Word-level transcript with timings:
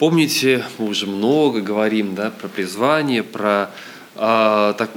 Помните, 0.00 0.64
мы 0.78 0.88
уже 0.88 1.06
много 1.06 1.60
говорим 1.60 2.14
да, 2.14 2.30
про 2.30 2.48
призвание, 2.48 3.22
про, 3.22 3.70
а, 4.16 4.72
так, 4.72 4.90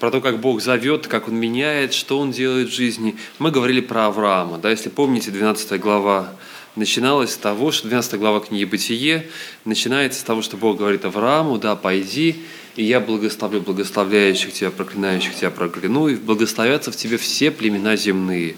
про 0.00 0.10
то, 0.10 0.20
как 0.20 0.38
Бог 0.40 0.60
зовет, 0.60 1.06
как 1.06 1.28
Он 1.28 1.34
меняет, 1.34 1.94
что 1.94 2.18
Он 2.18 2.30
делает 2.30 2.68
в 2.68 2.74
жизни. 2.74 3.16
Мы 3.38 3.50
говорили 3.50 3.80
про 3.80 4.04
Авраама. 4.08 4.58
Да, 4.58 4.70
если 4.70 4.90
помните, 4.90 5.30
12 5.30 5.80
глава 5.80 6.34
начиналась 6.76 7.32
с 7.32 7.36
того, 7.38 7.72
что 7.72 7.88
12 7.88 8.18
глава 8.18 8.40
книги 8.40 8.66
«Бытие» 8.66 9.30
начинается 9.64 10.20
с 10.20 10.24
того, 10.24 10.42
что 10.42 10.58
Бог 10.58 10.76
говорит 10.76 11.06
Аврааму, 11.06 11.56
да, 11.56 11.74
пойди, 11.74 12.36
и 12.76 12.84
я 12.84 13.00
благословлю 13.00 13.62
благословляющих 13.62 14.52
тебя, 14.52 14.70
проклинающих 14.70 15.34
тебя 15.34 15.50
прокляну, 15.50 16.08
и 16.08 16.16
благословятся 16.16 16.92
в 16.92 16.96
тебе 16.96 17.16
все 17.16 17.50
племена 17.50 17.96
земные. 17.96 18.56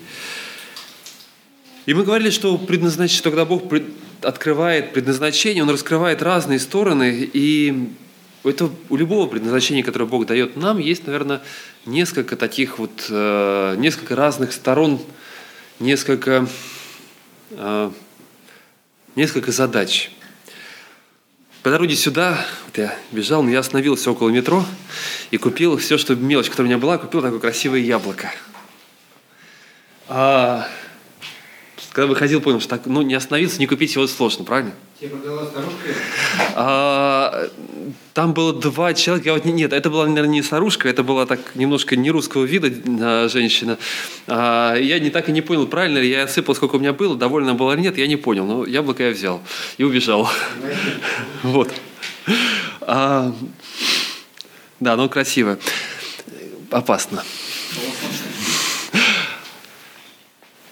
И 1.87 1.95
мы 1.95 2.03
говорили, 2.03 2.31
что, 2.31 2.59
предназнач... 2.59 3.17
что 3.17 3.31
когда 3.31 3.45
Бог 3.45 3.69
открывает 4.23 4.93
предназначение, 4.93 5.63
Он 5.63 5.71
раскрывает 5.71 6.23
разные 6.23 6.59
стороны, 6.59 7.29
и 7.33 7.91
это 8.45 8.71
у 8.89 8.97
любого 8.97 9.27
предназначения, 9.27 9.83
которое 9.83 10.07
Бог 10.07 10.27
дает 10.27 10.57
нам, 10.57 10.79
есть, 10.79 11.07
наверное, 11.07 11.43
несколько 11.85 12.37
таких 12.37 12.79
вот, 12.79 13.07
э, 13.11 13.75
несколько 13.79 14.15
разных 14.15 14.53
сторон, 14.53 15.01
несколько, 15.81 16.47
э, 17.51 17.91
несколько 19.17 19.53
задач. 19.53 20.11
По 21.63 21.71
дороге 21.71 21.97
сюда, 21.97 22.39
вот 22.67 22.79
я 22.79 22.97
бежал, 23.11 23.43
но 23.43 23.51
я 23.51 23.59
остановился 23.59 24.13
около 24.13 24.29
метро 24.29 24.65
и 25.33 25.37
купил 25.37 25.77
все, 25.79 25.99
что 25.99 26.15
мелочь, 26.15 26.49
которая 26.49 26.69
у 26.69 26.71
меня 26.71 26.79
была, 26.79 26.99
купил 26.99 27.23
такое 27.23 27.41
красивое 27.41 27.81
яблоко. 27.81 28.33
А, 30.09 30.69
когда 31.97 32.09
выходил, 32.09 32.43
понял, 32.43 32.61
что 32.61 32.69
так, 32.69 32.83
ну, 32.85 33.01
не 33.01 33.15
остановиться, 33.15 33.59
не 33.59 33.67
купить 33.67 33.95
его 33.95 34.07
сложно, 34.07 34.45
правильно? 34.45 34.73
Тебе 35.01 35.09
продала 35.09 35.47
старушка? 35.47 35.89
А, 36.55 37.49
там 38.13 38.35
было 38.35 38.53
два 38.53 38.93
человека. 38.93 39.31
Я 39.31 39.33
вот, 39.33 39.47
нет, 39.47 39.73
это 39.73 39.89
была, 39.89 40.07
наверное, 40.07 40.29
не 40.29 40.43
старушка, 40.43 40.91
это 40.91 41.03
была 41.03 41.25
так 41.25 41.41
немножко 41.55 41.97
не 41.97 42.11
русского 42.11 42.45
вида 42.45 42.71
а, 43.01 43.29
женщина. 43.31 43.79
А, 44.27 44.75
я 44.75 44.99
не 44.99 45.09
так 45.09 45.31
и 45.31 45.33
не 45.33 45.41
понял, 45.41 45.67
правильно 45.67 45.97
ли 45.97 46.11
я 46.11 46.25
отсыпал, 46.25 46.55
сколько 46.55 46.77
у 46.77 46.79
меня 46.79 46.93
было, 46.93 47.17
довольно 47.17 47.55
было 47.55 47.73
или 47.73 47.81
нет, 47.81 47.97
я 47.97 48.07
не 48.07 48.17
понял. 48.17 48.45
Но 48.45 48.67
яблоко 48.67 49.03
я 49.03 49.13
взял 49.13 49.41
и 49.79 49.83
убежал. 49.83 50.29
Вот. 51.45 51.73
А, 52.83 53.35
да, 54.81 54.93
оно 54.93 55.09
красиво. 55.09 55.59
Опасно. 56.71 57.25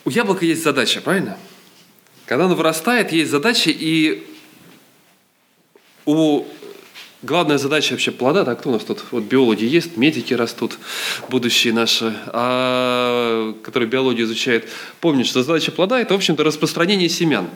У 0.05 0.11
яблока 0.11 0.45
есть 0.45 0.63
задача, 0.63 1.01
правильно? 1.01 1.39
Когда 2.27 2.45
оно 2.45 2.55
вырастает, 2.55 3.13
есть 3.13 3.31
задача, 3.31 3.71
и 3.71 4.27
у 6.05 6.45
главная 7.23 7.57
задача 7.57 7.93
вообще 7.93 8.11
плода, 8.11 8.45
так 8.45 8.61
кто 8.61 8.71
у 8.71 8.73
нас 8.73 8.85
тут? 8.85 9.03
Вот 9.11 9.25
биологи 9.25 9.65
есть, 9.65 9.97
медики 9.97 10.35
растут, 10.35 10.79
будущие 11.31 11.73
наши, 11.73 12.15
а, 12.27 13.55
которые 13.63 13.89
биологию 13.89 14.27
изучают, 14.27 14.69
помнят, 15.01 15.27
что 15.27 15.43
задача 15.43 15.73
плода– 15.73 15.99
это, 16.01 16.13
в 16.15 16.17
общем-то, 16.19 16.45
распространение 16.45 17.09
семян. 17.09 17.49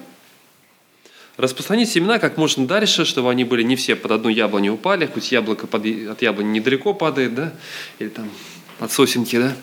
Распространить 1.36 1.88
семена 1.88 2.18
как 2.18 2.36
можно 2.36 2.66
дальше, 2.66 3.04
чтобы 3.04 3.30
они 3.30 3.44
были 3.44 3.62
не 3.62 3.76
все 3.76 3.94
под 3.94 4.10
одну 4.10 4.28
яблоню 4.28 4.72
упали, 4.72 5.06
хоть 5.06 5.30
яблоко 5.30 5.66
под, 5.66 5.84
от 6.10 6.22
яблони 6.22 6.58
недалеко 6.58 6.94
падает, 6.94 7.34
да, 7.34 7.52
или 7.98 8.08
там 8.08 8.28
от 8.80 8.90
сосенки, 8.90 9.38
да. 9.38 9.54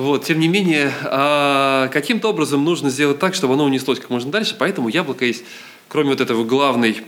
Вот, 0.00 0.24
тем 0.24 0.40
не 0.40 0.48
менее, 0.48 0.94
а, 1.02 1.88
каким-то 1.88 2.30
образом 2.30 2.64
нужно 2.64 2.88
сделать 2.88 3.18
так, 3.18 3.34
чтобы 3.34 3.52
оно 3.52 3.64
унеслось 3.64 4.00
как 4.00 4.08
можно 4.08 4.30
дальше, 4.30 4.56
поэтому 4.58 4.88
яблоко 4.88 5.26
есть, 5.26 5.44
кроме 5.88 6.08
вот 6.08 6.22
этого 6.22 6.42
главной, 6.42 7.02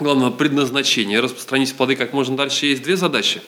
главного 0.00 0.32
предназначения, 0.32 1.22
распространить 1.22 1.72
плоды 1.76 1.94
как 1.94 2.12
можно 2.12 2.36
дальше, 2.36 2.66
есть 2.66 2.82
две 2.82 2.96
задачи. 2.96 3.40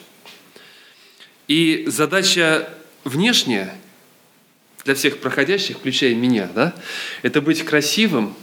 И 1.49 1.83
задача 1.87 2.69
внешняя 3.03 3.75
для 4.85 4.95
всех 4.95 5.17
проходящих, 5.17 5.79
включая 5.79 6.15
меня, 6.15 6.49
да, 6.55 6.73
это 7.23 7.41
быть 7.41 7.65
красивым 7.65 8.33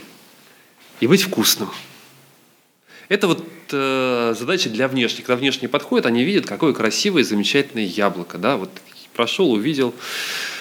и 1.00 1.06
быть 1.06 1.22
вкусным. 1.22 1.70
Это 3.08 3.28
вот 3.28 3.48
э, 3.72 4.34
задача 4.38 4.68
для 4.68 4.88
внешних. 4.88 5.24
Когда 5.24 5.40
внешние 5.40 5.70
подходят, 5.70 6.04
они 6.04 6.22
видят, 6.22 6.44
какое 6.44 6.74
красивое, 6.74 7.24
замечательное 7.24 7.84
яблоко. 7.84 8.36
Да? 8.36 8.58
Вот 8.58 8.70
прошел, 9.14 9.52
увидел, 9.52 9.94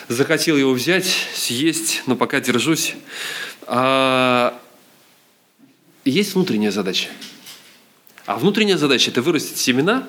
захотел 0.08 0.58
его 0.58 0.72
взять, 0.74 1.12
съесть, 1.34 2.04
но 2.06 2.16
пока 2.16 2.40
держусь. 2.40 2.96
А 3.66 4.60
есть 6.06 6.36
внутренняя 6.36 6.72
задача. 6.72 7.10
А 8.26 8.38
внутренняя 8.38 8.78
задача– 8.78 9.12
это 9.12 9.22
вырастить 9.22 9.58
семена, 9.58 10.08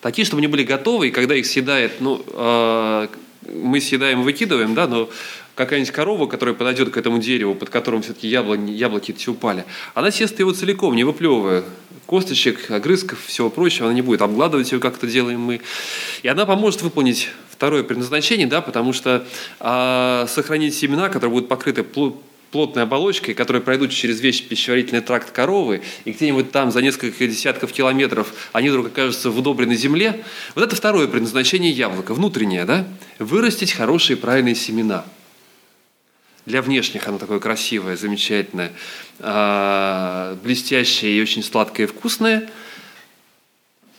такие, 0.00 0.24
чтобы 0.24 0.40
они 0.40 0.48
были 0.48 0.64
готовы, 0.64 1.08
и 1.08 1.10
когда 1.10 1.34
их 1.34 1.46
съедает, 1.46 2.00
ну, 2.00 2.24
э, 2.26 3.08
мы 3.52 3.80
съедаем, 3.80 4.22
выкидываем, 4.22 4.74
да, 4.74 4.86
но 4.86 5.08
какая-нибудь 5.58 5.92
корова, 5.92 6.26
которая 6.26 6.54
подойдет 6.54 6.90
к 6.90 6.96
этому 6.96 7.18
дереву, 7.18 7.54
под 7.54 7.68
которым 7.68 8.02
все-таки 8.02 8.28
яблоки, 8.28 8.70
яблоки 8.70 9.12
все 9.12 9.32
упали, 9.32 9.64
она 9.94 10.10
съест 10.10 10.38
его 10.38 10.52
целиком, 10.52 10.94
не 10.94 11.02
выплевывая 11.04 11.64
косточек, 12.06 12.70
огрызков, 12.70 13.18
всего 13.26 13.50
прочего, 13.50 13.86
она 13.86 13.94
не 13.94 14.00
будет 14.00 14.22
обгладывать 14.22 14.70
ее, 14.72 14.78
как 14.78 14.96
это 14.96 15.08
делаем 15.08 15.40
мы. 15.40 15.60
И 16.22 16.28
она 16.28 16.46
поможет 16.46 16.80
выполнить 16.82 17.28
второе 17.50 17.82
предназначение, 17.82 18.46
да, 18.46 18.60
потому 18.62 18.92
что 18.92 19.26
а, 19.58 20.26
сохранить 20.28 20.74
семена, 20.74 21.08
которые 21.08 21.32
будут 21.32 21.48
покрыты 21.48 21.84
плотной 22.52 22.84
оболочкой, 22.84 23.34
которые 23.34 23.60
пройдут 23.60 23.90
через 23.90 24.20
весь 24.20 24.40
пищеварительный 24.40 25.02
тракт 25.02 25.32
коровы, 25.32 25.82
и 26.04 26.12
где-нибудь 26.12 26.52
там 26.52 26.70
за 26.70 26.80
несколько 26.82 27.26
десятков 27.26 27.72
километров 27.72 28.32
они 28.52 28.70
вдруг 28.70 28.86
окажутся 28.86 29.30
в 29.30 29.38
удобренной 29.38 29.76
земле, 29.76 30.24
вот 30.54 30.64
это 30.64 30.76
второе 30.76 31.08
предназначение 31.08 31.72
яблока, 31.72 32.14
внутреннее, 32.14 32.64
да? 32.64 32.86
Вырастить 33.18 33.72
хорошие 33.72 34.16
правильные 34.16 34.54
семена. 34.54 35.04
Для 36.48 36.62
внешних 36.62 37.06
оно 37.06 37.18
такое 37.18 37.40
красивое, 37.40 37.96
замечательное, 37.96 38.72
а, 39.20 40.36
блестящее 40.42 41.18
и 41.18 41.22
очень 41.22 41.42
сладкое 41.42 41.86
и 41.86 41.88
вкусное– 41.88 42.50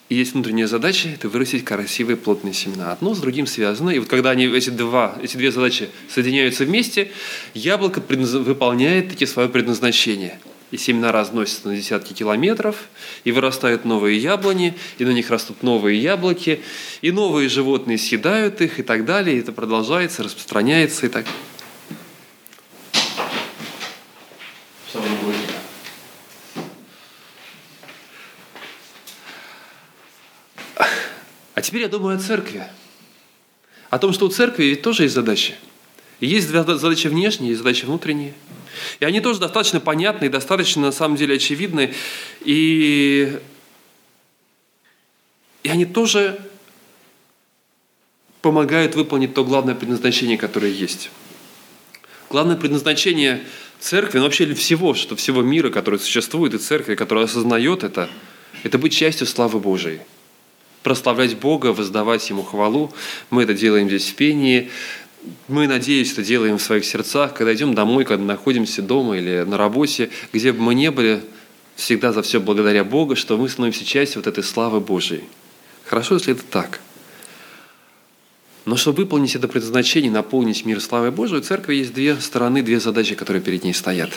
и 0.10 0.16
есть 0.16 0.34
внутренняя 0.34 0.66
задача– 0.66 1.08
это 1.14 1.30
вырастить 1.30 1.64
красивые 1.64 2.18
плотные 2.18 2.52
семена. 2.52 2.92
Одно 2.92 3.14
с 3.14 3.20
другим 3.20 3.46
связано. 3.46 3.92
И 3.92 4.00
вот 4.00 4.10
когда 4.10 4.32
они, 4.32 4.46
эти, 4.46 4.72
два, 4.72 5.16
эти 5.22 5.38
две 5.38 5.52
задачи 5.52 5.90
соединяются 6.10 6.66
вместе, 6.66 7.12
яблоко 7.54 8.02
выполняет 8.02 9.10
таки 9.10 9.28
свое 9.28 9.50
предназначение. 9.50 10.40
И 10.72 10.78
семена 10.78 11.12
разносятся 11.12 11.68
на 11.68 11.76
десятки 11.76 12.14
километров, 12.14 12.90
и 13.24 13.31
вырастают 13.31 13.86
новые 13.86 14.18
яблони, 14.18 14.74
и 14.98 15.06
на 15.06 15.12
них 15.12 15.30
растут 15.30 15.62
новые 15.62 16.02
яблоки, 16.02 16.62
и 17.02 17.12
новые 17.12 17.48
животные 17.48 18.00
съедают 18.00 18.62
их, 18.62 18.80
и 18.80 18.84
так 18.84 19.06
далее. 19.06 19.38
И 19.38 19.40
это 19.42 19.52
продолжается, 19.52 20.24
распространяется 20.24 21.06
и 21.06 21.10
так 21.10 21.26
далее. 21.26 21.59
А 31.56 31.62
теперь 31.62 31.82
я 31.82 31.88
думаю 31.90 32.18
о 32.18 32.20
церкви. 32.20 32.64
О 33.90 34.00
том, 34.00 34.14
что 34.14 34.26
у 34.26 34.30
церкви 34.30 34.64
ведь 34.66 34.82
тоже 34.82 35.04
есть 35.04 35.16
задачи. 35.16 35.56
И 36.20 36.28
есть 36.28 36.48
задачи 36.48 37.08
внешние, 37.08 37.50
есть 37.50 37.60
задачи 37.60 37.86
внутренние. 37.86 38.34
И 39.00 39.06
они 39.06 39.20
тоже 39.20 39.40
достаточно 39.40 39.80
понятны, 39.80 40.30
достаточно 40.30 40.82
на 40.84 40.92
самом 40.92 41.18
деле 41.18 41.36
очевидны. 41.36 41.94
И, 42.42 43.40
и 45.64 45.70
они 45.70 45.86
тоже 45.86 46.40
помогают 48.42 48.96
выполнить 48.96 49.34
то 49.34 49.44
главное 49.44 49.76
предназначение, 49.76 50.38
которое 50.38 50.72
есть. 50.72 51.10
Главное 52.30 52.56
предназначение 52.56 53.44
церкви, 53.80 54.18
ну 54.18 54.26
вообще 54.26 54.54
всего, 54.54 54.94
что 54.94 55.16
всего 55.16 55.42
мира, 55.42 55.70
который 55.70 56.00
существует, 56.00 56.54
и 56.54 56.58
церкви, 56.58 56.96
которая 56.96 57.26
осознает 57.26 57.84
это, 57.84 58.10
это 58.64 58.78
быть 58.78 58.94
частью 58.94 59.28
славы 59.28 59.60
Божией 59.60 60.00
прославлять 60.84 61.38
Бога, 61.38 61.68
воздавать 61.68 62.30
Ему 62.30 62.44
хвалу. 62.44 62.92
Мы 63.30 63.44
это 63.44 63.54
делаем 63.54 63.88
здесь 63.88 64.10
в 64.10 64.16
пении. 64.16 64.70
Мы, 65.48 65.68
надеюсь, 65.68 66.14
это 66.14 66.24
делаем 66.24 66.58
в 66.58 66.62
своих 66.62 66.86
сердцах, 66.86 67.34
когда 67.34 67.54
идем 67.54 67.74
домой, 67.74 68.06
когда 68.06 68.24
находимся 68.24 68.81
дома 68.81 69.18
или 69.18 69.44
на 69.44 69.58
работе, 69.58 70.10
где 70.32 70.54
бы 70.54 70.62
мы 70.62 70.75
ни 70.75 70.88
были, 70.88 71.22
всегда 71.75 72.14
за 72.14 72.22
все 72.22 72.40
благодаря 72.40 72.84
Богу, 72.84 73.16
что 73.16 73.38
мы 73.38 73.50
становимся 73.50 73.86
частью 73.86 74.22
вот 74.22 74.28
этой 74.28 74.44
славы 74.44 74.80
Божией. 74.80 75.24
Хорошо, 75.86 76.16
если 76.16 76.34
это 76.34 76.44
так. 76.44 76.80
Но 78.69 78.77
чтобы 78.77 79.04
выполнить 79.04 79.36
это 79.36 79.48
предназначение, 79.48 80.12
наполнить 80.12 80.66
мир 80.66 80.80
славой 80.80 81.12
Божией, 81.12 81.39
у 81.39 81.44
церкви 81.44 81.75
есть 81.75 81.94
две 81.94 82.16
стороны, 82.16 82.62
две 82.62 82.80
задачи, 82.80 83.16
которые 83.16 83.42
перед 83.42 83.63
ней 83.63 83.74
стоят. 83.74 84.12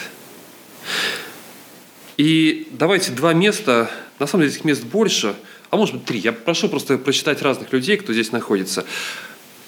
И 2.17 2.67
давайте 2.71 3.11
два 3.11 3.33
места, 3.33 3.89
на 4.19 4.27
самом 4.27 4.43
деле 4.43 4.55
этих 4.55 4.65
мест 4.65 4.83
больше– 4.83 5.35
а 5.73 5.75
может 5.75 5.95
быть 5.95 6.05
три. 6.05 6.19
Я 6.19 6.33
прошу 6.33 6.69
просто 6.69 6.99
прочитать 6.99 7.41
разных 7.41 7.73
людей, 7.73 7.97
кто 7.97 8.13
здесь 8.13 8.31
находится. 8.31 8.85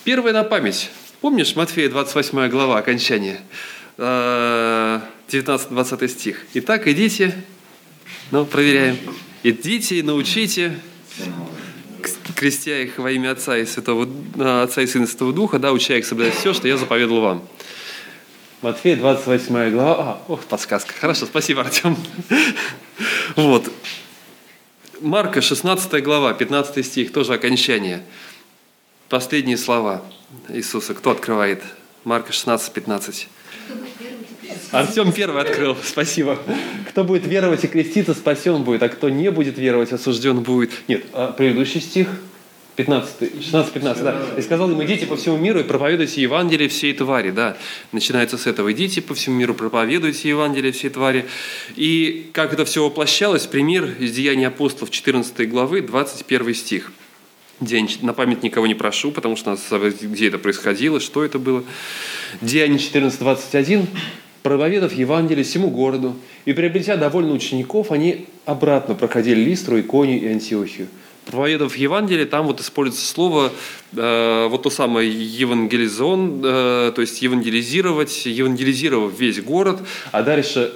Первое 0.03 0.33
на 0.33 0.43
память. 0.43 0.91
Помнишь 1.19 1.55
Матфея 1.55 1.89
28 1.89 2.47
глава, 2.49 2.77
окончание? 2.77 3.41
19-20 3.97 5.07
э, 5.99 6.07
стих. 6.07 6.45
«Итак, 6.53 6.88
идите 6.88 7.33
Ну, 8.29 8.45
проверяем. 8.45 8.97
Идите 9.41 9.97
и 9.97 10.03
научите, 10.03 10.79
крестя 12.36 12.81
их 12.81 12.98
во 12.98 13.12
имя 13.12 13.31
Отца 13.31 13.57
и, 13.57 13.66
Святого, 13.66 14.07
а, 14.39 14.63
Отца 14.63 14.81
и 14.81 14.88
Сына 14.88 15.04
и 15.04 15.07
Святого 15.07 15.33
Духа, 15.33 15.60
да, 15.60 15.72
уча 15.72 15.98
их 15.98 16.06
соблюдать 16.06 16.36
все, 16.36 16.54
что 16.54 16.68
я 16.68 16.77
заповедал 16.77 17.22
вам. 17.22 17.48
Матфея, 18.62 18.95
28 18.95 19.72
глава. 19.72 19.95
А, 20.00 20.24
ох, 20.27 20.44
подсказка. 20.45 20.94
Хорошо, 21.00 21.25
спасибо, 21.25 21.62
Артем. 21.62 21.98
Вот. 23.36 23.69
Марка, 25.01 25.42
16 25.42 26.01
глава, 26.04 26.33
15 26.33 26.86
стих, 26.86 27.12
тоже 27.12 27.33
окончание. 27.33 28.04
Последние 29.10 29.57
слова 29.57 30.04
Иисуса. 30.50 30.94
Кто 30.94 31.12
открывает? 31.12 31.62
Марка 32.06 32.31
16, 32.31 32.72
15. 32.72 33.27
Артем 34.75 35.13
первый 35.13 35.42
открыл, 35.42 35.77
спасибо. 35.81 36.38
Кто 36.89 37.04
будет 37.04 37.25
веровать 37.25 37.63
и 37.63 37.68
креститься, 37.68 38.13
спасен 38.13 38.63
будет, 38.63 38.83
а 38.83 38.89
кто 38.89 39.10
не 39.10 39.31
будет 39.31 39.57
веровать, 39.57 39.94
осужден 39.94 40.42
будет. 40.42 40.72
Нет, 40.89 41.06
а 41.13 41.31
предыдущий 41.31 41.80
стих, 41.80 42.10
15, 42.75 43.42
16, 43.42 43.72
15, 43.72 44.04
да. 44.04 44.22
И 44.38 44.42
сказал 44.42 44.69
им, 44.69 44.83
идите 44.83 45.06
по 45.06 45.16
всему 45.16 45.38
миру 45.38 45.62
и 45.62 45.63
проповедуйте 45.63 46.22
Евангелие 46.22 46.68
всей 46.68 46.94
твари, 46.94 47.31
да. 47.31 47.56
Начинается 47.94 48.38
с 48.38 48.48
этого. 48.48 48.72
Идите 48.74 49.01
по 49.01 49.13
всему 49.13 49.38
миру, 49.38 49.54
проповедуйте 49.54 50.27
Евангелие 50.27 50.74
всей 50.74 50.89
твари. 50.89 51.25
И 51.77 52.30
как 52.33 52.51
это 52.51 52.66
все 52.66 52.83
воплощалось, 52.83 53.45
пример 53.45 53.95
из 54.00 54.12
Деяний 54.12 54.45
апостолов 54.45 54.92
14 54.92 55.50
главы, 55.50 55.81
21 55.81 56.54
стих. 56.54 56.92
День 57.62 57.89
на 58.01 58.13
память 58.13 58.44
никого 58.44 58.68
не 58.68 58.75
прошу, 58.75 59.12
потому 59.12 59.38
что 59.38 59.51
нас 59.51 59.72
где 60.01 60.27
это 60.27 60.38
происходило, 60.38 61.00
что 61.00 61.24
это 61.24 61.39
было. 61.39 61.63
Деяния 62.42 62.77
14, 62.77 63.18
21 63.18 63.88
проповедав 64.45 64.94
Евангелие 64.94 65.44
всему 65.44 65.71
городу, 65.71 66.15
и 66.45 66.53
приобретя 66.53 66.97
довольно 66.97 67.33
учеников, 67.33 67.92
они 67.92 68.27
обратно 68.45 68.94
проходили 68.94 69.39
Листру, 69.39 69.80
Иконию 69.80 70.21
и 70.21 70.27
Антиохию. 70.27 70.88
Проповедав 71.25 71.75
Евангелие, 71.75 72.27
там 72.27 72.45
вот 72.45 72.62
используется 72.62 73.07
слово, 73.07 73.51
э, 73.97 74.47
вот 74.47 74.62
то 74.62 74.69
самое 74.69 75.09
евангелизон, 75.12 76.44
э, 76.45 76.92
то 76.94 77.01
есть 77.01 77.24
евангелизировать, 77.24 78.27
евангелизировав 78.27 79.19
весь 79.19 79.42
город, 79.42 79.80
а 80.12 80.21
дальше 80.21 80.74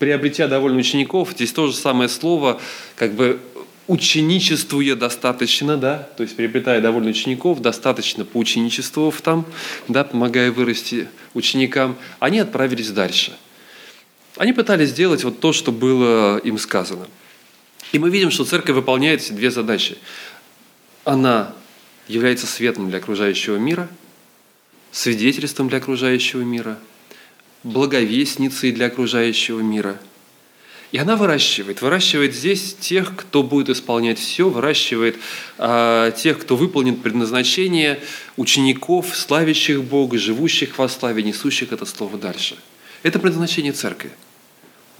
приобретя 0.00 0.48
довольно 0.48 0.78
учеников, 0.78 1.34
здесь 1.36 1.52
то 1.52 1.68
же 1.68 1.74
самое 1.76 2.08
слово, 2.08 2.60
как 2.96 3.12
бы 3.12 3.38
ученичествуя 3.86 4.96
достаточно, 4.96 5.76
да, 5.76 6.08
то 6.16 6.22
есть 6.22 6.36
приобретая 6.36 6.80
довольно 6.80 7.10
учеников, 7.10 7.60
достаточно 7.60 8.24
поученичествовав 8.24 9.20
там, 9.20 9.44
да, 9.88 10.04
помогая 10.04 10.50
вырасти 10.50 11.08
ученикам, 11.34 11.96
они 12.18 12.38
отправились 12.38 12.90
дальше. 12.90 13.36
Они 14.36 14.52
пытались 14.52 14.90
сделать 14.90 15.22
вот 15.24 15.40
то, 15.40 15.52
что 15.52 15.70
было 15.70 16.38
им 16.38 16.58
сказано. 16.58 17.06
И 17.92 17.98
мы 17.98 18.10
видим, 18.10 18.30
что 18.30 18.44
церковь 18.44 18.74
выполняет 18.74 19.20
эти 19.20 19.32
две 19.32 19.50
задачи. 19.50 19.98
Она 21.04 21.52
является 22.08 22.46
светом 22.46 22.88
для 22.88 22.98
окружающего 22.98 23.56
мира, 23.56 23.88
свидетельством 24.90 25.68
для 25.68 25.78
окружающего 25.78 26.40
мира, 26.40 26.78
благовестницей 27.62 28.72
для 28.72 28.86
окружающего 28.86 29.60
мира– 29.60 29.98
и 30.94 30.96
она 30.96 31.16
выращивает, 31.16 31.82
выращивает 31.82 32.36
здесь 32.36 32.76
тех, 32.78 33.16
кто 33.16 33.42
будет 33.42 33.68
исполнять 33.68 34.16
все, 34.16 34.48
выращивает 34.48 35.16
э, 35.58 36.12
тех, 36.16 36.38
кто 36.38 36.54
выполнит 36.54 37.02
предназначение 37.02 37.98
учеников, 38.36 39.16
славящих 39.16 39.82
Бога, 39.82 40.18
живущих 40.18 40.78
во 40.78 40.88
славе, 40.88 41.24
несущих 41.24 41.72
это 41.72 41.84
слово 41.84 42.16
дальше. 42.16 42.56
Это 43.02 43.18
предназначение 43.18 43.72
церкви. 43.72 44.12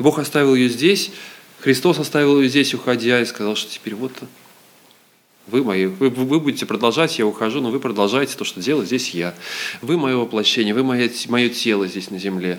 Бог 0.00 0.18
оставил 0.18 0.56
ее 0.56 0.68
здесь, 0.68 1.12
Христос 1.60 2.00
оставил 2.00 2.40
ее 2.40 2.48
здесь, 2.48 2.74
уходя, 2.74 3.20
и 3.20 3.24
сказал, 3.24 3.54
что 3.54 3.70
теперь 3.70 3.94
вот 3.94 4.10
вы 5.46 5.62
мои, 5.62 5.86
вы, 5.86 6.10
вы 6.10 6.40
будете 6.40 6.66
продолжать, 6.66 7.20
я 7.20 7.24
ухожу, 7.24 7.60
но 7.60 7.70
вы 7.70 7.78
продолжаете 7.78 8.36
то, 8.36 8.42
что 8.42 8.60
делаю 8.60 8.84
здесь 8.84 9.10
я. 9.10 9.32
Вы 9.80 9.96
мое 9.96 10.16
воплощение, 10.16 10.74
вы 10.74 10.82
мое, 10.82 11.08
мое 11.28 11.48
тело 11.50 11.86
здесь 11.86 12.10
на 12.10 12.18
земле. 12.18 12.58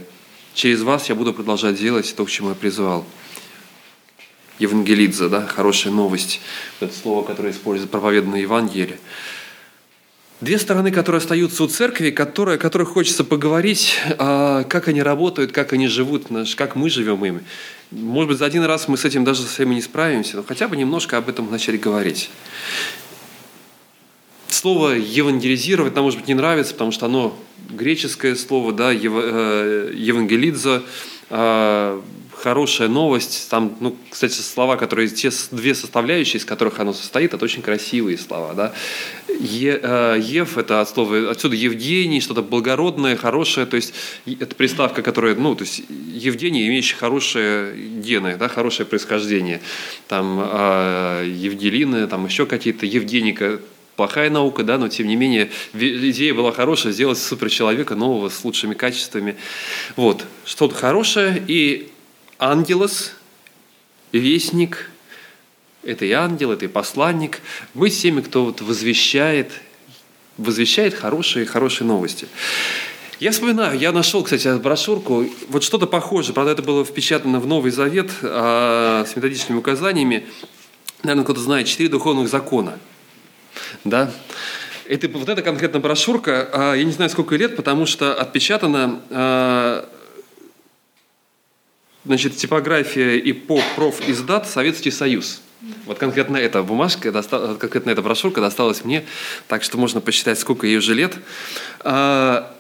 Через 0.54 0.84
вас 0.84 1.10
я 1.10 1.16
буду 1.16 1.34
продолжать 1.34 1.78
делать 1.78 2.16
то, 2.16 2.24
к 2.24 2.30
чему 2.30 2.48
я 2.48 2.56
призвал. 2.56 3.06
Евангелидзе, 4.60 5.28
да, 5.28 5.46
хорошая 5.46 5.92
новость, 5.92 6.42
это 6.80 6.94
слово, 6.94 7.26
которое 7.26 7.52
используется 7.52 7.92
проповеданное 7.92 8.42
Евангелие. 8.42 8.98
Две 10.42 10.60
стороны, 10.60 10.92
которые 10.92 11.20
остаются 11.20 11.64
у 11.64 11.68
церкви, 11.68 12.10
которые, 12.10 12.56
о 12.56 12.58
которых 12.58 12.90
хочется 12.90 13.24
поговорить, 13.24 13.96
а, 14.18 14.64
как 14.64 14.90
они 14.90 15.02
работают, 15.02 15.52
как 15.54 15.74
они 15.74 15.88
живут, 15.88 16.28
как 16.58 16.76
мы 16.76 16.90
живем 16.90 17.24
ими. 17.26 17.44
Может 17.92 18.30
быть, 18.30 18.38
за 18.40 18.46
один 18.46 18.64
раз 18.64 18.88
мы 18.88 18.98
с 18.98 19.06
этим 19.06 19.24
даже 19.24 19.44
совсем 19.44 19.72
не 19.72 19.82
справимся, 19.82 20.38
но 20.38 20.44
хотя 20.44 20.68
бы 20.68 20.76
немножко 20.76 21.18
об 21.18 21.30
этом 21.30 21.50
начали 21.50 21.78
говорить. 21.78 22.30
Слово 24.50 24.92
«евангелизировать» 24.92 25.96
нам, 25.96 26.04
может 26.04 26.20
быть, 26.20 26.28
не 26.28 26.34
нравится, 26.34 26.74
потому 26.74 26.92
что 26.92 27.06
оно 27.06 27.38
греческое 27.70 28.36
слово, 28.36 28.74
да, 28.74 28.92
э, 28.94 29.92
«евангелидза», 29.94 30.84
хорошая 32.46 32.90
новость. 32.90 33.50
Там, 33.50 33.76
ну, 33.80 33.96
кстати, 34.08 34.34
слова, 34.34 34.78
которые 34.78 35.08
те 35.08 35.32
две 35.50 35.74
составляющие, 35.74 36.40
из 36.40 36.46
которых 36.46 36.80
оно 36.80 36.94
состоит, 36.94 37.34
это 37.34 37.44
очень 37.44 37.64
красивые 37.64 38.20
слова. 38.20 38.54
Да? 38.54 38.72
Е, 39.40 39.80
э, 39.82 40.20
Ев– 40.22 40.56
это 40.60 40.80
от 40.80 40.88
слова, 40.88 41.32
отсюда 41.32 41.56
Евгений, 41.56 42.22
что-то 42.22 42.44
благородное, 42.44 43.16
хорошее. 43.16 43.66
То 43.66 43.78
есть 43.78 43.96
это 44.28 44.56
приставка, 44.56 45.02
которая, 45.02 45.34
ну, 45.34 45.56
то 45.56 45.64
есть 45.64 45.82
Евгений, 45.90 46.68
имеющий 46.68 46.96
хорошие 46.96 47.76
гены, 47.76 48.38
да, 48.38 48.48
хорошее 48.48 48.86
происхождение. 48.86 49.60
Там 50.08 50.40
э, 50.40 51.26
Евгелина, 51.28 52.06
там 52.08 52.28
еще 52.28 52.46
какие-то, 52.46 52.86
Евгеника, 52.86 53.60
плохая 53.96 54.30
наука, 54.30 54.62
да, 54.62 54.78
но 54.78 54.88
тем 54.88 55.08
не 55.08 55.16
менее 55.16 55.50
идея 55.74 56.36
была 56.36 56.52
хорошая, 56.52 56.94
сделать 56.94 57.18
суперчеловека 57.18 57.96
нового 57.96 58.30
с 58.30 58.44
лучшими 58.44 58.76
качествами. 58.76 59.36
Вот, 59.96 60.26
что-то 60.46 60.76
хорошее, 60.76 61.44
и 61.48 61.90
ангелос, 62.40 63.14
вестник, 64.12 64.90
это 65.84 66.06
и 66.06 66.12
ангел, 66.12 66.52
это 66.52 66.66
и 66.66 66.68
посланник. 66.68 67.42
Мы 67.74 67.90
с 67.90 68.02
теми, 68.02 68.22
кто 68.22 68.46
вот 68.46 68.62
возвещает, 68.62 69.52
возвещает 70.38 70.94
хорошие, 70.94 71.46
хорошие 71.46 71.88
новости. 71.88 72.28
Я 73.20 73.32
вспоминаю, 73.32 73.80
я 73.80 73.92
нашел, 73.94 74.24
кстати, 74.24 74.58
брошюрку, 74.58 75.26
вот 75.48 75.64
что-то 75.64 75.88
похожее, 75.88 76.34
правда, 76.34 76.52
это 76.52 76.62
было 76.62 76.84
впечатано 76.84 77.40
в 77.40 77.48
Новый 77.48 77.72
Завет 77.72 78.12
а, 78.22 79.06
с 79.08 79.16
методичными 79.16 79.60
указаниями. 79.60 80.28
Наверное, 81.04 81.24
кто-то 81.24 81.40
знает, 81.40 81.68
четыре 81.68 81.88
духовных 81.88 82.28
закона. 82.28 82.78
Да? 83.86 84.12
Это, 84.88 85.08
вот 85.08 85.30
эта 85.30 85.42
конкретно 85.42 85.80
брошюрка, 85.80 86.50
а, 86.52 86.74
я 86.74 86.84
не 86.84 86.92
знаю, 86.92 87.10
сколько 87.10 87.36
лет, 87.38 87.56
потому 87.56 87.86
что 87.86 88.14
отпечатана 88.14 89.00
а, 89.10 89.90
значит, 92.06 92.38
типография 92.38 93.18
и 93.18 93.34
по 93.34 93.62
профиздат 93.76 94.48
Советский 94.48 94.92
Союз. 94.92 95.42
Вот 95.86 95.98
конкретно 95.98 96.38
эта 96.38 96.62
бумажка, 96.64 97.12
конкретно 97.60 97.90
эта 97.90 98.02
брошюрка 98.02 98.42
досталась 98.42 98.84
мне, 98.84 99.06
так 99.48 99.64
что 99.64 99.78
можно 99.78 100.02
посчитать, 100.02 100.40
сколько 100.40 100.68
ей 100.68 100.78
уже 100.78 100.94
лет. 100.94 101.16
А, 101.82 102.55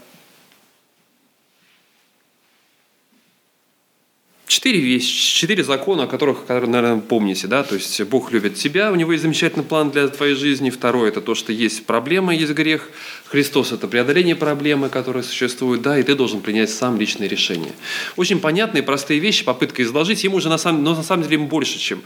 Четыре 4.47 4.79
вещи, 4.79 5.39
четыре 5.39 5.63
закона, 5.63 6.03
о 6.03 6.07
которых, 6.07 6.45
которые, 6.45 6.69
наверное, 6.69 7.01
помните, 7.01 7.47
да, 7.47 7.63
то 7.63 7.73
есть 7.73 7.99
Бог 8.03 8.31
любит 8.31 8.53
тебя, 8.53 8.91
у 8.91 8.95
него 8.95 9.11
есть 9.11 9.23
замечательный 9.23 9.63
план 9.63 9.89
для 9.89 10.07
твоей 10.07 10.35
жизни. 10.35 10.69
Второе– 10.69 11.07
это 11.09 11.19
то, 11.19 11.33
что 11.33 11.51
есть 11.51 11.87
проблема, 11.87 12.35
есть 12.35 12.53
грех. 12.53 12.91
Христос– 13.25 13.71
это 13.73 13.87
преодоление 13.87 14.35
проблемы, 14.35 14.89
которая 14.89 15.23
существует, 15.23 15.81
да, 15.81 15.97
и 15.97 16.03
ты 16.03 16.13
должен 16.13 16.41
принять 16.41 16.69
сам 16.69 16.99
личное 16.99 17.27
решение. 17.27 17.73
Очень 18.17 18.39
понятные, 18.39 18.83
простые 18.83 19.19
вещи, 19.19 19.43
попытка 19.43 19.81
изложить. 19.81 20.23
Ему 20.23 20.37
уже 20.37 20.49
на 20.49 20.59
самом, 20.59 20.83
но 20.83 20.95
на 20.95 21.01
самом 21.01 21.23
деле 21.23 21.37
ему 21.37 21.47
больше, 21.47 21.79
чем 21.79 22.03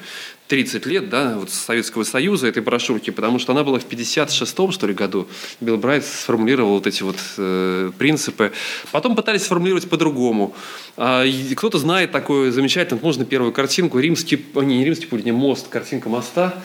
30 0.50 0.86
лет, 0.88 1.10
да, 1.10 1.36
вот 1.38 1.52
Советского 1.52 2.04
Союза, 2.04 2.48
этой 2.48 2.64
брошюрки, 2.64 3.12
потому 3.12 3.38
что 3.38 3.52
она 3.52 3.64
была 3.64 3.78
в 3.78 3.86
56-м, 3.88 4.72
что 4.72 4.88
ли, 4.88 4.96
году. 4.96 5.28
Билл 5.62 5.78
Брайт 5.78 6.04
сформулировал 6.04 6.74
вот 6.74 6.88
эти 6.88 7.04
вот 7.04 7.18
э, 7.38 7.92
принципы. 8.00 8.52
Потом 8.92 9.16
пытались 9.16 9.44
сформулировать 9.44 9.88
по-другому. 9.88 10.56
А, 10.98 11.24
кто-то 11.56 11.78
знает 11.78 12.12
такое 12.12 12.52
замечательно, 12.52 13.00
можно 13.02 13.26
первую 13.26 13.54
картинку, 13.54 14.00
римский, 14.00 14.44
не, 14.56 14.80
не 14.80 14.86
римский 14.86 15.06
путь, 15.06 15.24
не 15.24 15.32
мост, 15.32 15.68
картинка 15.68 16.10
моста, 16.10 16.56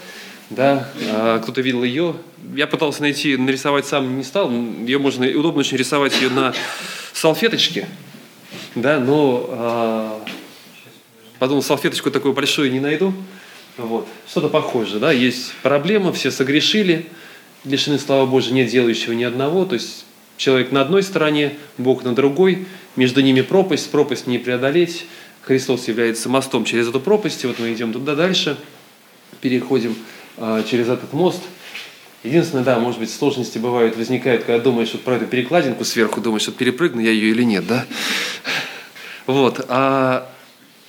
да, 0.49 0.89
а, 1.11 1.41
кто-то 1.41 1.61
видел 1.61 1.85
ее. 1.85 2.17
Я 2.55 2.67
пытался 2.67 3.03
найти, 3.03 3.37
нарисовать 3.37 3.85
сам 3.85 4.17
не 4.17 4.25
стал. 4.25 4.51
Ее 4.51 4.99
можно, 4.99 5.27
удобно 5.27 5.61
очень 5.61 5.77
рисовать 5.77 6.19
ее 6.23 6.31
на 6.31 6.55
салфеточке, 7.13 7.87
да, 8.75 8.99
но 8.99 9.47
а, 9.51 10.25
подумал, 11.39 11.63
салфеточку 11.63 12.11
такую 12.11 12.33
большую 12.33 12.73
не 12.73 12.81
найду. 12.81 13.13
Вот. 13.77 14.07
Что-то 14.29 14.49
похожее, 14.49 15.01
да, 15.01 15.11
есть 15.11 15.53
проблема, 15.63 16.13
все 16.13 16.31
согрешили, 16.31 17.07
лишены 17.65 17.99
слава 17.99 18.25
Божия, 18.25 18.53
нет 18.53 18.69
делающего 18.69 19.13
ни 19.13 19.25
одного, 19.25 19.65
то 19.65 19.75
есть 19.75 20.05
человек 20.37 20.71
на 20.71 20.81
одной 20.81 21.03
стороне, 21.03 21.55
Бог 21.77 22.05
на 22.05 22.15
другой, 22.15 22.67
между 22.95 23.21
ними 23.21 23.41
пропасть, 23.41 23.91
пропасть 23.91 24.29
не 24.29 24.39
преодолеть, 24.39 25.07
Христос 25.43 25.89
является 25.89 26.29
мостом 26.29 26.65
через 26.65 26.89
эту 26.89 27.01
пропасть, 27.01 27.43
и 27.43 27.47
вот 27.49 27.59
мы 27.59 27.73
идем 27.73 27.93
туда 27.93 28.15
дальше, 28.15 28.57
переходим 29.41 29.97
э, 30.37 30.63
через 30.71 30.89
этот 30.89 31.13
мост. 31.13 31.43
Единственное, 32.23 32.65
да, 32.65 32.79
может 32.79 33.01
быть, 33.01 33.13
сложности 33.13 33.59
бывают, 33.59 33.97
возникают, 33.97 34.45
когда 34.45 34.63
думаешь 34.63 34.93
вот 34.93 35.03
про 35.03 35.17
эту 35.17 35.27
перекладинку 35.27 35.85
сверху, 35.85 36.21
думаешь, 36.21 36.47
вот 36.47 36.57
перепрыгну 36.57 37.01
я 37.03 37.11
ее 37.11 37.31
или 37.31 37.43
нет, 37.43 37.67
да? 37.67 37.85
Вот. 39.27 39.67
А 39.69 40.31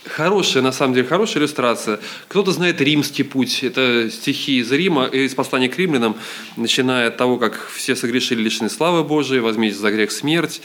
хорошая, 0.07 0.63
на 0.63 0.71
самом 0.71 0.93
деле, 0.93 1.07
хорошая 1.07 1.41
иллюстрация. 1.43 1.99
Кто-то 2.27 2.51
знает 2.51 2.79
римский 2.81 3.23
путь. 3.23 3.63
Это 3.63 4.09
стихи 4.11 4.59
из 4.59 4.71
Рима, 4.71 5.05
из 5.05 5.33
послания 5.33 5.69
к 5.69 5.77
римлянам, 5.77 6.15
начиная 6.57 7.07
от 7.07 7.17
того, 7.17 7.37
как 7.37 7.67
все 7.69 7.95
согрешили 7.95 8.41
лишены 8.41 8.69
славы 8.69 9.03
Божией, 9.03 9.39
возьмите 9.39 9.75
за 9.75 9.91
грех 9.91 10.11
смерть. 10.11 10.61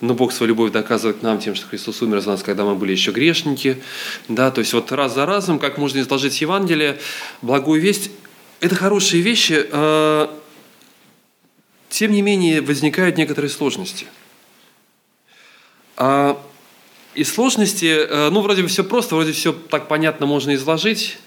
Но 0.00 0.14
Бог 0.14 0.32
свою 0.32 0.48
любовь 0.48 0.70
доказывает 0.70 1.22
нам 1.22 1.38
тем, 1.38 1.54
что 1.54 1.66
Христос 1.66 2.02
умер 2.02 2.20
за 2.20 2.30
нас, 2.30 2.42
когда 2.42 2.64
мы 2.64 2.76
были 2.76 2.92
еще 2.92 3.10
грешники. 3.10 3.82
Да, 4.28 4.50
то 4.50 4.60
есть 4.60 4.72
вот 4.72 4.92
раз 4.92 5.14
за 5.14 5.26
разом, 5.26 5.58
как 5.58 5.76
можно 5.76 5.98
изложить 5.98 6.40
Евангелие, 6.40 6.98
благую 7.42 7.80
весть, 7.80 8.10
это 8.60 8.74
хорошие 8.74 9.22
вещи, 9.22 9.66
а, 9.70 10.32
тем 11.88 12.12
не 12.12 12.22
менее 12.22 12.60
возникают 12.60 13.16
некоторые 13.16 13.50
сложности. 13.50 14.06
А 15.96 16.40
и 17.14 17.24
сложности, 17.24 18.06
э, 18.08 18.30
ну, 18.30 18.40
вроде 18.40 18.62
бы 18.62 18.68
все 18.68 18.84
просто, 18.84 19.14
вроде 19.14 19.32
все 19.32 19.52
так 19.52 19.88
понятно 19.88 20.26
можно 20.26 20.54
изложить, 20.54 21.18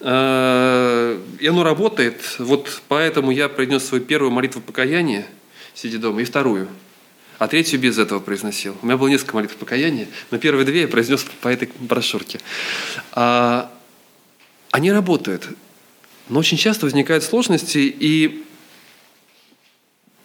э, 0.00 1.18
и 1.38 1.46
оно 1.46 1.62
работает. 1.62 2.36
Вот 2.38 2.82
поэтому 2.88 3.30
я 3.30 3.48
произнес 3.48 3.84
свою 3.84 4.04
первую 4.04 4.30
молитву 4.30 4.60
покаяния, 4.60 5.26
сидя 5.74 5.98
дома, 5.98 6.22
и 6.22 6.24
вторую. 6.24 6.68
А 7.38 7.48
третью 7.48 7.80
без 7.80 7.96
этого 7.96 8.20
произносил. 8.20 8.76
У 8.82 8.86
меня 8.86 8.98
было 8.98 9.08
несколько 9.08 9.34
молитв 9.34 9.56
покаяния, 9.56 10.08
но 10.30 10.36
первые 10.36 10.66
две 10.66 10.82
я 10.82 10.88
произнес 10.88 11.24
по 11.40 11.48
этой 11.48 11.70
брошюрке. 11.78 12.38
А, 13.12 13.72
они 14.70 14.92
работают, 14.92 15.48
но 16.28 16.40
очень 16.40 16.58
часто 16.58 16.84
возникают 16.84 17.24
сложности, 17.24 17.78
и 17.78 18.44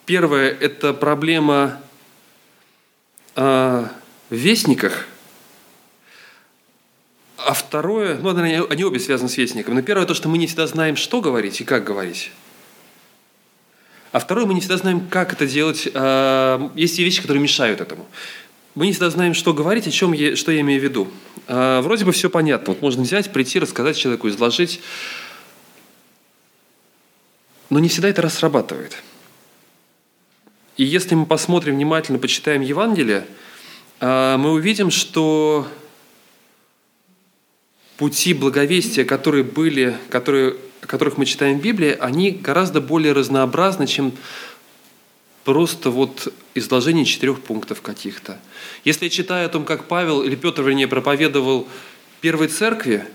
первое– 0.05 0.49
это 0.59 0.93
проблема 0.93 1.79
а, 3.35 3.89
вестниках, 4.29 5.07
а 7.37 7.53
второе, 7.53 8.17
ну, 8.17 8.35
они, 8.35 8.61
они 8.69 8.83
обе 8.83 8.99
связаны 8.99 9.29
с 9.29 9.37
вестником. 9.37 9.75
Но 9.75 9.81
первое 9.81 10.07
то, 10.07 10.13
что 10.13 10.29
мы 10.29 10.37
не 10.37 10.47
всегда 10.47 10.65
знаем, 10.67 10.95
что 10.95 11.21
говорить 11.21 11.61
и 11.61 11.63
как 11.63 11.83
говорить. 11.83 12.31
А 14.11 14.19
второе, 14.19 14.45
мы 14.45 14.53
не 14.53 14.61
всегда 14.61 14.77
знаем, 14.77 15.07
как 15.09 15.33
это 15.33 15.45
делать. 15.45 15.87
А, 15.93 16.71
есть 16.73 16.97
вещи, 16.97 17.21
которые 17.21 17.43
мешают 17.43 17.81
этому. 17.81 18.07
Мы 18.73 18.87
не 18.87 18.93
всегда 18.93 19.09
знаем, 19.09 19.33
что 19.33 19.53
говорить, 19.53 19.87
о 19.87 19.91
чем 19.91 20.13
я, 20.13 20.35
что 20.35 20.51
я 20.51 20.61
имею 20.61 20.81
в 20.81 20.83
виду. 20.83 21.07
А, 21.47 21.81
вроде 21.81 22.05
бы 22.05 22.13
все 22.13 22.29
понятно. 22.29 22.73
Вот 22.73 22.81
можно 22.81 23.03
взять, 23.03 23.31
прийти, 23.31 23.59
рассказать 23.59 23.97
человеку, 23.97 24.27
изложить. 24.29 24.81
Но 27.69 27.79
не 27.79 27.89
всегда 27.89 28.09
это 28.09 28.23
раз 28.23 28.35
срабатывает. 28.35 29.03
И 30.77 30.83
если 30.83 31.13
мы 31.13 31.25
посмотрим 31.25 31.75
внимательно, 31.75 32.17
почитаем 32.17 32.61
Евангелие– 32.61 33.27
мы 34.01 34.51
увидим, 34.51 34.91
что 34.91 35.67
пути 37.97 38.33
благовестия, 38.33 39.05
которые 39.05 39.43
были, 39.43 39.97
которые, 40.09 40.55
о 40.81 40.87
которых 40.87 41.17
мы 41.17 41.25
читаем 41.25 41.59
в 41.59 41.61
Библии, 41.61 41.95
они 41.99 42.31
гораздо 42.31 42.81
более 42.81 43.13
разнообразны, 43.13 43.87
чем 43.87 44.13
просто 45.45 45.91
вот 45.91 46.33
изложение 46.55 47.05
четырех 47.05 47.39
пунктов 47.39 47.81
каких-то. 47.81 48.39
Если 48.83 49.05
я 49.05 49.09
читаю 49.09 49.45
о 49.45 49.49
том, 49.49 49.63
как 49.63 49.85
Павел 49.85 50.23
или 50.23 50.35
Петр, 50.35 50.63
вернее, 50.63 50.87
проповедовал 50.87 51.67
первой 52.19 52.47
церкви, 52.47 53.05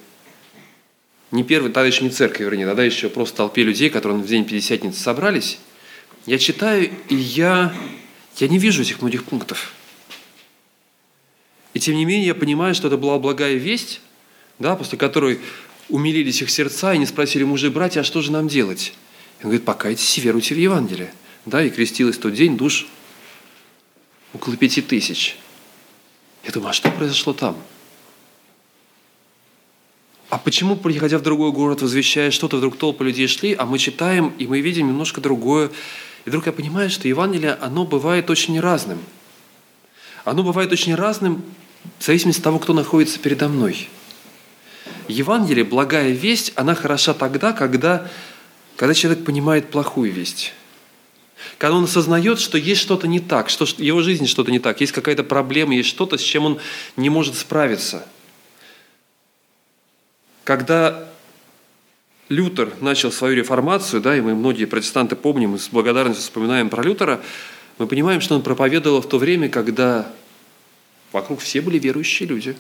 не 1.31 1.45
первой, 1.45 1.71
тогда 1.71 1.87
еще 1.87 2.05
не 2.05 2.11
церкви, 2.11 2.45
вернее, 2.45 2.67
тогда 2.67 2.85
еще 2.85 3.09
просто 3.09 3.39
толпе 3.39 3.63
людей, 3.63 3.91
которые 3.91 4.19
в 4.19 4.27
день 4.27 4.45
Пятидесятницы 4.45 5.01
собрались, 5.01 5.59
я 6.27 6.39
читаю, 6.39 6.91
и 7.09 7.15
я, 7.15 7.75
я 8.37 8.49
не 8.49 8.59
вижу 8.59 8.83
этих 8.83 9.01
многих 9.01 9.25
пунктов. 9.25 9.73
И 11.75 11.79
тем 11.79 11.95
не 11.95 12.05
менее 12.05 12.29
я 12.29 12.35
понимаю, 12.35 12.75
что 12.75 12.89
это 12.89 12.97
была 12.97 13.19
благая 13.19 13.55
весть, 13.55 14.00
да, 14.59 14.77
после 14.77 14.99
которой 14.99 15.41
умилились 15.89 16.43
их 16.43 16.50
сердца 16.50 16.95
и 16.95 16.99
не 16.99 17.07
спросили 17.07 17.45
мужи 17.45 17.71
братья, 17.71 18.00
а 18.00 18.05
что 18.05 18.21
же 18.23 18.33
нам 18.33 18.49
делать? 18.49 18.93
И 19.41 19.45
он 19.45 19.50
говорит, 19.50 19.65
покайтесь 19.65 20.19
и 20.19 20.21
веруйте 20.21 20.55
в 20.55 20.59
Евангелие. 20.59 21.12
Да, 21.47 21.62
и 21.62 21.71
крестилось 21.71 22.19
тот 22.19 22.35
день 22.35 22.57
душ 22.57 22.87
около 24.35 24.57
пяти 24.57 24.83
тысяч. 24.83 25.37
Я 26.45 26.53
думаю, 26.53 26.71
а 26.71 26.73
что 26.73 26.91
произошло 26.91 27.33
там? 27.33 27.57
А 30.29 30.39
почему, 30.39 30.77
приходя 30.77 31.19
в 31.19 31.23
другой 31.23 31.50
город, 31.50 31.83
возвещая 31.83 32.31
что-то, 32.31 32.59
вдруг 32.59 32.77
толпы 32.77 33.05
людей 33.05 33.27
шли, 33.27 33.55
а 33.55 33.67
мы 33.67 33.79
читаем, 33.79 34.33
и 34.39 34.47
мы 34.47 34.61
видим 34.61 34.87
немножко 34.87 35.21
другое. 35.21 35.71
И 36.25 36.29
вдруг 36.29 36.47
я 36.47 36.53
понимаю, 36.53 36.91
что 36.91 37.09
Евангелие, 37.09 37.55
оно 37.55 37.85
бывает 37.85 38.29
очень 38.29 38.59
разным– 38.59 38.99
оно 40.31 40.45
бывает 40.45 40.71
очень 40.71 40.95
разным 40.95 41.43
в 41.99 42.05
зависимости 42.05 42.39
от 42.39 42.45
того, 42.45 42.61
кто 42.61 42.73
находится 42.73 43.19
передо 43.19 43.49
мной. 43.49 43.89
Евангелие, 45.09 45.65
благая 45.65 46.13
весть, 46.13 46.53
она 46.55 46.77
хороша 46.77 47.15
тогда, 47.15 47.53
когда, 47.53 48.09
когда 48.77 48.95
человек 48.95 49.25
понимает 49.25 49.71
плохую 49.73 50.13
весть. 50.13 50.53
Когда 51.59 51.77
он 51.77 51.85
осознает, 51.85 52.39
что 52.39 52.59
есть 52.59 52.81
что-то 52.81 53.09
не 53.09 53.19
так, 53.19 53.51
что 53.51 53.67
в 53.67 53.81
его 53.81 54.03
жизни 54.03 54.27
что-то 54.27 54.53
не 54.53 54.61
так, 54.61 54.81
есть 54.81 54.93
какая-то 54.93 55.25
проблема, 55.25 55.75
есть 55.75 55.89
что-то, 55.89 56.17
с 56.17 56.23
чем 56.23 56.45
он 56.45 56.61
не 56.97 57.11
может 57.11 57.35
справиться. 57.35 58.07
Когда 60.45 61.09
Лютер 62.29 62.73
начал 62.81 63.11
свою 63.11 63.35
реформацию, 63.35 64.01
да, 64.01 64.17
и 64.17 64.21
мы 64.21 64.37
многие 64.37 64.67
протестанты 64.67 65.17
помним 65.17 65.57
и 65.57 65.59
с 65.59 65.71
благодарностью 65.71 66.23
вспоминаем 66.23 66.71
про 66.71 66.85
Лютера, 66.85 67.21
мы 67.79 67.89
понимаем, 67.89 68.21
что 68.21 68.37
он 68.37 68.43
проповедовал 68.43 69.01
в 69.01 69.09
то 69.09 69.19
время, 69.19 69.49
когда 69.49 70.13
вокруг 71.12 71.40
все 71.40 71.61
были 71.61 71.79
верующие 71.79 72.29
люди. 72.29 72.57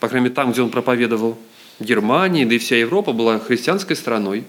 По 0.00 0.08
крайней 0.08 0.24
мере, 0.24 0.34
там, 0.34 0.52
где 0.52 0.62
он 0.62 0.70
проповедовал, 0.70 1.38
Германия, 1.78 2.46
да 2.46 2.54
и 2.54 2.58
вся 2.58 2.76
Европа 2.76 3.12
была 3.12 3.38
христианской 3.38 3.96
страной. 3.96 4.44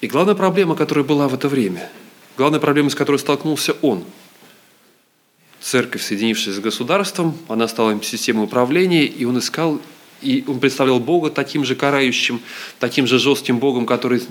И 0.00 0.08
главная 0.08 0.34
проблема, 0.34 0.76
которая 0.76 1.04
была 1.04 1.26
в 1.28 1.34
это 1.34 1.48
время, 1.48 1.90
главная 2.36 2.60
проблема, 2.60 2.90
с 2.90 2.94
которой 2.94 3.16
столкнулся 3.16 3.74
он, 3.80 4.04
церковь, 5.60 6.02
соединившись 6.02 6.54
с 6.54 6.58
государством, 6.60 7.36
она 7.48 7.66
стала 7.66 8.00
системой 8.02 8.44
управления, 8.44 9.04
и 9.04 9.24
он 9.24 9.38
искал 9.38 9.80
и 10.22 10.44
он 10.46 10.60
представлял 10.60 10.98
Бога 11.00 11.30
таким 11.30 11.64
же 11.64 11.74
карающим, 11.74 12.40
таким 12.78 13.06
же 13.06 13.18
жестким 13.18 13.58
Богом, 13.58 13.86
который 13.86 14.22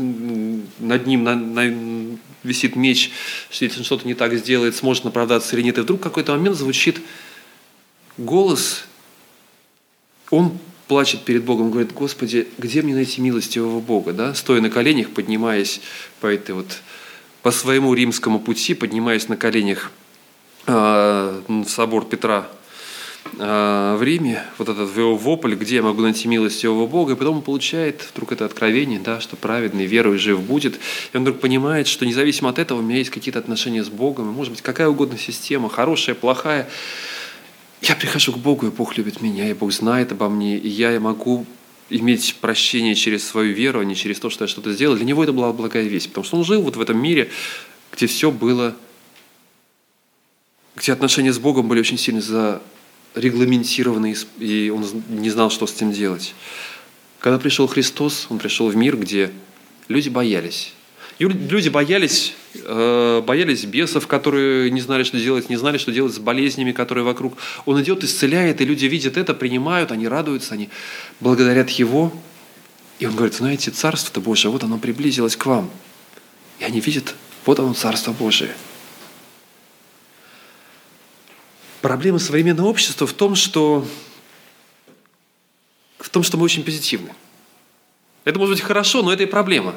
над 0.80 1.06
ним 1.08 1.24
на, 1.24 1.36
на, 1.36 2.18
висит 2.44 2.75
меч, 2.75 3.12
что 3.50 3.65
если 3.65 3.80
он 3.80 3.86
что-то 3.86 4.08
не 4.08 4.13
так 4.13 4.34
сделает, 4.36 4.75
сможет 4.75 5.06
оправдаться 5.06 5.56
или 5.56 5.63
нет. 5.63 5.77
И 5.77 5.82
вдруг 5.82 6.00
в 6.00 6.04
какой-то 6.04 6.34
момент 6.34 6.58
звучит 6.58 7.00
голос, 8.18 8.86
он 10.30 10.58
плачет 10.88 11.24
перед 11.24 11.44
Богом, 11.44 11.72
говорит, 11.72 11.94
Господи, 11.94 12.48
где 12.58 12.82
мне 12.82 12.94
найти 12.94 13.22
милостивого 13.22 13.80
Бога? 13.80 14.13
Да? 14.13 14.34
Стоя 14.34 14.62
на 14.62 14.70
коленях, 14.70 15.10
поднимаясь 15.10 15.82
по 16.20 16.27
этой 16.27 16.56
вот 16.56 16.68
по 17.42 17.51
своему 17.51 17.94
римскому 17.94 18.39
пути, 18.39 18.74
поднимаясь 18.74 19.27
на 19.27 19.38
коленях 19.38 19.92
э, 20.65 21.42
в 21.48 21.70
собор 21.70 22.06
Петра 22.06 22.38
а, 22.38 22.51
в 23.34 24.00
Риме, 24.01 24.44
вот 24.58 24.70
этот 24.70 24.96
его 24.96 25.15
вопль, 25.15 25.55
где 25.55 25.75
я 25.75 25.82
могу 25.82 26.01
найти 26.01 26.27
милостивого 26.27 26.88
Бога, 26.88 27.13
и 27.13 27.15
потом 27.15 27.38
он 27.38 27.41
получает 27.41 28.08
вдруг 28.13 28.32
это 28.32 28.46
откровение, 28.46 29.00
да, 29.00 29.20
что 29.20 29.36
праведный 29.36 29.86
верой 29.86 30.17
жив 30.17 30.39
будет, 30.41 30.79
и 31.12 31.17
он 31.17 31.24
вдруг 31.24 31.39
понимает, 31.39 31.88
что 31.88 32.05
независимо 32.05 32.50
от 32.50 32.60
этого 32.60 32.79
у 32.79 32.82
меня 32.82 33.00
есть 33.00 33.10
какие-то 33.10 33.39
отношения 33.39 33.84
с 33.84 33.89
Богом, 33.89 34.29
и 34.29 34.32
может 34.32 34.53
быть 34.53 34.62
какая 34.62 34.88
угодно 34.88 35.17
система, 35.17 35.70
хорошая, 35.70 36.15
плохая, 36.15 36.70
я 37.82 37.96
прихожу 37.96 38.32
к 38.32 38.38
Богу, 38.38 38.67
и 38.67 38.70
Бог 38.70 38.96
любит 38.96 39.22
меня, 39.22 39.50
и 39.50 39.53
Бог 39.53 39.74
знает 39.74 40.12
обо 40.12 40.29
мне, 40.29 40.58
и 40.58 40.70
я 40.70 40.98
могу 41.00 41.46
иметь 41.89 42.36
прощение 42.41 42.96
через 42.96 43.27
свою 43.27 43.53
веру, 43.53 43.79
а 43.79 43.86
не 43.86 43.96
через 43.96 44.20
то, 44.20 44.29
что 44.29 44.46
я 44.46 44.48
что-то 44.48 44.74
сделал. 44.74 44.96
Для 44.96 45.05
него 45.05 45.24
это 45.24 45.34
была 45.34 45.51
благая 45.51 45.84
весть, 45.84 46.10
потому 46.10 46.25
что 46.25 46.38
он 46.38 46.44
жил 46.44 46.62
вот 46.62 46.77
в 46.77 46.82
этом 46.82 46.98
мире, 46.98 47.29
где 47.91 48.08
все 48.08 48.32
было, 48.32 48.75
где 50.75 50.94
отношения 50.94 51.32
с 51.32 51.38
Богом 51.38 51.67
были 51.67 51.79
очень 51.79 51.98
сильно 51.98 52.22
за 52.22 52.62
регламентированный, 53.15 54.15
и 54.39 54.72
он 54.74 54.86
не 55.10 55.29
знал, 55.29 55.50
что 55.50 55.65
с 55.67 55.74
этим 55.74 55.91
делать. 55.91 56.34
Когда 57.19 57.39
пришел 57.39 57.67
Христос, 57.67 58.27
он 58.29 58.38
пришел 58.38 58.67
в 58.69 58.75
мир, 58.75 58.98
где 58.98 59.31
люди 59.88 60.10
боялись. 60.10 60.74
Люди 61.17 61.69
боялись, 61.69 62.34
э, 62.53 63.24
боялись 63.25 63.63
бесов, 63.63 64.05
которые 64.05 64.69
не 64.69 64.81
знали, 64.81 65.03
что 65.03 65.17
делать, 65.17 65.50
не 65.50 65.55
знали, 65.55 65.77
что 65.77 65.93
делать 65.93 66.13
с 66.13 66.19
болезнями, 66.19 66.74
которые 66.74 67.05
вокруг. 67.05 67.38
Он 67.65 67.81
идет, 67.81 68.03
исцеляет, 68.03 68.60
и 68.60 68.65
люди 68.65 68.86
видят 68.86 69.15
это, 69.15 69.34
принимают, 69.34 69.91
они 69.91 70.10
радуются, 70.10 70.55
они 70.55 70.69
благодарят 71.22 71.69
Его. 71.69 72.12
И 73.00 73.05
он 73.05 73.15
говорит, 73.15 73.36
знаете, 73.36 73.72
Царство-то 73.72 74.19
Божие, 74.19 74.51
вот 74.51 74.63
оно 74.63 74.77
приблизилось 74.77 75.38
к 75.38 75.45
вам. 75.45 75.69
И 76.60 76.65
они 76.65 76.81
видят, 76.81 77.15
вот 77.45 77.60
оно, 77.60 77.74
Царство 77.74 78.12
Божие– 78.12 78.53
Проблема 81.86 82.18
современного 82.18 82.68
общества 82.68 83.06
в 83.06 83.13
том, 83.13 83.36
что 83.36 83.86
в 86.00 86.10
том, 86.10 86.24
что 86.24 86.36
мы 86.36 86.44
очень 86.44 86.63
позитивны. 86.63 87.13
Это 88.24 88.39
может 88.39 88.56
быть 88.56 88.63
хорошо, 88.63 89.04
но 89.04 89.13
это 89.13 89.22
и 89.22 89.27
проблема. 89.27 89.75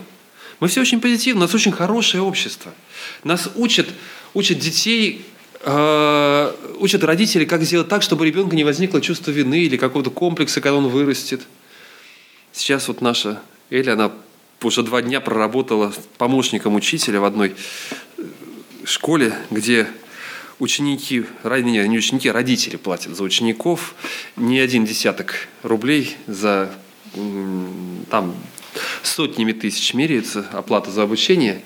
Мы 0.59 0.69
все 0.69 0.81
очень 0.81 1.03
позитивны, 1.03 1.41
у 1.41 1.43
нас 1.43 1.55
очень 1.55 1.71
хорошее 1.71 2.23
общество. 2.23 2.73
Нас 3.25 3.50
учат, 3.57 3.88
учат 4.33 4.59
детей, 4.59 5.23
э, 5.61 6.55
учат 6.79 7.05
родители, 7.05 7.45
как 7.45 7.62
сделать 7.62 7.91
так, 7.91 8.00
чтобы 8.00 8.23
у 8.23 8.25
ребенка 8.25 8.57
не 8.57 8.65
возникло 8.65 9.03
чувство 9.03 9.31
вины 9.31 9.65
или 9.65 9.77
какого-то 9.77 10.11
комплекса, 10.11 10.62
когда 10.62 10.79
он 10.79 10.88
вырастет. 10.88 11.43
Сейчас 12.55 12.88
вот 12.88 13.03
наша 13.03 13.43
Эля, 13.69 13.93
она 13.93 14.12
уже 14.62 14.83
два 14.83 15.03
дня 15.03 15.21
проработала 15.21 15.93
помощником 16.17 16.75
учителя 16.75 17.21
в 17.21 17.27
одной 17.27 17.55
школе, 18.87 19.35
где 19.50 19.88
ученики, 20.59 21.25
не, 21.45 21.88
не 21.88 21.99
ученики, 21.99 22.29
а 22.29 22.33
родители 22.33 22.77
платят 22.77 23.17
за 23.17 23.23
учеников 23.23 23.95
не 24.37 24.59
один 24.59 24.85
десяток 24.85 25.49
рублей 25.62 26.17
за 26.27 26.73
там 28.11 28.35
сотнями 29.03 29.53
тысяч 29.53 29.95
меряется 29.95 30.47
оплата 30.53 30.91
за 30.91 31.03
обучение. 31.03 31.62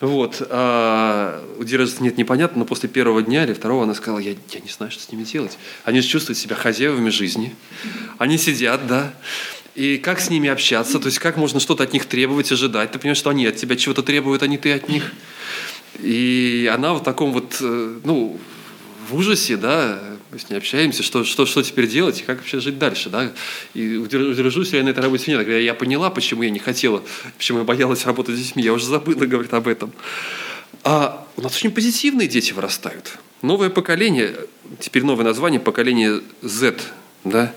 Вот. 0.00 0.42
А 0.50 1.44
у 1.58 1.64
Дирежа 1.64 1.96
нет 2.00 2.16
непонятно, 2.16 2.60
но 2.60 2.64
после 2.64 2.88
первого 2.88 3.22
дня 3.22 3.44
или 3.44 3.52
второго 3.52 3.84
она 3.84 3.94
сказала, 3.94 4.18
я, 4.18 4.30
я 4.30 4.60
не 4.60 4.70
знаю, 4.70 4.90
что 4.90 5.02
с 5.02 5.12
ними 5.12 5.24
делать. 5.24 5.58
Они 5.84 6.00
же 6.00 6.08
чувствуют 6.08 6.38
себя 6.38 6.56
хозяевами 6.56 7.10
жизни. 7.10 7.54
Они 8.18 8.38
сидят, 8.38 8.86
да. 8.86 9.12
И 9.74 9.98
как 9.98 10.20
с 10.20 10.30
ними 10.30 10.48
общаться, 10.48 10.98
то 10.98 11.06
есть 11.06 11.18
как 11.20 11.36
можно 11.36 11.60
что-то 11.60 11.84
от 11.84 11.92
них 11.92 12.06
требовать, 12.06 12.50
ожидать. 12.50 12.90
Ты 12.90 12.98
понимаешь, 12.98 13.18
что 13.18 13.30
они 13.30 13.46
от 13.46 13.56
тебя 13.56 13.76
чего-то 13.76 14.02
требуют, 14.02 14.42
а 14.42 14.48
не 14.48 14.58
ты 14.58 14.72
от 14.72 14.88
них. 14.88 15.12
И 16.00 16.70
она 16.72 16.94
в 16.94 17.02
таком 17.02 17.32
вот, 17.32 17.56
э, 17.60 17.98
ну, 18.04 18.38
в 19.08 19.16
ужасе, 19.16 19.56
да, 19.56 20.00
мы 20.30 20.38
с 20.38 20.50
ней 20.50 20.56
общаемся, 20.56 21.02
что, 21.02 21.24
что, 21.24 21.46
что 21.46 21.62
теперь 21.62 21.88
делать 21.88 22.20
и 22.20 22.22
как 22.22 22.38
вообще 22.38 22.60
жить 22.60 22.78
дальше, 22.78 23.08
да. 23.08 23.32
И 23.74 23.96
удержусь 23.96 24.72
ли 24.72 24.78
я 24.78 24.84
на 24.84 24.90
этой 24.90 25.00
работе 25.00 25.30
нет. 25.30 25.40
Когда 25.40 25.56
я 25.56 25.74
поняла, 25.74 26.10
почему 26.10 26.42
я 26.42 26.50
не 26.50 26.58
хотела, 26.58 27.02
почему 27.36 27.58
я 27.58 27.64
боялась 27.64 28.04
работать 28.04 28.36
с 28.36 28.38
детьми, 28.38 28.62
я 28.62 28.72
уже 28.72 28.84
забыла 28.84 29.24
говорить 29.24 29.52
об 29.52 29.66
этом. 29.66 29.92
А 30.84 31.26
у 31.36 31.42
нас 31.42 31.56
очень 31.56 31.70
позитивные 31.70 32.28
дети 32.28 32.52
вырастают. 32.52 33.18
Новое 33.42 33.70
поколение, 33.70 34.34
теперь 34.80 35.04
новое 35.04 35.24
название, 35.24 35.60
поколение 35.60 36.20
Z, 36.42 36.76
да, 37.24 37.54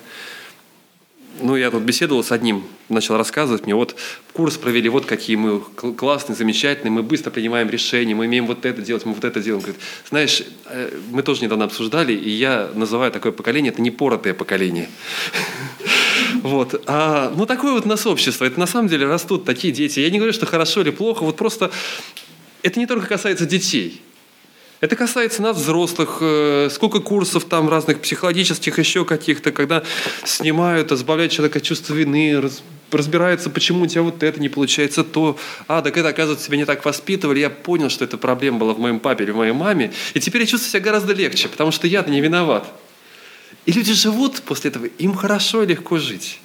ну, 1.41 1.55
я 1.55 1.71
тут 1.71 1.83
беседовал 1.83 2.23
с 2.23 2.31
одним, 2.31 2.63
начал 2.89 3.17
рассказывать 3.17 3.65
мне, 3.65 3.75
вот 3.75 3.95
курс 4.33 4.57
провели, 4.57 4.89
вот 4.89 5.05
какие 5.05 5.35
мы 5.35 5.59
классные, 5.59 6.35
замечательные, 6.35 6.91
мы 6.91 7.03
быстро 7.03 7.31
принимаем 7.31 7.69
решения, 7.69 8.15
мы 8.15 8.25
умеем 8.25 8.47
вот 8.47 8.65
это 8.65 8.81
делать, 8.81 9.05
мы 9.05 9.13
вот 9.13 9.23
это 9.23 9.41
делаем. 9.41 9.61
Говорит, 9.61 9.81
знаешь, 10.09 10.43
э, 10.65 10.97
мы 11.11 11.23
тоже 11.23 11.43
недавно 11.43 11.65
обсуждали, 11.65 12.13
и 12.13 12.29
я 12.29 12.69
называю 12.73 13.11
такое 13.11 13.31
поколение, 13.31 13.71
это 13.71 13.81
непоротое 13.81 14.33
поколение. 14.33 14.89
Вот. 16.43 16.81
А, 16.87 17.31
ну, 17.35 17.45
такое 17.45 17.73
вот 17.73 17.85
нас 17.85 18.07
общество. 18.07 18.45
Это 18.45 18.59
на 18.59 18.65
самом 18.65 18.87
деле 18.87 19.05
растут 19.05 19.43
такие 19.43 19.73
дети. 19.73 19.99
Я 19.99 20.09
не 20.09 20.17
говорю, 20.17 20.33
что 20.33 20.45
хорошо 20.45 20.81
или 20.81 20.89
плохо, 20.89 21.23
вот 21.23 21.35
просто 21.35 21.71
это 22.63 22.79
не 22.79 22.85
только 22.85 23.05
касается 23.05 23.45
детей. 23.45 24.01
Это 24.81 24.95
касается 24.95 25.43
нас, 25.43 25.57
взрослых. 25.57 26.17
Э, 26.21 26.69
сколько 26.71 27.01
курсов 27.01 27.45
там 27.45 27.69
разных 27.69 28.01
психологических, 28.01 28.79
еще 28.79 29.05
каких-то, 29.05 29.51
когда 29.51 29.83
снимают, 30.25 30.91
избавляют 30.91 31.31
человека 31.31 31.61
чувства 31.61 31.93
вины, 31.93 32.41
разбираются, 32.91 33.51
почему 33.51 33.83
у 33.83 33.87
тебя 33.87 34.01
вот 34.01 34.23
это 34.23 34.41
не 34.41 34.49
получается, 34.49 35.03
то, 35.03 35.37
а, 35.67 35.83
так 35.83 35.95
это, 35.97 36.09
оказывается, 36.09 36.47
тебя 36.47 36.57
не 36.57 36.65
так 36.65 36.83
воспитывали, 36.83 37.39
я 37.39 37.51
понял, 37.51 37.89
что 37.89 38.03
эта 38.03 38.17
проблема 38.17 38.57
была 38.57 38.73
в 38.73 38.79
моем 38.79 38.99
папе 38.99 39.23
или 39.23 39.31
в 39.31 39.37
моей 39.37 39.53
маме, 39.53 39.93
и 40.15 40.19
теперь 40.19 40.41
я 40.41 40.47
чувствую 40.47 40.71
себя 40.71 40.81
гораздо 40.81 41.13
легче, 41.13 41.47
потому 41.47 41.71
что 41.71 41.85
я-то 41.85 42.09
не 42.09 42.19
виноват. 42.19 42.67
И 43.67 43.71
люди 43.71 43.93
живут 43.93 44.41
после 44.41 44.71
этого, 44.71 44.85
им 44.85 45.13
хорошо 45.13 45.61
и 45.61 45.67
легко 45.67 45.99
жить. 45.99 46.39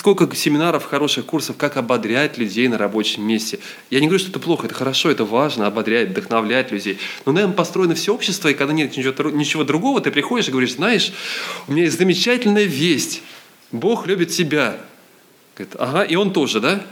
Сколько 0.00 0.34
семинаров, 0.34 0.86
хороших 0.86 1.26
курсов, 1.26 1.58
как 1.58 1.76
ободрять 1.76 2.38
людей 2.38 2.68
на 2.68 2.78
рабочем 2.78 3.22
месте. 3.22 3.58
Я 3.90 4.00
не 4.00 4.06
говорю, 4.06 4.18
что 4.18 4.30
это 4.30 4.38
плохо, 4.38 4.64
это 4.64 4.74
хорошо, 4.74 5.10
это 5.10 5.26
важно, 5.26 5.66
ободрять, 5.66 6.08
вдохновлять 6.08 6.72
людей. 6.72 6.98
Но, 7.26 7.32
наверное, 7.32 7.54
построено 7.54 7.94
все 7.94 8.14
общество, 8.14 8.48
и 8.48 8.54
когда 8.54 8.72
нет 8.72 8.96
ничего, 8.96 9.28
ничего 9.28 9.62
другого, 9.62 10.00
ты 10.00 10.10
приходишь 10.10 10.48
и 10.48 10.52
говоришь, 10.52 10.76
знаешь, 10.76 11.12
у 11.68 11.72
меня 11.72 11.84
есть 11.84 11.98
замечательная 11.98 12.64
весть. 12.64 13.20
Бог 13.72 14.06
любит 14.06 14.30
тебя. 14.30 14.80
Говорит, 15.54 15.76
ага, 15.78 16.02
и 16.04 16.16
он 16.16 16.32
тоже, 16.32 16.60
да? 16.60 16.82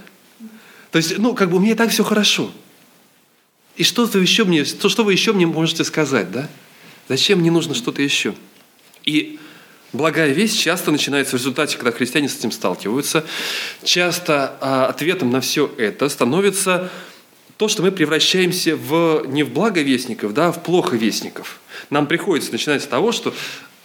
То 0.90 0.98
есть, 0.98 1.16
ну, 1.16 1.32
как 1.32 1.48
бы 1.48 1.56
у 1.56 1.61
меня 1.61 1.72
и 1.72 1.76
так 1.76 1.88
все 1.88 2.04
хорошо. 2.04 2.50
И 3.76 3.85
что 3.85 4.04
вы 4.04 4.20
еще 4.20 4.44
мне, 4.44 4.66
что, 4.66 4.90
что 4.90 5.02
вы 5.02 5.12
еще 5.14 5.32
мне 5.32 5.46
можете 5.46 5.82
сказать, 5.85 6.30
да? 6.30 6.46
Зачем 7.09 7.38
мне 7.38 7.50
нужно 7.50 7.74
что-то 7.74 8.02
еще? 8.02 8.35
И 9.06 9.38
Благая 9.92 10.33
весть 10.33 10.61
часто 10.61 10.90
начинается 10.90 11.37
в 11.37 11.40
результате, 11.40 11.77
когда 11.77 11.92
христиане 11.92 12.29
с 12.29 12.37
этим 12.37 12.53
сталкиваются. 12.53 13.24
Часто 13.83 14.57
а, 14.61 14.87
ответом 14.87 15.31
на 15.31 15.40
все 15.40 15.72
это 15.79 16.09
становится 16.11 16.90
то, 17.57 17.68
что 17.68 17.83
мы 17.83 17.90
превращаемся 17.90 18.77
в, 18.77 19.24
не 19.27 19.42
в 19.42 19.51
благовестников, 19.51 20.35
да, 20.35 20.48
а 20.48 20.53
в 20.53 20.62
плоховестников. 20.62 21.59
Нам 21.88 22.07
приходится 22.07 22.53
начинать 22.53 22.83
с 22.83 22.87
того, 22.87 23.12
что 23.12 23.35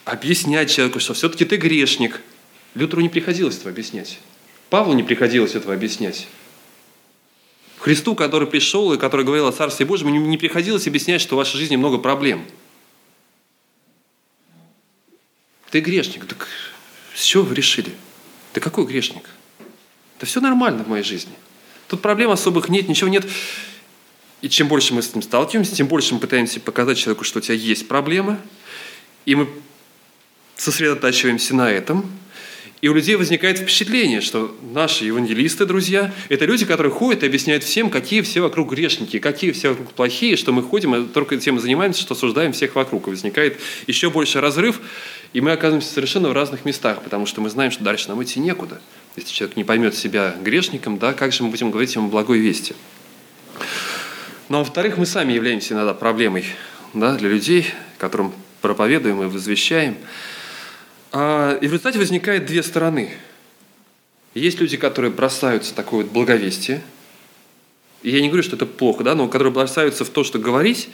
объяснять 0.04 0.70
человеку, 0.70 1.00
что 1.00 1.14
все-таки 1.14 1.46
ты 1.46 1.56
грешник. 1.56 2.20
Лютеру 2.76 3.02
не 3.02 3.10
приходилось 3.10 3.58
этого 3.58 3.72
объяснять. 3.72 4.20
Павлу 4.70 4.94
не 4.94 5.04
приходилось 5.04 5.56
этого 5.56 5.74
объяснять. 5.74 6.28
Христу, 7.80 8.14
который 8.14 8.48
пришел 8.48 8.92
и 8.92 8.98
который 8.98 9.26
говорил 9.26 9.48
о 9.48 9.52
Царстве 9.54 9.86
Божьем, 9.86 10.12
не 10.30 10.38
приходилось 10.38 10.86
объяснять, 10.86 11.22
что 11.22 11.36
в 11.36 11.38
вашей 11.38 11.58
жизни 11.58 11.78
много 11.78 11.98
проблем– 11.98 12.46
ты 15.74 15.80
грешник. 15.80 16.26
Так 16.26 16.48
чего 17.16 17.42
вы 17.42 17.56
решили? 17.56 17.90
Ты 18.54 18.60
какой 18.60 18.86
грешник? 18.86 19.24
Да 20.20 20.28
все 20.28 20.40
нормально 20.40 20.84
в 20.84 20.88
моей 20.88 21.04
жизни. 21.04 21.34
Тут 21.88 22.00
проблем 22.00 22.30
особых 22.30 22.70
нет, 22.70 22.88
ничего 22.88 23.10
нет. 23.10 23.26
И 24.44 24.50
чем 24.50 24.68
больше 24.68 24.94
мы 24.94 25.02
с 25.02 25.10
этим 25.10 25.24
сталкиваемся, 25.24 25.76
тем 25.76 25.88
больше 25.88 26.14
мы 26.14 26.20
пытаемся 26.20 26.60
показать 26.60 27.00
человеку, 27.00 27.24
что 27.24 27.40
у 27.40 27.42
тебя 27.42 27.56
есть 27.56 27.88
проблемы. 27.88 28.38
И 29.26 29.34
мы 29.34 29.50
сосредотачиваемся 30.56 31.56
на 31.56 31.72
этом– 31.72 32.08
и 32.84 32.90
у 32.90 32.94
людей 32.94 33.16
возникает 33.16 33.60
впечатление, 33.60 34.20
что 34.20 34.54
наши 34.62 35.06
евангелисты, 35.06 35.66
друзья, 35.66 36.14
это 36.28 36.44
люди, 36.44 36.66
которые 36.66 36.92
ходят 36.92 37.24
и 37.24 37.26
объясняют 37.26 37.64
всем, 37.64 37.90
какие 37.90 38.20
все 38.20 38.42
вокруг 38.42 38.72
грешники, 38.72 39.20
какие 39.20 39.52
все 39.52 39.70
вокруг 39.70 39.94
плохие, 39.94 40.36
что 40.36 40.52
мы 40.52 40.64
ходим 40.64 40.94
и 40.94 41.08
только 41.08 41.38
тем 41.38 41.62
занимаемся, 41.62 42.02
что 42.02 42.14
осуждаем 42.14 42.52
всех 42.52 42.76
вокруг. 42.76 43.08
И 43.08 43.12
возникает 43.12 43.58
еще 43.88 44.10
больше 44.10 44.42
разрыв, 44.42 44.82
и 45.34 45.42
мы 45.42 45.52
оказываемся 45.52 45.92
совершенно 45.92 46.30
в 46.30 46.34
разных 46.34 46.64
местах, 46.64 47.02
потому 47.02 47.26
что 47.26 47.42
мы 47.42 47.50
знаем, 47.50 47.72
что 47.72 47.84
дальше 47.84 48.08
нам 48.08 48.22
идти 48.24 48.40
некуда. 48.40 48.80
Если 49.16 49.34
человек 49.34 49.58
не 49.58 49.64
поймет 49.64 49.96
себя 49.96 50.36
грешником, 50.40 51.00
да, 51.00 51.14
как 51.14 51.34
же 51.34 51.44
мы 51.44 51.50
будем 51.50 51.72
говорить 51.72 51.94
ему 51.96 52.10
благой 52.10 52.40
вести? 52.40 52.76
Ну, 54.50 54.58
а 54.58 54.60
во-вторых, 54.60 54.98
мы 54.98 55.06
сами 55.08 55.34
являемся 55.34 55.74
иногда 55.74 55.96
проблемой 55.96 56.46
да, 56.94 57.16
для 57.16 57.30
людей, 57.30 57.68
которым 57.98 58.34
проповедуем 58.62 59.24
и 59.24 59.26
возвещаем. 59.26 59.98
А, 61.12 61.58
и 61.58 61.68
в 61.68 61.72
результате 61.72 61.98
возникает 61.98 62.46
две 62.46 62.62
стороны. 62.62 63.12
Есть 64.36 64.60
люди, 64.60 64.78
которые 64.78 65.12
бросаются 65.12 65.74
такое 65.74 66.04
вот 66.04 66.12
благовестие. 66.12 66.84
И 68.04 68.12
я 68.12 68.22
не 68.22 68.28
говорю, 68.28 68.44
что 68.44 68.56
это 68.56 68.66
плохо, 68.66 69.04
да, 69.04 69.16
но 69.16 69.28
которые 69.28 69.54
бросаются 69.54 70.06
в 70.06 70.10
то, 70.10 70.24
что 70.24 70.38
говорить, 70.38 70.90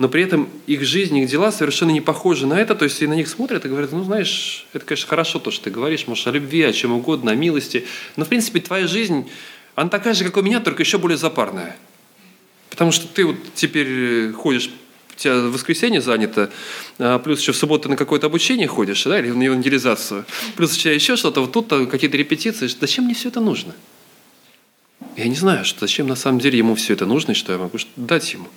но 0.00 0.08
при 0.08 0.22
этом 0.22 0.48
их 0.66 0.82
жизнь, 0.82 1.18
их 1.18 1.28
дела 1.28 1.52
совершенно 1.52 1.90
не 1.90 2.00
похожи 2.00 2.46
на 2.46 2.58
это. 2.58 2.74
То 2.74 2.84
есть 2.86 3.02
и 3.02 3.06
на 3.06 3.12
них 3.12 3.28
смотрят 3.28 3.66
и 3.66 3.68
говорят, 3.68 3.92
ну, 3.92 4.02
знаешь, 4.02 4.66
это, 4.72 4.86
конечно, 4.86 5.06
хорошо 5.06 5.38
то, 5.38 5.50
что 5.50 5.64
ты 5.64 5.70
говоришь, 5.70 6.06
может, 6.06 6.26
о 6.26 6.30
любви, 6.30 6.62
о 6.62 6.72
чем 6.72 6.92
угодно, 6.92 7.32
о 7.32 7.34
милости. 7.34 7.84
Но, 8.16 8.24
в 8.24 8.28
принципе, 8.28 8.60
твоя 8.60 8.86
жизнь, 8.86 9.30
она 9.74 9.90
такая 9.90 10.14
же, 10.14 10.24
как 10.24 10.38
у 10.38 10.42
меня, 10.42 10.60
только 10.60 10.82
еще 10.82 10.96
более 10.96 11.18
запарная. 11.18 11.76
Потому 12.70 12.92
что 12.92 13.08
ты 13.08 13.26
вот 13.26 13.36
теперь 13.54 14.32
ходишь 14.32 14.70
тебя 15.16 15.34
воскресенье 15.34 16.00
занято, 16.00 16.50
а 16.98 17.18
плюс 17.18 17.42
еще 17.42 17.52
в 17.52 17.56
субботу 17.56 17.90
на 17.90 17.96
какое-то 17.98 18.26
обучение 18.26 18.68
ходишь, 18.68 19.04
да, 19.04 19.18
или 19.18 19.28
на 19.28 19.42
евангелизацию, 19.42 20.24
плюс 20.56 20.78
у 20.78 20.80
тебя 20.80 20.94
еще 20.94 21.16
что-то, 21.16 21.42
вот 21.42 21.52
тут 21.52 21.90
какие-то 21.90 22.16
репетиции. 22.16 22.68
Зачем 22.68 23.04
мне 23.04 23.12
все 23.12 23.28
это 23.28 23.40
нужно? 23.40 23.74
Я 25.18 25.28
не 25.28 25.36
знаю, 25.36 25.66
что, 25.66 25.80
зачем 25.80 26.06
на 26.06 26.16
самом 26.16 26.38
деле 26.38 26.56
ему 26.56 26.74
все 26.74 26.94
это 26.94 27.04
нужно, 27.04 27.32
и 27.32 27.34
что 27.34 27.52
я 27.52 27.58
могу 27.58 27.76
дать 27.96 28.32
ему. 28.32 28.48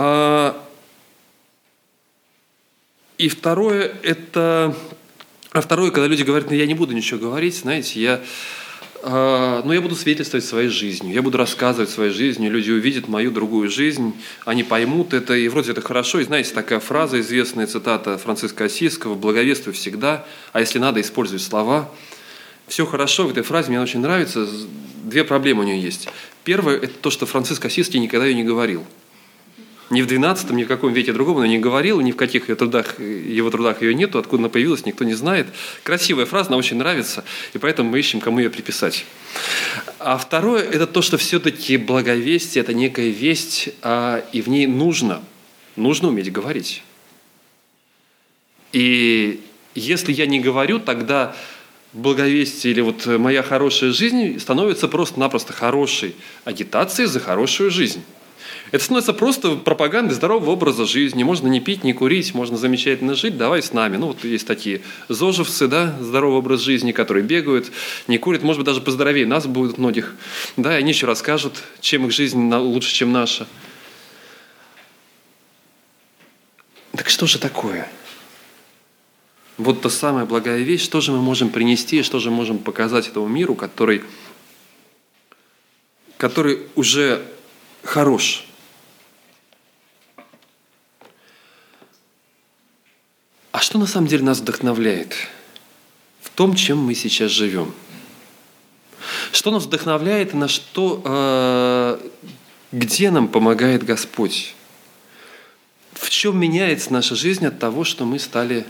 А... 0.00 0.56
И 3.18 3.28
второе, 3.28 3.92
это... 4.02 4.74
А 5.52 5.60
второе, 5.60 5.90
когда 5.90 6.06
люди 6.06 6.22
говорят, 6.22 6.48
ну 6.48 6.56
я 6.56 6.64
не 6.64 6.74
буду 6.74 6.94
ничего 6.94 7.20
говорить, 7.20 7.54
знаете, 7.54 8.00
я 8.00 8.20
а, 9.02 9.62
но 9.62 9.74
я 9.74 9.82
буду 9.82 9.94
свидетельствовать 9.94 10.44
своей 10.44 10.68
жизнью, 10.68 11.12
я 11.12 11.20
буду 11.20 11.36
рассказывать 11.36 11.90
своей 11.90 12.12
жизнью, 12.12 12.50
люди 12.50 12.70
увидят 12.70 13.08
мою 13.08 13.30
другую 13.30 13.68
жизнь, 13.68 14.14
они 14.46 14.62
поймут 14.62 15.12
это, 15.12 15.34
и 15.34 15.48
вроде 15.48 15.72
это 15.72 15.82
хорошо. 15.82 16.20
И 16.20 16.24
знаете, 16.24 16.54
такая 16.54 16.80
фраза, 16.80 17.20
известная 17.20 17.66
цитата 17.66 18.16
Франциска 18.16 18.64
Осийского 18.64 19.16
«Благовествуй 19.16 19.74
всегда, 19.74 20.24
а 20.52 20.60
если 20.60 20.78
надо, 20.78 21.00
используй 21.00 21.40
слова». 21.40 21.90
Все 22.68 22.86
хорошо 22.86 23.26
в 23.26 23.32
этой 23.32 23.42
фразе, 23.42 23.68
мне 23.68 23.80
очень 23.80 24.00
нравится. 24.00 24.46
Две 25.04 25.24
проблемы 25.24 25.64
у 25.64 25.66
нее 25.66 25.82
есть. 25.82 26.08
Первое– 26.44 26.76
это 26.78 26.94
то, 27.00 27.10
что 27.10 27.26
Франциск 27.26 27.64
Осийский 27.64 28.00
никогда 28.00 28.26
ее 28.26 28.34
не 28.34 28.44
говорил. 28.44 28.86
Ни 29.90 30.02
в 30.02 30.06
12 30.06 30.50
ни 30.50 30.64
в 30.64 30.68
каком 30.68 30.92
веке 30.92 31.12
другом 31.12 31.38
она 31.38 31.48
не 31.48 31.58
говорила, 31.58 32.00
ни 32.00 32.12
в 32.12 32.16
каких 32.16 32.48
ее 32.48 32.54
трудах, 32.54 33.00
его 33.00 33.50
трудах 33.50 33.82
ее 33.82 33.92
нету, 33.92 34.18
откуда 34.18 34.42
она 34.42 34.48
появилась, 34.48 34.86
никто 34.86 35.04
не 35.04 35.14
знает. 35.14 35.48
Красивая 35.82 36.26
фраза, 36.26 36.48
она 36.50 36.56
очень 36.56 36.76
нравится, 36.76 37.24
и 37.54 37.58
поэтому 37.58 37.90
мы 37.90 37.98
ищем, 37.98 38.20
кому 38.20 38.38
ее 38.38 38.50
приписать. 38.50 39.04
А 39.98 40.16
второе– 40.16 40.62
это 40.70 40.86
то, 40.86 41.02
что 41.02 41.18
все-таки 41.18 41.76
благовестие– 41.76 42.62
это 42.62 42.72
некая 42.72 43.10
весть, 43.10 43.70
а, 43.82 44.24
и 44.32 44.40
в 44.40 44.48
ней 44.48 44.68
нужно, 44.68 45.22
нужно 45.74 46.08
уметь 46.08 46.30
говорить. 46.30 46.84
И 48.72 49.40
если 49.74 50.12
я 50.12 50.26
не 50.26 50.38
говорю, 50.38 50.78
тогда 50.78 51.34
благовестие 51.92 52.72
или 52.72 52.80
вот 52.80 53.06
моя 53.06 53.42
хорошая 53.42 53.90
жизнь 53.90 54.38
становится 54.38 54.86
просто-напросто 54.86 55.52
хорошей 55.52 56.14
агитацией 56.44 57.08
за 57.08 57.18
хорошую 57.18 57.72
жизнь. 57.72 58.04
Это 58.70 58.84
становится 58.84 59.12
просто 59.12 59.56
пропагандой 59.56 60.14
здорового 60.14 60.50
образа 60.50 60.84
жизни. 60.84 61.24
Можно 61.24 61.48
не 61.48 61.60
пить, 61.60 61.82
не 61.82 61.92
курить, 61.92 62.34
можно 62.34 62.56
замечательно 62.56 63.14
жить, 63.14 63.36
давай 63.36 63.62
с 63.62 63.72
нами. 63.72 63.96
Ну, 63.96 64.08
вот 64.08 64.24
есть 64.24 64.46
такие 64.46 64.82
зожевцы, 65.08 65.66
да, 65.66 65.96
здоровый 66.00 66.38
образ 66.38 66.60
жизни, 66.60 66.92
которые 66.92 67.24
бегают, 67.24 67.72
не 68.06 68.18
курят, 68.18 68.42
может 68.42 68.60
быть, 68.60 68.66
даже 68.66 68.80
поздоровее 68.80 69.26
нас 69.26 69.46
будут 69.46 69.78
многих. 69.78 70.14
Да, 70.56 70.76
и 70.76 70.78
они 70.78 70.92
еще 70.92 71.06
расскажут, 71.06 71.54
чем 71.80 72.06
их 72.06 72.12
жизнь 72.12 72.52
лучше, 72.52 72.94
чем 72.94 73.12
наша. 73.12 73.48
Так 76.92 77.08
что 77.08 77.26
же 77.26 77.38
такое? 77.38 77.90
Вот 79.58 79.82
та 79.82 79.90
самая 79.90 80.26
благая 80.26 80.60
вещь, 80.60 80.82
что 80.82 81.00
же 81.00 81.12
мы 81.12 81.20
можем 81.20 81.50
принести, 81.50 82.02
что 82.02 82.18
же 82.18 82.30
можем 82.30 82.58
показать 82.58 83.08
этому 83.08 83.26
миру, 83.26 83.54
который, 83.54 84.02
который 86.16 86.60
уже 86.76 87.22
хорош. 87.82 88.46
А 93.60 93.62
что 93.62 93.76
на 93.78 93.84
самом 93.84 94.06
деле 94.06 94.24
нас 94.24 94.38
вдохновляет 94.38 95.14
в 96.22 96.30
том, 96.30 96.54
чем 96.54 96.78
мы 96.78 96.94
сейчас 96.94 97.30
живем? 97.30 97.74
Что 99.32 99.50
нас 99.50 99.64
вдохновляет 99.64 100.32
и 100.32 100.36
на 100.38 100.48
что, 100.48 101.02
э, 101.04 102.08
где 102.72 103.10
нам 103.10 103.28
помогает 103.28 103.84
Господь? 103.84 104.54
В 105.92 106.08
чем 106.08 106.40
меняется 106.40 106.90
наша 106.90 107.14
жизнь 107.14 107.44
от 107.44 107.58
того, 107.58 107.84
что 107.84 108.06
мы 108.06 108.18
стали 108.18 108.64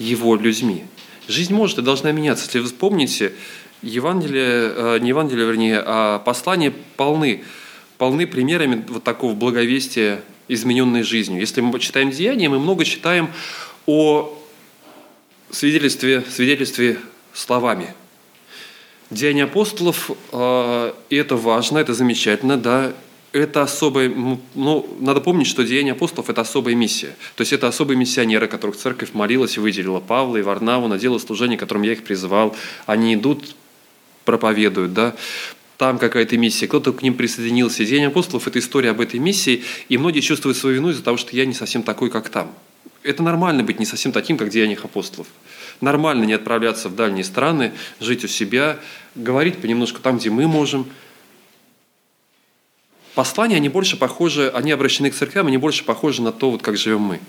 его 0.00 0.34
людьми. 0.34 0.84
Жизнь 1.28 1.54
может 1.54 1.78
и 1.78 1.82
должна 1.82 2.10
меняться. 2.10 2.46
Если 2.46 2.58
вы 2.58 2.66
вспомните, 2.66 3.32
Евангелие, 3.80 4.72
э, 4.74 4.98
не 4.98 5.10
Евангелие, 5.10 5.46
вернее, 5.46 5.84
а 5.86 6.18
послания 6.18 6.74
полны, 6.96 7.44
полны 7.98 8.26
примерами 8.26 8.84
вот 8.88 9.04
такого 9.04 9.34
благовестия 9.34 10.22
измененной 10.48 11.02
жизнью. 11.02 11.40
Если 11.40 11.60
мы 11.60 11.78
читаем 11.80 12.10
Деяния, 12.10 12.48
мы 12.48 12.58
много 12.58 12.84
читаем 12.84 13.30
о 13.86 14.36
свидетельстве, 15.50 16.22
свидетельстве 16.28 16.98
словами. 17.32 17.94
Деяния 19.10 19.44
апостолов, 19.44 20.10
э, 20.32 20.92
и 21.10 21.16
это 21.16 21.36
важно, 21.36 21.78
это 21.78 21.94
замечательно, 21.94 22.56
да, 22.56 22.92
это 23.32 23.62
особая, 23.62 24.12
ну, 24.54 24.96
надо 25.00 25.20
помнить, 25.20 25.46
что 25.46 25.62
Деяния 25.62 25.92
апостолов– 25.92 26.30
это 26.30 26.40
особая 26.40 26.74
миссия. 26.74 27.14
То 27.36 27.42
есть 27.42 27.52
это 27.52 27.68
особые 27.68 27.96
миссионеры, 27.96 28.48
которых 28.48 28.76
церковь 28.76 29.10
молилась 29.12 29.56
и 29.56 29.60
выделила 29.60 30.00
Павла 30.00 30.38
и 30.38 30.42
Варнаву 30.42 30.88
на 30.88 30.98
дело 30.98 31.18
служения, 31.18 31.56
которым 31.56 31.82
я 31.82 31.92
их 31.92 32.02
призывал. 32.02 32.56
Они 32.86 33.14
идут, 33.14 33.54
проповедуют, 34.24 34.94
да, 34.94 35.14
там 35.76 35.98
какая-то 35.98 36.36
миссия, 36.36 36.66
кто-то 36.66 36.92
к 36.92 37.02
ним 37.02 37.14
присоединился. 37.14 37.84
Деяния 37.84 38.08
апостолов– 38.08 38.46
это 38.48 38.58
история 38.58 38.90
об 38.90 39.00
этой 39.00 39.20
миссии, 39.20 39.62
и 39.88 39.98
многие 39.98 40.20
чувствуют 40.20 40.56
свою 40.56 40.76
вину 40.76 40.90
из-за 40.90 41.02
того, 41.02 41.16
что 41.16 41.36
я 41.36 41.46
не 41.46 41.54
совсем 41.54 41.82
такой, 41.82 42.10
как 42.10 42.28
там. 42.28 42.50
Это 43.02 43.22
нормально 43.22 43.62
быть 43.62 43.78
не 43.78 43.86
совсем 43.86 44.12
таким, 44.12 44.36
как 44.36 44.48
в 44.48 44.50
Деяниях 44.50 44.84
апостолов. 44.84 45.28
Нормально 45.80 46.24
не 46.24 46.32
отправляться 46.32 46.88
в 46.88 46.96
дальние 46.96 47.24
страны, 47.24 47.72
жить 48.00 48.24
у 48.24 48.28
себя, 48.28 48.78
говорить 49.14 49.58
понемножку 49.58 50.00
там, 50.00 50.18
где 50.18 50.30
мы 50.30 50.46
можем– 50.46 50.86
послания, 53.16 53.56
они 53.56 53.70
больше 53.70 53.96
похожи, 53.96 54.48
они 54.50 54.70
обращены 54.70 55.10
к 55.10 55.14
церквям, 55.14 55.46
они 55.46 55.56
больше 55.56 55.84
похожи 55.84 56.22
на 56.22 56.32
то, 56.32 56.50
вот 56.50 56.62
как 56.62 56.76
живем 56.76 57.00
мы. 57.00 57.20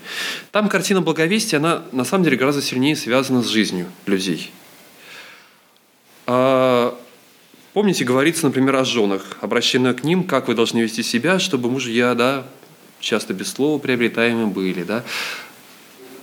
Там 0.52 0.68
картина 0.68 1.00
благовестия, 1.00 1.58
она 1.58 1.82
на 1.92 2.04
самом 2.04 2.24
деле 2.24 2.36
гораздо 2.36 2.62
сильнее 2.62 2.94
связана 2.94 3.42
с 3.42 3.48
жизнью 3.48 3.90
людей. 4.04 4.52
А, 6.26 6.94
помните, 7.78 8.02
говорится, 8.02 8.44
например, 8.44 8.74
о 8.74 8.84
женах, 8.84 9.38
обращенная 9.40 9.94
к 9.94 10.02
ним, 10.02 10.24
как 10.24 10.48
вы 10.48 10.56
должны 10.56 10.80
вести 10.80 11.04
себя, 11.04 11.38
чтобы 11.38 11.70
мужья, 11.70 12.16
да, 12.16 12.44
часто 12.98 13.34
без 13.34 13.52
слова 13.52 13.78
приобретаемы 13.78 14.48
были, 14.48 14.82
да. 14.82 15.04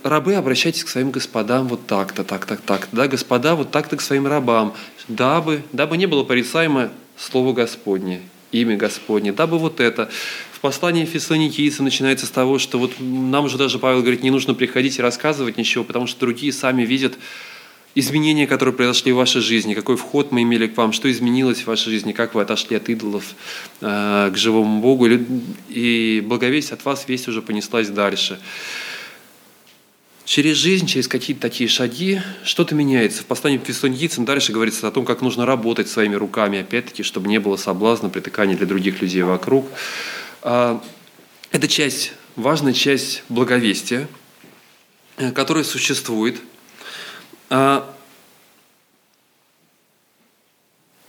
Рабы, 0.02 0.34
обращайтесь 0.34 0.84
к 0.84 0.88
своим 0.88 1.10
господам 1.10 1.68
вот 1.68 1.86
так-то, 1.86 2.24
так-то, 2.24 2.58
так-то, 2.58 2.94
да, 2.94 3.08
господа, 3.08 3.54
вот 3.54 3.70
так-то 3.70 3.96
к 3.96 4.02
своим 4.02 4.26
рабам, 4.26 4.74
дабы, 5.08 5.62
дабы 5.72 5.96
не 5.96 6.04
было 6.04 6.24
порицаемо 6.24 6.90
слово 7.16 7.54
Господне 7.54 8.20
имя 8.52 8.76
Господне, 8.76 9.32
дабы 9.32 9.58
вот 9.58 9.80
это. 9.80 10.10
В 10.52 10.60
послании 10.60 11.06
Фессалоникийцам 11.06 11.86
начинается 11.86 12.26
с 12.26 12.30
того, 12.30 12.58
что 12.58 12.78
вот 12.78 12.92
нам 12.98 13.46
уже 13.46 13.56
даже 13.56 13.78
Павел 13.78 14.02
говорит, 14.02 14.22
не 14.22 14.30
нужно 14.30 14.52
приходить 14.52 14.98
и 14.98 15.02
рассказывать 15.02 15.56
ничего, 15.56 15.84
потому 15.84 16.06
что 16.06 16.20
другие 16.20 16.52
сами 16.52 16.82
видят 16.82 17.14
изменения, 17.96 18.46
которые 18.46 18.74
произошли 18.74 19.10
в 19.10 19.16
вашей 19.16 19.40
жизни, 19.40 19.72
какой 19.72 19.96
вход 19.96 20.30
мы 20.30 20.42
имели 20.42 20.66
к 20.66 20.76
вам, 20.76 20.92
что 20.92 21.10
изменилось 21.10 21.62
в 21.62 21.66
вашей 21.66 21.90
жизни, 21.90 22.12
как 22.12 22.34
вы 22.34 22.42
отошли 22.42 22.76
от 22.76 22.88
идолов 22.90 23.34
э, 23.80 24.30
к 24.32 24.36
живому 24.36 24.80
Богу, 24.80 25.08
и 25.70 26.22
благовесть 26.24 26.72
от 26.72 26.84
вас 26.84 27.08
весть 27.08 27.26
уже 27.26 27.40
понеслась 27.40 27.88
дальше. 27.88 28.38
Через 30.26 30.56
жизнь, 30.56 30.86
через 30.86 31.08
какие-то 31.08 31.40
такие 31.40 31.70
шаги 31.70 32.20
что-то 32.44 32.74
меняется. 32.74 33.22
В 33.22 33.26
послании 33.26 33.58
к 33.58 33.64
Фессалоникийцам 33.64 34.26
дальше 34.26 34.52
говорится 34.52 34.86
о 34.88 34.90
том, 34.90 35.06
как 35.06 35.22
нужно 35.22 35.46
работать 35.46 35.88
своими 35.88 36.16
руками, 36.16 36.60
опять-таки, 36.60 37.02
чтобы 37.02 37.28
не 37.28 37.40
было 37.40 37.56
соблазна, 37.56 38.10
притыкания 38.10 38.56
для 38.56 38.66
других 38.66 39.00
людей 39.00 39.22
вокруг. 39.22 39.66
А, 40.42 40.82
это 41.50 41.66
часть, 41.66 42.12
важная 42.34 42.74
часть 42.74 43.22
благовестия, 43.30 44.06
э, 45.16 45.30
которая 45.32 45.64
существует. 45.64 46.36
А, 47.48 47.94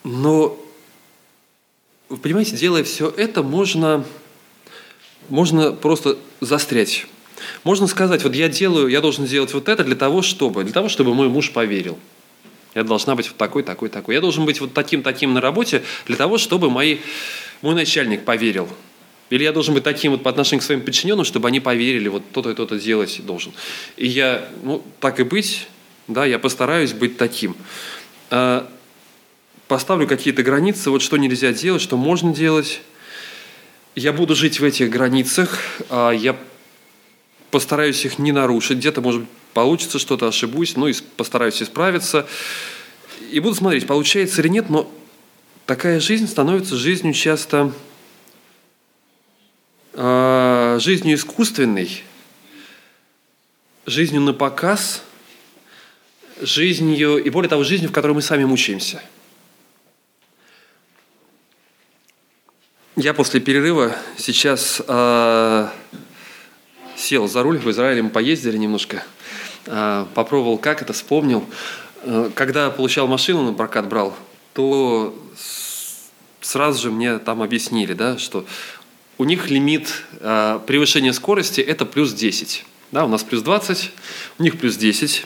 но, 0.04 0.58
вы 2.10 2.18
понимаете, 2.18 2.56
делая 2.56 2.84
все 2.84 3.10
это, 3.10 3.44
можно, 3.44 4.06
можно 5.30 5.72
просто 5.72 6.18
застрять 6.40 7.08
можно 7.64 7.88
сказать, 7.88 8.24
вот 8.24 8.36
я 8.36 8.50
делаю, 8.50 8.88
я 8.88 9.02
должен 9.02 9.28
сделать 9.28 9.54
вот 9.54 9.70
это 9.70 9.84
для 9.84 9.96
того, 9.96 10.22
чтобы, 10.22 10.64
для 10.64 10.74
того, 10.74 10.90
чтобы 10.90 11.14
мой 11.14 11.30
муж 11.30 11.52
поверил. 11.52 11.98
Я 12.76 12.84
должна 12.84 13.16
быть 13.16 13.28
вот 13.28 13.38
такой, 13.38 13.64
такой, 13.64 13.90
такой. 13.90 14.16
Я 14.16 14.22
должен 14.22 14.46
быть 14.46 14.62
вот 14.62 14.74
таким, 14.74 15.02
таким 15.02 15.34
на 15.34 15.42
работе 15.42 15.84
для 16.06 16.16
того, 16.16 16.38
чтобы 16.38 16.70
мои, 16.70 16.98
мой 17.62 17.76
начальник 17.76 18.24
поверил. 18.24 18.68
Или 19.30 19.44
я 19.44 19.52
должен 19.52 19.74
быть 19.74 19.84
таким 19.84 20.12
вот 20.12 20.24
по 20.24 20.30
отношению 20.30 20.62
к 20.62 20.66
своим 20.66 20.82
подчиненным, 20.82 21.26
чтобы 21.26 21.48
они 21.48 21.60
поверили, 21.60 22.08
вот 22.08 22.24
то-то 22.32 22.52
и 22.52 22.54
то-то 22.54 22.80
делать 22.80 23.20
должен. 23.26 23.52
И 23.98 24.08
я, 24.08 24.48
ну, 24.64 24.84
так 25.00 25.20
и 25.20 25.24
быть, 25.24 25.68
да, 26.08 26.26
я 26.26 26.40
постараюсь 26.40 26.94
быть 26.94 27.18
таким. 27.18 27.56
А, 28.30 28.70
поставлю 29.68 30.08
какие-то 30.08 30.44
границы, 30.44 30.90
вот 30.90 31.02
что 31.02 31.18
нельзя 31.18 31.52
делать, 31.52 31.82
что 31.82 31.98
можно 31.98 32.34
делать. 32.34 32.82
Я 33.96 34.14
буду 34.14 34.36
жить 34.36 34.60
в 34.60 34.64
этих 34.64 34.90
границах, 34.90 35.60
а 35.90 36.12
я 36.12 36.38
постараюсь 37.52 38.06
их 38.06 38.20
не 38.20 38.32
нарушить. 38.32 38.78
Где-то, 38.78 39.02
может 39.02 39.22
быть, 39.22 39.30
получится 39.54 40.00
что-то, 40.00 40.28
ошибусь, 40.28 40.76
ну 40.76 40.88
и 40.88 40.94
постараюсь 41.18 41.62
исправиться. 41.62 42.28
И 43.32 43.40
буду 43.40 43.56
смотреть, 43.56 43.88
получается 43.88 44.42
или 44.42 44.50
нет, 44.50 44.70
но 44.70 44.90
такая 45.66 46.00
жизнь 46.00 46.28
становится 46.28 46.78
жизнью 46.78 47.14
часто 47.14 47.74
э, 49.94 50.78
жизнью 50.80 51.16
искусственной, 51.16 52.04
жизнью 53.86 54.22
на 54.22 54.34
показ, 54.34 55.02
жизнью, 56.42 57.18
и 57.24 57.30
более 57.30 57.50
того, 57.50 57.64
жизнью, 57.64 57.90
в 57.90 57.94
которой 57.94 58.14
мы 58.14 58.22
сами 58.22 58.46
мучаемся. 58.46 59.02
Я 62.96 63.14
после 63.14 63.40
перерыва 63.40 63.96
сейчас 64.18 64.82
э, 64.88 65.70
сел 66.98 67.28
за 67.28 67.44
руль 67.44 67.60
в 67.60 67.70
Израиле, 67.70 68.02
мы 68.02 68.10
поездили 68.10 68.58
немножко, 68.58 69.04
а, 69.68 70.08
попробовал 70.14 70.58
как 70.58 70.82
это, 70.82 70.94
вспомнил. 70.94 71.46
А, 72.04 72.32
когда 72.34 72.70
получал 72.72 73.08
машину 73.08 73.44
на 73.44 73.54
прокат 73.54 73.88
брал, 73.88 74.16
то 74.54 75.16
сразу 76.42 76.82
же 76.82 76.92
мне 76.92 77.20
там 77.20 77.42
объяснили, 77.42 77.94
да, 77.94 78.18
что 78.18 78.46
у 79.18 79.24
них 79.24 79.50
лимит 79.50 80.04
а, 80.20 80.60
превышения 80.60 81.14
скорости– 81.14 81.62
это 81.62 81.86
плюс 81.86 82.14
10. 82.14 82.66
Да, 82.92 83.06
у 83.06 83.08
нас 83.08 83.24
плюс 83.24 83.42
20, 83.42 83.92
у 84.40 84.44
них 84.44 84.58
плюс 84.60 84.78
10. 84.78 85.26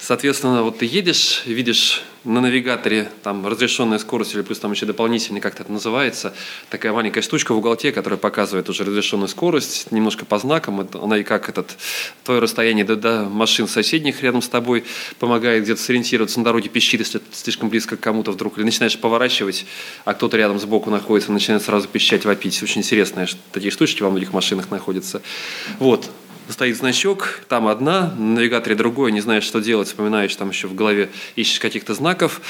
Соответственно, 0.00 0.62
вот 0.62 0.78
ты 0.78 0.86
едешь, 0.86 1.42
видишь 1.44 2.02
на 2.24 2.40
навигаторе 2.40 3.10
там 3.22 3.46
разрешенная 3.46 3.98
скорость 3.98 4.34
или 4.34 4.42
плюс 4.42 4.58
там 4.58 4.72
еще 4.72 4.86
дополнительный, 4.86 5.40
как 5.40 5.60
это 5.60 5.70
называется, 5.70 6.34
такая 6.70 6.92
маленькая 6.92 7.20
штучка 7.22 7.52
в 7.52 7.58
уголке, 7.58 7.92
которая 7.92 8.18
показывает 8.18 8.68
уже 8.68 8.84
разрешенную 8.84 9.28
скорость, 9.28 9.92
немножко 9.92 10.24
по 10.24 10.38
знакам, 10.38 10.86
она 10.94 11.18
и 11.18 11.22
как 11.22 11.48
этот, 11.48 11.76
твое 12.24 12.40
расстояние 12.40 12.84
до, 12.84 12.96
до 12.96 13.24
машин 13.24 13.68
соседних 13.68 14.22
рядом 14.22 14.42
с 14.42 14.48
тобой 14.48 14.84
помогает 15.18 15.64
где-то 15.64 15.80
сориентироваться 15.80 16.38
на 16.38 16.44
дороге, 16.44 16.68
пищит, 16.70 17.00
если 17.00 17.20
слишком 17.32 17.68
близко 17.68 17.96
к 17.96 18.00
кому-то 18.00 18.32
вдруг, 18.32 18.56
или 18.56 18.64
начинаешь 18.64 18.98
поворачивать, 18.98 19.66
а 20.04 20.14
кто-то 20.14 20.36
рядом 20.36 20.58
сбоку 20.58 20.90
находится, 20.90 21.30
начинает 21.30 21.62
сразу 21.62 21.88
пищать, 21.88 22.24
вопить. 22.24 22.62
Очень 22.62 22.80
интересные 22.80 23.28
такие 23.52 23.70
штучки 23.70 24.02
во 24.02 24.10
многих 24.10 24.32
машинах 24.32 24.70
находятся. 24.70 25.22
Вот, 25.78 26.10
стоит 26.52 26.76
значок, 26.76 27.40
там 27.48 27.66
одна, 27.68 28.12
на 28.16 28.34
навигаторе 28.36 28.76
другой, 28.76 29.12
не 29.12 29.20
знаешь, 29.20 29.44
что 29.44 29.60
делать, 29.60 29.88
вспоминаешь 29.88 30.34
там 30.36 30.50
еще 30.50 30.66
в 30.66 30.74
голове, 30.74 31.10
ищешь 31.36 31.60
каких-то 31.60 31.94
знаков, 31.94 32.40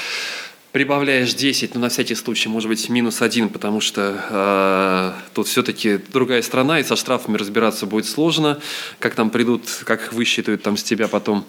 прибавляешь 0.71 1.33
10, 1.33 1.75
но 1.75 1.81
на 1.81 1.89
всякий 1.89 2.15
случай, 2.15 2.47
может 2.47 2.69
быть, 2.69 2.87
минус 2.89 3.21
1, 3.21 3.49
потому 3.49 3.81
что 3.81 4.23
э, 4.29 5.33
тут 5.33 5.47
все-таки 5.47 5.99
другая 6.11 6.41
страна, 6.41 6.79
и 6.79 6.83
со 6.83 6.95
штрафами 6.95 7.37
разбираться 7.37 7.85
будет 7.85 8.05
сложно, 8.05 8.59
как 8.99 9.15
там 9.15 9.29
придут, 9.29 9.63
как 9.83 10.03
их 10.03 10.13
высчитают 10.13 10.63
там 10.63 10.77
с 10.77 10.83
тебя 10.83 11.07
потом. 11.07 11.45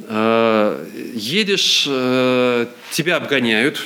Э, 0.00 0.84
едешь, 1.14 1.86
э, 1.88 2.66
тебя 2.90 3.16
обгоняют, 3.16 3.80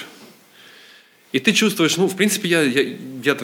и 1.32 1.38
ты 1.38 1.52
чувствуешь, 1.52 1.96
ну, 1.96 2.08
в 2.08 2.16
принципе, 2.16 2.48
я, 2.48 2.62
я, 2.62 2.82
я 2.82 3.36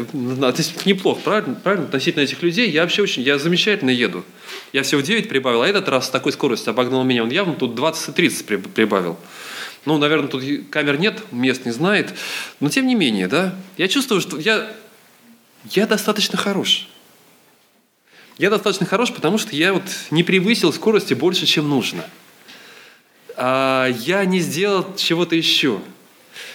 неплохо, 0.84 1.20
правильно, 1.22 1.54
правильно, 1.54 1.86
относительно 1.86 2.24
этих 2.24 2.42
людей, 2.42 2.68
я 2.68 2.82
вообще 2.82 3.02
очень, 3.02 3.22
я 3.22 3.38
замечательно 3.38 3.90
еду. 3.90 4.24
Я 4.72 4.82
всего 4.82 5.00
9 5.00 5.28
прибавил, 5.28 5.62
а 5.62 5.68
этот 5.68 5.88
раз 5.88 6.06
с 6.06 6.10
такой 6.10 6.32
скоростью 6.32 6.70
обогнал 6.70 7.04
меня, 7.04 7.22
он 7.22 7.30
явно 7.30 7.54
тут 7.54 7.78
20-30 7.78 8.68
прибавил. 8.74 9.16
Ну, 9.84 9.98
наверное, 9.98 10.28
тут 10.28 10.42
камер 10.70 10.98
нет, 10.98 11.22
мест 11.30 11.64
не 11.64 11.70
знает, 11.70 12.12
но 12.58 12.68
тем 12.68 12.88
не 12.88 12.96
менее, 12.96 13.28
да, 13.28 13.54
я 13.78 13.86
чувствую, 13.86 14.20
что 14.20 14.36
я, 14.36 14.68
я 15.70 15.86
достаточно 15.86 16.36
хорош. 16.36 16.88
Я 18.36 18.50
достаточно 18.50 18.84
хорош, 18.84 19.12
потому 19.12 19.38
что 19.38 19.54
я 19.54 19.72
вот 19.72 19.84
не 20.10 20.24
превысил 20.24 20.72
скорости 20.72 21.14
больше, 21.14 21.46
чем 21.46 21.70
нужно. 21.70 22.04
А 23.36 23.86
я 23.86 24.24
не 24.24 24.40
сделал 24.40 24.94
чего-то 24.96 25.36
еще. 25.36 25.80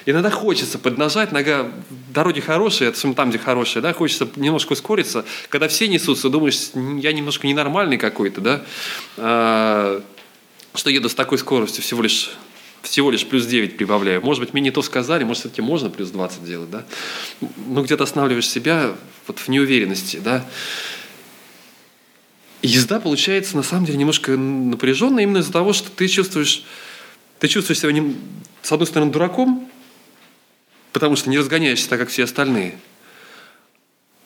Иногда 0.05 0.29
хочется 0.29 0.79
поднажать, 0.79 1.31
нога, 1.31 1.71
дороги 2.13 2.39
хорошие, 2.39 2.89
это 2.89 3.13
там, 3.13 3.29
где 3.29 3.39
хорошие, 3.39 3.81
да, 3.81 3.93
хочется 3.93 4.27
немножко 4.35 4.73
ускориться. 4.73 5.25
Когда 5.49 5.67
все 5.67 5.87
несутся, 5.87 6.29
думаешь, 6.29 6.71
я 7.01 7.13
немножко 7.13 7.47
ненормальный 7.47 7.97
какой-то, 7.97 8.41
да, 8.41 8.63
а, 9.17 10.01
что 10.73 10.89
еду 10.89 11.09
с 11.09 11.15
такой 11.15 11.37
скоростью 11.37 11.83
всего 11.83 12.01
лишь 12.01 12.31
всего 12.81 13.11
лишь 13.11 13.27
плюс 13.27 13.45
9 13.45 13.77
прибавляю. 13.77 14.23
Может 14.23 14.41
быть, 14.41 14.53
мне 14.53 14.63
не 14.63 14.71
то 14.71 14.81
сказали, 14.81 15.23
может, 15.23 15.41
все-таки 15.41 15.61
можно 15.61 15.91
плюс 15.91 16.09
20 16.09 16.43
делать, 16.43 16.71
да? 16.71 16.83
Ну, 17.39 17.83
где-то 17.83 18.05
останавливаешь 18.05 18.49
себя 18.49 18.95
вот 19.27 19.37
в 19.37 19.47
неуверенности, 19.49 20.17
да? 20.17 20.43
езда 22.61 22.99
получается, 22.99 23.55
на 23.55 23.63
самом 23.63 23.85
деле, 23.85 23.97
немножко 23.97 24.37
напряженная 24.37 25.23
именно 25.23 25.39
из-за 25.39 25.51
того, 25.51 25.73
что 25.73 25.89
ты 25.89 26.07
чувствуешь, 26.07 26.63
ты 27.39 27.47
чувствуешь 27.47 27.79
себя, 27.79 27.91
с 28.61 28.71
одной 28.71 28.87
стороны, 28.87 29.11
дураком, 29.11 29.70
потому 30.93 31.15
что 31.15 31.29
не 31.29 31.37
разгоняешься 31.37 31.89
так, 31.89 31.99
как 31.99 32.09
все 32.09 32.23
остальные. 32.23 32.75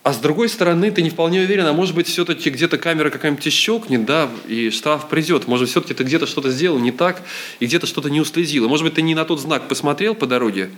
А 0.05 0.13
с 0.13 0.17
другой 0.17 0.49
стороны, 0.49 0.91
ты 0.91 1.01
не 1.01 1.09
вполне 1.09 1.41
уверен, 1.41 1.65
а 1.65 1.73
может 1.73 1.95
быть, 1.95 2.05
все-таки 2.05 2.51
где-то 2.51 2.77
камера 2.77 3.09
какая-нибудь 3.09 3.51
щелкнет, 3.51 4.05
да, 4.05 4.29
и 4.47 4.69
штраф 4.69 5.09
придет. 5.09 5.47
Может, 5.47 5.67
все-таки 5.67 5.95
ты 5.95 6.03
где-то 6.03 6.27
что-то 6.27 6.51
сделал 6.51 6.77
не 6.77 6.91
так, 6.91 7.23
и 7.59 7.65
где-то 7.65 7.87
что-то 7.87 8.11
не 8.11 8.21
уследил. 8.21 8.69
Может 8.69 8.85
быть, 8.85 8.93
ты 8.93 9.01
не 9.01 9.15
на 9.15 9.25
тот 9.25 9.39
знак 9.39 9.67
посмотрел 9.67 10.13
по 10.13 10.27
дороге, 10.27 10.69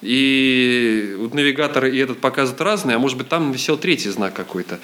и 0.00 1.16
вот 1.18 1.34
навигатор 1.34 1.86
и 1.86 1.98
этот 1.98 2.20
показывают 2.20 2.60
разные, 2.60 2.94
а 2.94 2.98
может 3.00 3.18
быть, 3.18 3.28
там 3.28 3.50
висел 3.50 3.76
третий 3.76 4.10
знак 4.10 4.34
какой-то. 4.34 4.78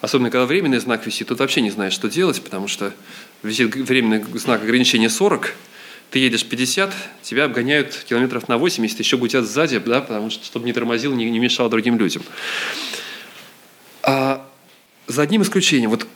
Особенно, 0.00 0.30
когда 0.30 0.44
временный 0.44 0.78
знак 0.80 1.06
висит, 1.06 1.28
тут 1.28 1.38
вообще 1.38 1.60
не 1.60 1.70
знаешь, 1.70 1.92
что 1.92 2.08
делать, 2.08 2.42
потому 2.42 2.66
что 2.66 2.92
висит 3.44 3.76
временный 3.76 4.24
знак 4.34 4.62
ограничения 4.62 5.08
40, 5.08 5.54
ты 6.16 6.20
едешь 6.20 6.46
50, 6.46 6.94
тебя 7.20 7.44
обгоняют 7.44 7.94
километров 8.08 8.48
на 8.48 8.56
80, 8.56 8.98
еще 8.98 9.18
гудят 9.18 9.44
сзади, 9.44 9.78
да, 9.80 10.00
потому 10.00 10.30
что, 10.30 10.46
чтобы 10.46 10.64
не 10.64 10.72
тормозил, 10.72 11.12
не, 11.12 11.28
не 11.28 11.38
мешал 11.38 11.68
другим 11.68 11.98
людям. 11.98 12.22
А 14.02 14.48
за 15.06 15.20
одним 15.20 15.42
исключением, 15.42 15.90
вот 15.90 16.06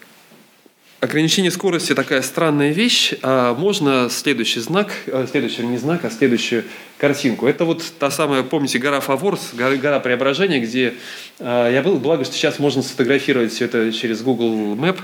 ограничение 1.00 1.50
скорости 1.50 1.94
такая 1.94 2.22
странная 2.22 2.72
вещь, 2.72 3.12
а 3.20 3.54
можно 3.54 4.08
следующий 4.08 4.60
знак, 4.60 4.90
а, 5.08 5.26
следующий 5.30 5.66
не 5.66 5.76
знак, 5.76 6.02
а 6.06 6.10
следующую 6.10 6.64
картинку. 6.96 7.46
Это 7.46 7.66
вот 7.66 7.84
та 7.98 8.10
самая, 8.10 8.42
помните, 8.42 8.78
гора 8.78 9.00
Фаворс, 9.00 9.50
гора, 9.52 9.76
гора 9.76 10.00
Преображения, 10.00 10.60
где 10.60 10.94
а, 11.40 11.70
я 11.70 11.82
был, 11.82 11.98
благо, 11.98 12.24
что 12.24 12.34
сейчас 12.34 12.58
можно 12.58 12.80
сфотографировать 12.82 13.52
все 13.52 13.66
это 13.66 13.92
через 13.92 14.22
Google 14.22 14.76
Map, 14.76 14.98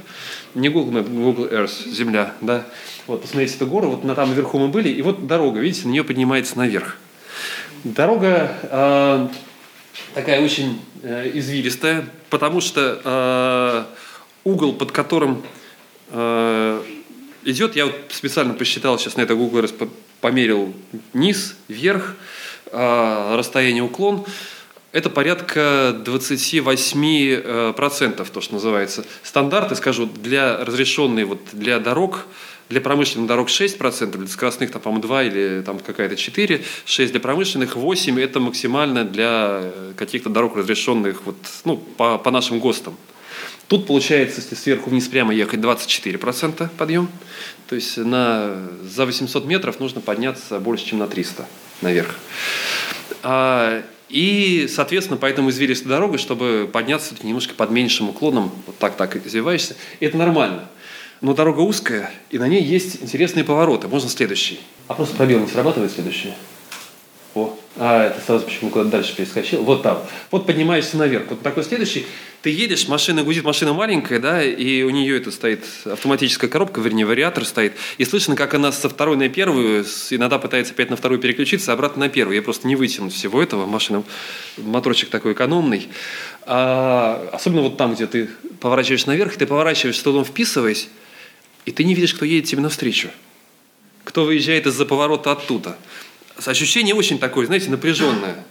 не 0.55 0.71
Google 0.71 1.01
Map, 1.01 1.15
Google 1.15 1.49
Earth, 1.49 1.87
Земля, 1.87 2.33
да, 2.41 2.65
вот, 3.07 3.23
посмотрите 3.23 3.55
эту 3.55 3.67
гору, 3.67 3.91
вот 3.91 4.05
на 4.05 4.15
там 4.15 4.31
наверху 4.31 4.59
мы 4.59 4.69
были, 4.69 4.89
и 4.89 5.03
вот 5.03 5.27
дорога, 5.27 5.61
видите, 5.61 5.87
на 5.87 5.93
нее 5.93 6.05
поднимается 6.05 6.59
наверх. 6.59 6.97
Дорога 7.85 8.53
э, 8.63 9.29
такая 10.15 10.45
очень 10.45 10.81
э, 11.03 11.31
извилистая, 11.35 12.07
потому 12.31 12.61
что 12.61 13.01
э, 13.05 13.85
угол, 14.45 14.73
под 14.73 14.91
которым 14.93 15.43
э, 16.11 16.83
идет, 17.45 17.77
я 17.77 17.87
вот 17.87 17.95
специально 18.11 18.55
посчитал 18.55 18.99
сейчас 18.99 19.17
на 19.17 19.21
это 19.23 19.35
Google 19.35 19.61
Earth, 19.61 19.89
померил 20.21 20.75
низ, 21.13 21.57
вверх, 21.69 22.17
э, 22.73 23.37
расстояние 23.37 23.85
уклон, 23.85 24.25
это 24.93 25.11
порядка 25.11 25.95
28%, 26.05 27.75
процентов, 27.75 28.31
то, 28.31 28.41
что 28.41 28.55
называется. 28.55 29.05
Стандарты, 29.23 29.77
скажу, 29.77 30.07
для 30.07 30.65
разрешенной 30.65 31.25
вот 31.25 31.41
для 31.53 31.79
дорог 31.79 32.27
для 32.69 32.81
промышленных 32.81 33.29
дорог 33.29 33.49
6%, 33.49 34.17
для 34.17 34.27
скоростных, 34.27 34.71
там, 34.71 34.83
по-моему, 34.83 35.03
2 35.03 35.23
или 35.25 35.63
там 35.65 35.79
какая-то 35.79 36.17
4, 36.17 36.65
6 36.85 37.13
для 37.13 37.21
промышленных, 37.21 37.77
8 37.77 38.21
это 38.21 38.41
максимально 38.41 39.05
для 39.05 39.61
э, 39.63 39.93
каких-то 39.97 40.31
дорог, 40.31 40.57
разрешенных 40.57 41.25
вот, 41.25 41.37
ну, 41.65 41.77
по, 41.77 42.19
по 42.19 42.31
нашим 42.31 42.59
ГОСТам. 42.59 42.97
Тут 43.69 43.87
получается, 43.87 44.41
если 44.41 44.55
сверху 44.55 44.91
вниз 44.91 45.09
прямо 45.09 45.35
ехать, 45.35 45.59
24% 45.59 46.69
подъем. 46.77 47.09
То 47.69 47.75
есть 47.75 47.97
на, 47.97 48.69
за 48.83 49.07
800 49.07 49.45
метров 49.45 49.81
нужно 49.81 50.01
подняться 50.01 50.61
больше, 50.61 50.87
чем 50.87 50.99
на 50.99 51.09
300 51.09 51.47
наверх. 51.83 52.15
А, 53.23 53.83
и, 54.09 54.69
соответственно, 54.73 55.19
поэтому 55.19 55.51
извилистая 55.51 55.89
дорога, 55.89 56.19
чтобы 56.19 56.71
подняться 56.73 57.15
немножко 57.23 57.55
под 57.55 57.71
меньшим 57.71 58.09
уклоном, 58.09 58.53
вот 58.67 58.79
так 58.79 58.97
так 58.97 59.17
извиваешься, 59.27 59.75
это 59.99 60.17
нормально. 60.17 60.69
Но 61.21 61.35
дорога 61.35 61.61
узкая, 61.61 62.11
и 62.31 62.39
на 62.39 62.47
ней 62.47 62.63
есть 62.63 63.03
интересные 63.03 63.45
повороты. 63.45 63.89
Можно 63.89 64.11
следующий. 64.11 64.61
А 64.89 64.95
просто 64.95 65.17
пробел 65.17 65.41
не 65.41 65.47
срабатывает 65.47 65.93
следующий? 65.93 66.33
О, 67.35 67.55
а 67.77 68.07
это 68.07 68.21
сразу 68.25 68.47
почему 68.47 68.71
куда-то 68.71 68.91
дальше 68.91 69.15
перескочил. 69.15 69.63
Вот 69.63 69.83
там. 69.83 70.03
Вот 70.31 70.47
поднимаешься 70.47 70.97
наверх. 70.97 71.27
Вот 71.29 71.43
такой 71.43 71.65
следующий. 71.65 72.07
Ты 72.41 72.51
едешь, 72.51 72.87
машина 72.89 73.25
гудит, 73.25 73.45
машина 73.45 73.73
маленькая, 73.73 74.21
да, 74.21 74.43
и 74.43 74.83
у 74.83 74.91
нее 74.91 75.17
это 75.17 75.31
стоит 75.31 75.65
автоматическая 75.85 76.49
коробка, 76.49 76.81
вернее, 76.81 77.05
вариатор 77.05 77.45
стоит. 77.45 77.73
И 77.99 78.05
слышно, 78.05 78.37
как 78.37 78.55
она 78.55 78.73
со 78.73 78.89
второй 78.89 79.17
на 79.17 79.29
первую, 79.29 79.85
иногда 80.11 80.39
пытается 80.39 80.73
опять 80.73 80.89
на 80.89 80.97
вторую 80.97 81.21
переключиться, 81.21 81.73
обратно 81.73 82.07
на 82.07 82.09
первую. 82.09 82.37
Я 82.37 82.43
просто 82.43 82.69
не 82.69 82.77
вытяну 82.77 83.11
всего 83.11 83.43
этого. 83.43 83.67
Машина, 83.67 84.05
моторчик 84.59 85.11
такой 85.11 85.33
экономный. 85.33 85.89
А, 86.43 87.29
особенно 87.33 87.63
вот 87.63 87.77
там, 87.77 87.95
где 87.95 88.07
ты 88.07 88.31
поворачиваешь 88.61 89.07
наверх, 89.07 89.37
ты 89.37 89.47
поворачиваешь, 89.47 89.99
с 89.99 90.03
трудом 90.03 90.25
вписываясь, 90.25 90.89
и 91.67 91.73
ты 91.73 91.85
не 91.85 91.95
видишь, 91.95 92.15
кто 92.15 92.25
едет 92.25 92.49
тебе 92.49 92.63
навстречу. 92.63 93.11
Кто 94.05 94.25
выезжает 94.25 94.67
из-за 94.67 94.87
поворота 94.87 95.33
оттуда. 95.33 95.77
Ощущение 96.45 96.95
очень 96.95 97.19
такое, 97.19 97.47
знаете, 97.47 97.71
напряженное. 97.71 98.45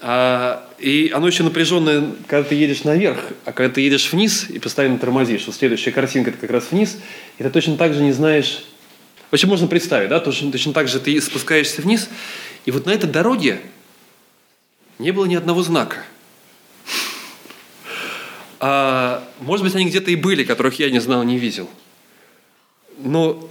А, 0.00 0.70
и 0.78 1.10
оно 1.12 1.26
еще 1.26 1.42
напряженное, 1.42 2.12
когда 2.28 2.48
ты 2.48 2.54
едешь 2.54 2.84
наверх, 2.84 3.18
а 3.44 3.52
когда 3.52 3.74
ты 3.74 3.80
едешь 3.80 4.12
вниз 4.12 4.48
и 4.48 4.58
постоянно 4.58 4.98
тормозишь, 4.98 5.40
что 5.40 5.52
следующая 5.52 5.90
картинка 5.90 6.30
это 6.30 6.38
как 6.38 6.50
раз 6.50 6.70
вниз, 6.70 6.98
и 7.38 7.42
ты 7.42 7.50
точно 7.50 7.76
так 7.76 7.94
же 7.94 8.02
не 8.02 8.12
знаешь... 8.12 8.64
В 9.30 9.34
общем, 9.34 9.48
можно 9.48 9.66
представить, 9.66 10.10
да, 10.10 10.20
точно, 10.20 10.52
точно 10.52 10.72
так 10.72 10.86
же 10.86 11.00
ты 11.00 11.20
спускаешься 11.20 11.82
вниз, 11.82 12.08
и 12.66 12.70
вот 12.70 12.86
на 12.86 12.90
этой 12.90 13.10
дороге 13.10 13.60
не 15.00 15.10
было 15.10 15.24
ни 15.24 15.34
одного 15.34 15.62
знака. 15.62 16.04
А, 18.60 19.28
может 19.40 19.64
быть, 19.64 19.74
они 19.74 19.86
где-то 19.86 20.12
и 20.12 20.16
были, 20.16 20.44
которых 20.44 20.78
я 20.78 20.90
не 20.90 21.00
знал, 21.00 21.24
не 21.24 21.38
видел– 21.38 21.68
но 23.04 23.48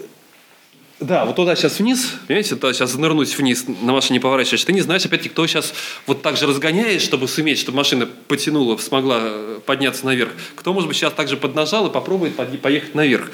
Да, 1.00 1.26
вот 1.26 1.36
туда 1.36 1.56
сейчас 1.56 1.80
вниз, 1.80 2.14
понимаете, 2.28 2.56
туда 2.56 2.74
сейчас 2.74 2.96
нырнуть 2.96 3.38
вниз, 3.38 3.66
на 3.68 3.94
машине 3.94 4.20
поворачиваешь. 4.20 4.64
Ты 4.64 4.74
не 4.74 4.82
знаешь, 4.82 5.06
опять-таки, 5.06 5.30
кто 5.30 5.46
сейчас 5.48 5.74
вот 6.08 6.22
так 6.22 6.38
же 6.38 6.48
разгоняет, 6.48 7.02
чтобы 7.02 7.28
суметь, 7.28 7.60
чтобы 7.60 7.78
машина 7.78 8.08
потянула, 8.28 8.78
смогла 8.78 9.20
э, 9.22 9.60
подняться 9.66 10.06
наверх. 10.06 10.32
Кто, 10.56 10.74
может 10.74 10.88
быть, 10.88 10.98
сейчас 10.98 11.14
также 11.14 11.38
поднажал 11.38 11.88
и 11.88 11.92
попробует 11.92 12.36
поехать 12.36 12.96
наверх. 12.96 13.32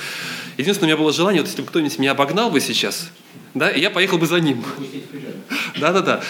Единственное, 0.57 0.87
у 0.87 0.95
меня 0.95 0.97
было 0.97 1.13
желание, 1.13 1.41
вот 1.41 1.49
если 1.49 1.61
бы 1.61 1.67
кто-нибудь 1.67 1.97
меня 1.99 2.11
обогнал 2.11 2.49
бы 2.49 2.59
сейчас, 2.59 3.11
да, 3.53 3.69
и 3.69 3.79
я 3.79 3.89
поехал 3.89 4.17
бы 4.17 4.25
за 4.25 4.39
ним. 4.39 4.63
Да-да-да. 5.79 6.21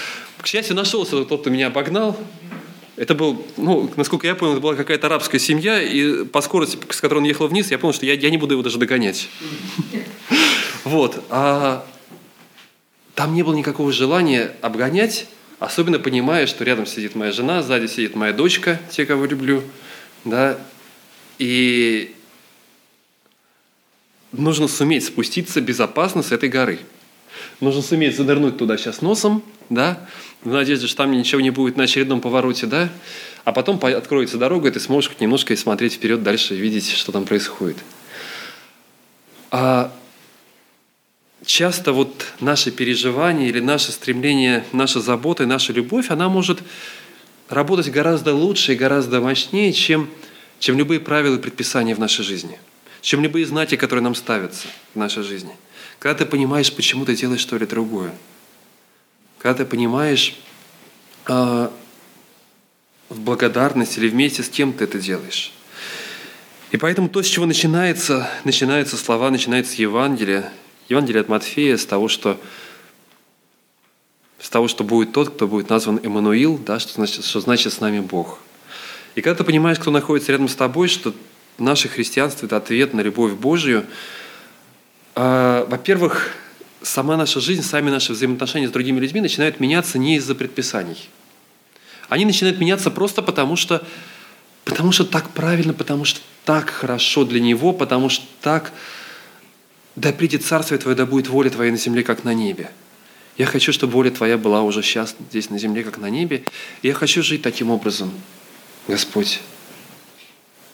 К 0.42 0.48
счастью, 0.48 0.76
нашелся 0.76 1.24
тот, 1.26 1.42
кто 1.42 1.50
меня 1.50 1.68
обогнал. 1.68 2.18
Это 3.00 3.16
был, 3.16 3.46
ну, 3.56 3.90
насколько 3.96 4.28
я 4.28 4.36
понял, 4.36 4.52
это 4.52 4.62
была 4.62 4.76
какая-то 4.76 5.08
арабская 5.08 5.40
семья, 5.40 5.82
и 5.82 6.26
по 6.26 6.42
скорости, 6.42 6.78
с 6.90 7.00
которой 7.00 7.20
он 7.20 7.24
ехал 7.24 7.48
вниз, 7.48 7.72
я 7.72 7.80
понял, 7.80 7.94
что 7.94 8.06
я, 8.06 8.12
я 8.12 8.30
не 8.30 8.36
буду 8.36 8.56
его 8.56 8.62
даже 8.62 8.78
догонять. 8.78 9.30
Вот. 10.84 11.24
А 11.30 11.86
там 13.16 13.34
не 13.34 13.44
было 13.44 13.54
никакого 13.54 13.94
желания 13.94 14.56
обгонять, 14.62 15.28
особенно 15.60 16.00
понимая, 16.00 16.46
что 16.46 16.64
рядом 16.64 16.86
сидит 16.86 17.16
моя 17.16 17.32
жена, 17.32 17.62
сзади 17.62 17.88
сидит 17.88 18.16
моя 18.16 18.34
дочка, 18.34 18.82
те, 18.90 19.06
кого 19.06 19.26
люблю, 19.26 19.62
да, 20.26 20.58
и 21.38 22.16
нужно 24.32 24.68
суметь 24.68 25.06
спуститься 25.06 25.62
безопасно 25.62 26.22
с 26.22 26.32
этой 26.32 26.50
горы. 26.50 26.80
Нужно 27.60 27.82
суметь 27.82 28.16
занырнуть 28.16 28.58
туда 28.58 28.78
сейчас 28.78 29.02
носом, 29.02 29.44
да, 29.70 30.08
в 30.44 30.50
надежде, 30.50 30.88
что 30.88 30.98
там 30.98 31.12
ничего 31.12 31.42
не 31.42 31.50
будет 31.50 31.76
на 31.76 31.84
очередном 31.84 32.22
повороте, 32.22 32.66
да, 32.66 32.90
а 33.44 33.52
потом 33.52 33.80
откроется 33.84 34.38
дорога, 34.38 34.70
и 34.70 34.72
ты 34.72 34.80
сможешь 34.80 35.12
немножко 35.20 35.56
смотреть 35.56 35.94
вперед 35.94 36.24
дальше 36.24 36.56
и 36.56 36.58
видеть, 36.58 36.90
что 36.90 37.12
там 37.12 37.26
происходит. 37.26 37.78
А 39.52 39.92
часто 41.46 41.92
вот 41.92 42.28
наши 42.40 42.72
переживания 42.72 43.50
или 43.50 43.60
наше 43.60 43.92
стремление, 43.92 44.64
наша 44.72 45.02
забота 45.02 45.44
и 45.44 45.48
наша 45.48 45.74
любовь, 45.74 46.12
она 46.12 46.30
может 46.30 46.60
работать 47.50 47.90
гораздо 47.90 48.34
лучше 48.34 48.74
и 48.74 48.76
гораздо 48.76 49.20
мощнее, 49.20 49.74
чем, 49.74 50.10
чем 50.60 50.78
любые 50.78 51.00
правила 51.00 51.36
и 51.36 51.40
предписания 51.40 51.96
в 51.96 52.00
нашей 52.00 52.24
жизни, 52.24 52.58
чем 53.02 53.22
любые 53.22 53.46
знаки, 53.46 53.76
которые 53.76 54.04
нам 54.04 54.16
ставятся 54.16 54.68
в 54.94 54.98
нашей 54.98 55.24
жизни. 55.24 55.52
Когда 56.00 56.20
ты 56.20 56.26
понимаешь, 56.26 56.74
почему 56.74 57.06
ты 57.06 57.16
делаешь 57.16 57.44
то 57.44 57.58
или 57.58 57.66
другое. 57.66 58.14
Когда 59.38 59.64
ты 59.64 59.70
понимаешь 59.70 60.40
э, 61.28 61.70
в 63.10 63.20
благодарность 63.20 63.98
или 63.98 64.08
вместе 64.08 64.42
с 64.42 64.50
кем 64.50 64.72
ты 64.72 64.86
это 64.86 65.00
делаешь. 65.00 65.52
И 66.72 66.78
поэтому 66.78 67.10
то, 67.10 67.22
с 67.22 67.28
чего 67.28 67.46
начинается, 67.46 68.30
начинаются 68.46 68.96
слова, 68.96 69.30
начинается 69.30 69.82
Евангелие, 69.82 70.50
Евангелие 70.88 71.22
от 71.22 71.30
Матфея 71.30 71.78
с 71.78 71.86
того, 71.86 72.08
что 72.08 72.40
с 74.40 74.50
того, 74.50 74.70
что 74.70 74.86
будет 74.86 75.12
тот, 75.12 75.32
кто 75.32 75.48
будет 75.50 75.70
назван 75.70 76.00
Эммануил, 76.02 76.58
да, 76.58 76.80
что, 76.80 76.94
значит, 76.94 77.26
что 77.26 77.42
значит 77.42 77.74
с 77.74 77.82
нами 77.82 78.00
Бог. 78.00 78.40
И 79.16 79.22
когда 79.22 79.40
ты 79.40 79.44
понимаешь, 79.44 79.80
кто 79.80 79.92
находится 79.92 80.32
рядом 80.32 80.48
с 80.48 80.56
тобой, 80.56 80.88
что 80.88 81.14
наше 81.58 81.90
христианство– 81.90 82.46
это 82.48 82.56
ответ 82.56 82.94
на 82.94 83.02
любовь 83.02 83.34
Божью, 83.34 83.82
э, 83.82 83.86
во-первых, 85.16 86.36
сама 86.82 87.18
наша 87.18 87.40
жизнь, 87.40 87.62
сами 87.62 87.90
наши 87.90 88.14
взаимоотношения 88.14 88.68
с 88.68 88.72
другими 88.72 89.00
людьми 89.00 89.22
начинают 89.22 89.60
меняться 89.60 89.98
не 89.98 90.16
из-за 90.18 90.36
предписаний. 90.36 91.10
Они 92.08 92.26
начинают 92.26 92.60
меняться 92.60 92.90
просто 92.90 93.22
потому, 93.22 93.56
что, 93.56 93.86
потому 94.66 94.92
что 94.92 95.06
так 95.06 95.30
правильно, 95.30 95.74
потому 95.74 96.06
что 96.06 96.22
так 96.46 96.70
хорошо 96.70 97.24
для 97.24 97.40
Него, 97.40 97.74
потому 97.74 98.10
что 98.10 98.26
так 98.42 98.72
да 99.96 100.12
придет 100.12 100.46
Царствие 100.46 100.80
Твое, 100.80 100.96
да 100.96 101.06
будет 101.06 101.28
воля 101.28 101.50
Твоя 101.50 101.72
на 101.72 101.78
земле, 101.78 102.04
как 102.04 102.24
на 102.24 102.34
небе. 102.34 102.72
Я 103.38 103.46
хочу, 103.46 103.72
чтобы 103.72 103.94
воля 103.94 104.12
Твоя 104.12 104.38
была 104.38 104.64
уже 104.64 104.82
сейчас 104.82 105.16
здесь 105.30 105.50
на 105.50 105.60
земле, 105.60 105.84
как 105.84 105.98
на 105.98 106.10
небе. 106.10 106.44
Я 106.82 106.94
хочу 106.94 107.22
жить 107.22 107.42
таким 107.42 107.70
образом, 107.70 108.12
Господь. 108.88 109.42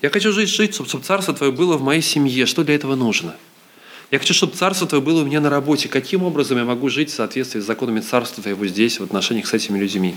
Я 0.02 0.10
хочу 0.10 0.32
жить, 0.32 0.50
жить, 0.50 0.74
чтобы 0.74 1.04
Царство 1.04 1.34
Твое 1.34 1.52
было 1.52 1.78
в 1.78 1.82
моей 1.82 2.02
семье. 2.02 2.46
Что 2.46 2.64
для 2.64 2.76
этого 2.76 2.96
нужно? 2.96 3.36
Я 4.12 4.20
хочу, 4.20 4.34
чтобы 4.34 4.56
Царство 4.56 4.88
Твое 4.88 5.04
было 5.04 5.24
у 5.24 5.26
меня 5.26 5.42
на 5.42 5.50
работе. 5.50 5.90
Каким 5.90 6.24
образом 6.24 6.58
я 6.58 6.64
могу 6.64 6.90
жить 6.90 7.10
в 7.10 7.16
соответствии 7.16 7.60
с 7.60 7.66
законами 7.66 8.02
Царства 8.02 8.44
Твоего 8.44 8.68
здесь, 8.68 9.00
в 9.00 9.04
отношениях 9.04 9.48
с 9.48 9.54
этими 9.54 9.80
людьми? 9.80 10.16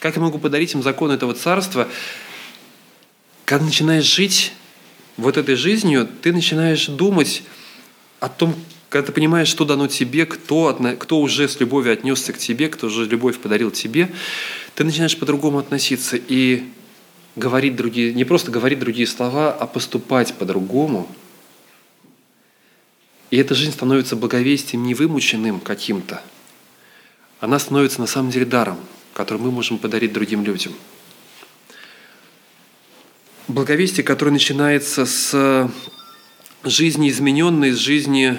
Как 0.00 0.16
я 0.16 0.22
могу 0.22 0.38
подарить 0.38 0.72
им 0.74 0.82
закон 0.82 1.10
этого 1.10 1.34
Царства? 1.34 1.88
Когда 3.44 3.66
начинаешь 3.66 4.04
жить 4.04 4.52
вот 5.16 5.36
этой 5.36 5.56
жизнью, 5.56 6.08
ты 6.22 6.32
начинаешь 6.32 6.86
думать 6.86 7.42
о 8.18 8.28
том, 8.28 8.54
когда 8.88 9.06
ты 9.06 9.12
понимаешь, 9.12 9.48
что 9.48 9.64
дано 9.64 9.88
тебе, 9.88 10.24
кто, 10.24 10.78
кто 10.98 11.20
уже 11.20 11.48
с 11.48 11.60
любовью 11.60 11.92
отнесся 11.92 12.32
к 12.32 12.38
тебе, 12.38 12.68
кто 12.68 12.86
уже 12.86 13.04
любовь 13.04 13.38
подарил 13.38 13.70
тебе, 13.70 14.10
ты 14.74 14.84
начинаешь 14.84 15.18
по-другому 15.18 15.58
относиться 15.58 16.16
и 16.16 16.64
говорить 17.36 17.76
другие, 17.76 18.14
не 18.14 18.24
просто 18.24 18.50
говорить 18.50 18.78
другие 18.78 19.06
слова, 19.06 19.52
а 19.52 19.66
поступать 19.66 20.34
по-другому. 20.34 21.08
И 23.32 23.38
эта 23.38 23.54
жизнь 23.54 23.72
становится 23.72 24.14
благовестием 24.14 24.84
невымученным 24.84 25.58
каким-то. 25.58 26.22
Она 27.40 27.58
становится 27.58 27.98
на 27.98 28.06
самом 28.06 28.30
деле 28.30 28.44
даром, 28.44 28.78
который 29.14 29.38
мы 29.38 29.50
можем 29.50 29.78
подарить 29.78 30.12
другим 30.12 30.44
людям. 30.44 30.74
Благовестие, 33.48 34.04
которое 34.04 34.32
начинается 34.32 35.06
с 35.06 35.70
жизни 36.62 37.08
измененной, 37.08 37.72
с 37.72 37.78
жизни, 37.78 38.38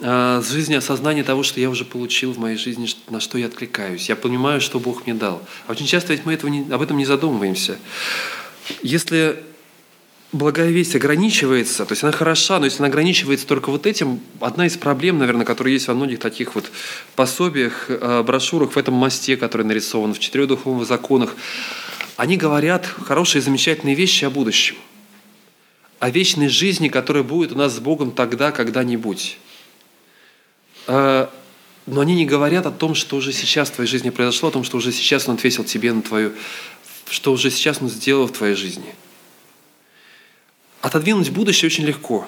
а, 0.00 0.42
с 0.42 0.50
жизни 0.50 0.74
осознания 0.74 1.22
того, 1.22 1.44
что 1.44 1.60
я 1.60 1.70
уже 1.70 1.84
получил 1.84 2.32
в 2.32 2.38
моей 2.38 2.56
жизни, 2.56 2.88
на 3.10 3.20
что 3.20 3.38
я 3.38 3.46
откликаюсь. 3.46 4.08
Я 4.08 4.16
понимаю, 4.16 4.60
что 4.60 4.80
Бог 4.80 5.06
мне 5.06 5.14
дал. 5.14 5.40
А 5.68 5.70
очень 5.70 5.86
часто 5.86 6.14
ведь 6.14 6.26
мы 6.26 6.32
этого 6.32 6.50
не, 6.50 6.68
об 6.68 6.82
этом 6.82 6.96
не 6.96 7.06
задумываемся. 7.06 7.78
Если 8.82 9.40
благая 10.32 10.70
весть 10.70 10.94
ограничивается, 10.96 11.86
то 11.86 11.92
есть 11.92 12.02
она 12.02 12.12
хороша, 12.12 12.58
но 12.58 12.66
если 12.66 12.78
она 12.78 12.88
ограничивается 12.88 13.46
только 13.46 13.70
вот 13.70 13.86
этим, 13.86 14.20
одна 14.40 14.66
из 14.66 14.76
проблем, 14.76 15.18
наверное, 15.18 15.46
которая 15.46 15.72
есть 15.72 15.88
во 15.88 15.94
многих 15.94 16.18
таких 16.18 16.54
вот 16.54 16.70
пособиях, 17.14 17.86
а, 17.88 18.22
брошюрах 18.22 18.72
в 18.72 18.76
этом 18.76 18.94
мосте, 18.94 19.36
который 19.36 19.66
нарисован, 19.66 20.14
в 20.14 20.18
четырех 20.18 20.48
духовных 20.48 20.86
законах, 20.86 21.36
они 22.16 22.36
говорят 22.36 22.86
хорошие, 22.86 23.42
замечательные 23.42 23.94
вещи 23.94 24.24
о 24.24 24.30
будущем– 24.30 24.76
о 25.98 26.10
вечной 26.10 26.48
жизни, 26.48 26.88
которая 26.88 27.22
будет 27.22 27.52
у 27.52 27.56
нас 27.56 27.74
с 27.74 27.78
Богом 27.78 28.10
тогда, 28.10 28.52
когда-нибудь. 28.52 29.38
А, 30.86 31.30
но 31.86 32.00
они 32.00 32.14
не 32.14 32.26
говорят 32.26 32.66
о 32.66 32.70
том, 32.70 32.94
что 32.94 33.16
уже 33.16 33.32
сейчас 33.32 33.70
в 33.70 33.74
твоей 33.74 33.88
жизни 33.88 34.10
произошло, 34.10 34.50
о 34.50 34.52
том, 34.52 34.64
что 34.64 34.76
уже 34.76 34.92
сейчас 34.92 35.28
Он 35.28 35.36
ответил 35.36 35.64
тебе 35.64 35.92
на 35.92 36.02
твою, 36.02 36.32
что 37.08 37.32
уже 37.32 37.50
сейчас 37.50 37.80
Он 37.80 37.88
сделал 37.88 38.26
в 38.26 38.32
твоей 38.32 38.54
жизни. 38.54 38.94
Отодвинуть 40.86 41.30
будущее 41.30 41.66
очень 41.66 41.84
легко. 41.84 42.26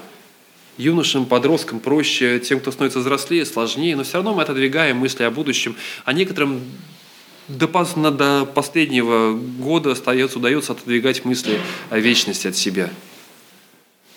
Юношам, 0.78 1.26
подросткам 1.26 1.78
проще, 1.78 2.40
тем, 2.40 2.58
кто 2.58 2.72
становится 2.72 2.98
взрослее, 2.98 3.46
сложнее, 3.46 3.94
но 3.94 4.02
все 4.02 4.14
равно 4.14 4.34
мы 4.34 4.42
отодвигаем 4.42 4.96
мысли 4.96 5.22
о 5.22 5.30
будущем, 5.30 5.76
а 6.04 6.12
некоторым 6.12 6.60
до, 7.46 7.68
до 8.10 8.44
последнего 8.44 9.32
года 9.34 9.92
остается, 9.92 10.38
удается 10.38 10.72
отодвигать 10.72 11.24
мысли 11.24 11.60
о 11.90 11.98
вечности 11.98 12.48
от 12.48 12.56
себя– 12.56 12.90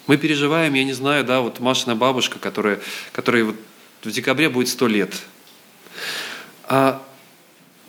мы 0.07 0.17
переживаем, 0.17 0.73
я 0.73 0.83
не 0.83 0.93
знаю, 0.93 1.23
да, 1.23 1.41
вот 1.41 1.59
Машина 1.59 1.95
бабушка, 1.95 2.39
которая, 2.39 2.79
которая 3.13 3.45
вот 3.45 3.55
в 4.03 4.11
декабре 4.11 4.49
будет 4.49 4.67
сто 4.67 4.87
лет. 4.87 5.13
А 6.63 7.01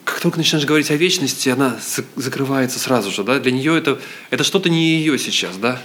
как 0.05 0.19
только 0.19 0.37
начинаешь 0.37 0.65
говорить 0.65 0.91
о 0.91 0.95
вечности, 0.95 1.49
она 1.49 1.79
закрывается 2.15 2.79
сразу 2.79 3.11
же, 3.11 3.23
да, 3.23 3.39
для 3.39 3.51
нее 3.51 3.77
это, 3.77 3.99
это 4.29 4.43
что-то 4.43 4.69
не 4.69 4.95
ее 4.97 5.17
сейчас, 5.17 5.57
да. 5.57 5.81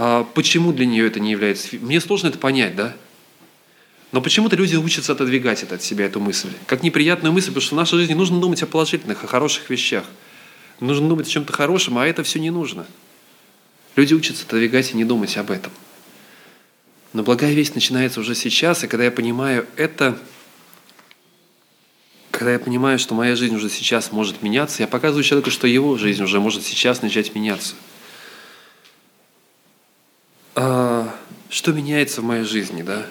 А 0.00 0.22
почему 0.22 0.72
для 0.72 0.86
нее 0.86 1.08
это 1.08 1.18
не 1.18 1.32
является? 1.32 1.74
Мне 1.74 2.00
сложно 2.00 2.28
это 2.28 2.38
понять, 2.38 2.76
да. 2.76 2.94
Но 4.12 4.22
почему-то 4.22 4.54
люди 4.54 4.76
учатся 4.76 5.10
отодвигать 5.10 5.64
это 5.64 5.74
от 5.74 5.82
себя, 5.82 6.06
эту 6.06 6.20
мысль. 6.20 6.50
Как 6.66 6.84
неприятную 6.84 7.32
мысль, 7.32 7.48
потому 7.48 7.62
что 7.62 7.74
в 7.74 7.78
нашей 7.78 7.98
жизни 7.98 8.14
нужно 8.14 8.40
думать 8.40 8.62
о 8.62 8.66
положительных, 8.66 9.24
о 9.24 9.26
хороших 9.26 9.68
вещах. 9.70 10.04
Нужно 10.78 11.08
думать 11.08 11.26
о 11.26 11.30
чем-то 11.30 11.52
хорошем, 11.52 11.98
а 11.98 12.06
это 12.06 12.22
все 12.22 12.38
не 12.38 12.50
нужно. 12.50 12.86
Люди 13.96 14.14
учатся 14.14 14.44
отодвигать 14.44 14.92
и 14.92 14.96
не 14.96 15.04
думать 15.04 15.36
об 15.36 15.50
этом. 15.50 15.72
Но 17.12 17.24
благая 17.24 17.52
весть 17.52 17.74
начинается 17.74 18.20
уже 18.20 18.36
сейчас, 18.36 18.84
и 18.84 18.86
когда 18.86 19.06
я 19.06 19.10
понимаю 19.10 19.66
это, 19.74 20.16
когда 22.30 22.52
я 22.52 22.60
понимаю, 22.60 23.00
что 23.00 23.14
моя 23.14 23.34
жизнь 23.34 23.56
уже 23.56 23.68
сейчас 23.68 24.12
может 24.12 24.42
меняться, 24.42 24.80
я 24.80 24.86
показываю 24.86 25.24
человеку, 25.24 25.50
что 25.50 25.66
его 25.66 25.98
жизнь 25.98 26.22
уже 26.22 26.38
может 26.38 26.64
сейчас 26.64 27.02
начать 27.02 27.34
меняться. 27.34 27.74
А, 30.60 31.14
что 31.50 31.72
меняется 31.72 32.20
в 32.20 32.24
моей 32.24 32.44
жизни, 32.44 32.82
да? 32.82 33.06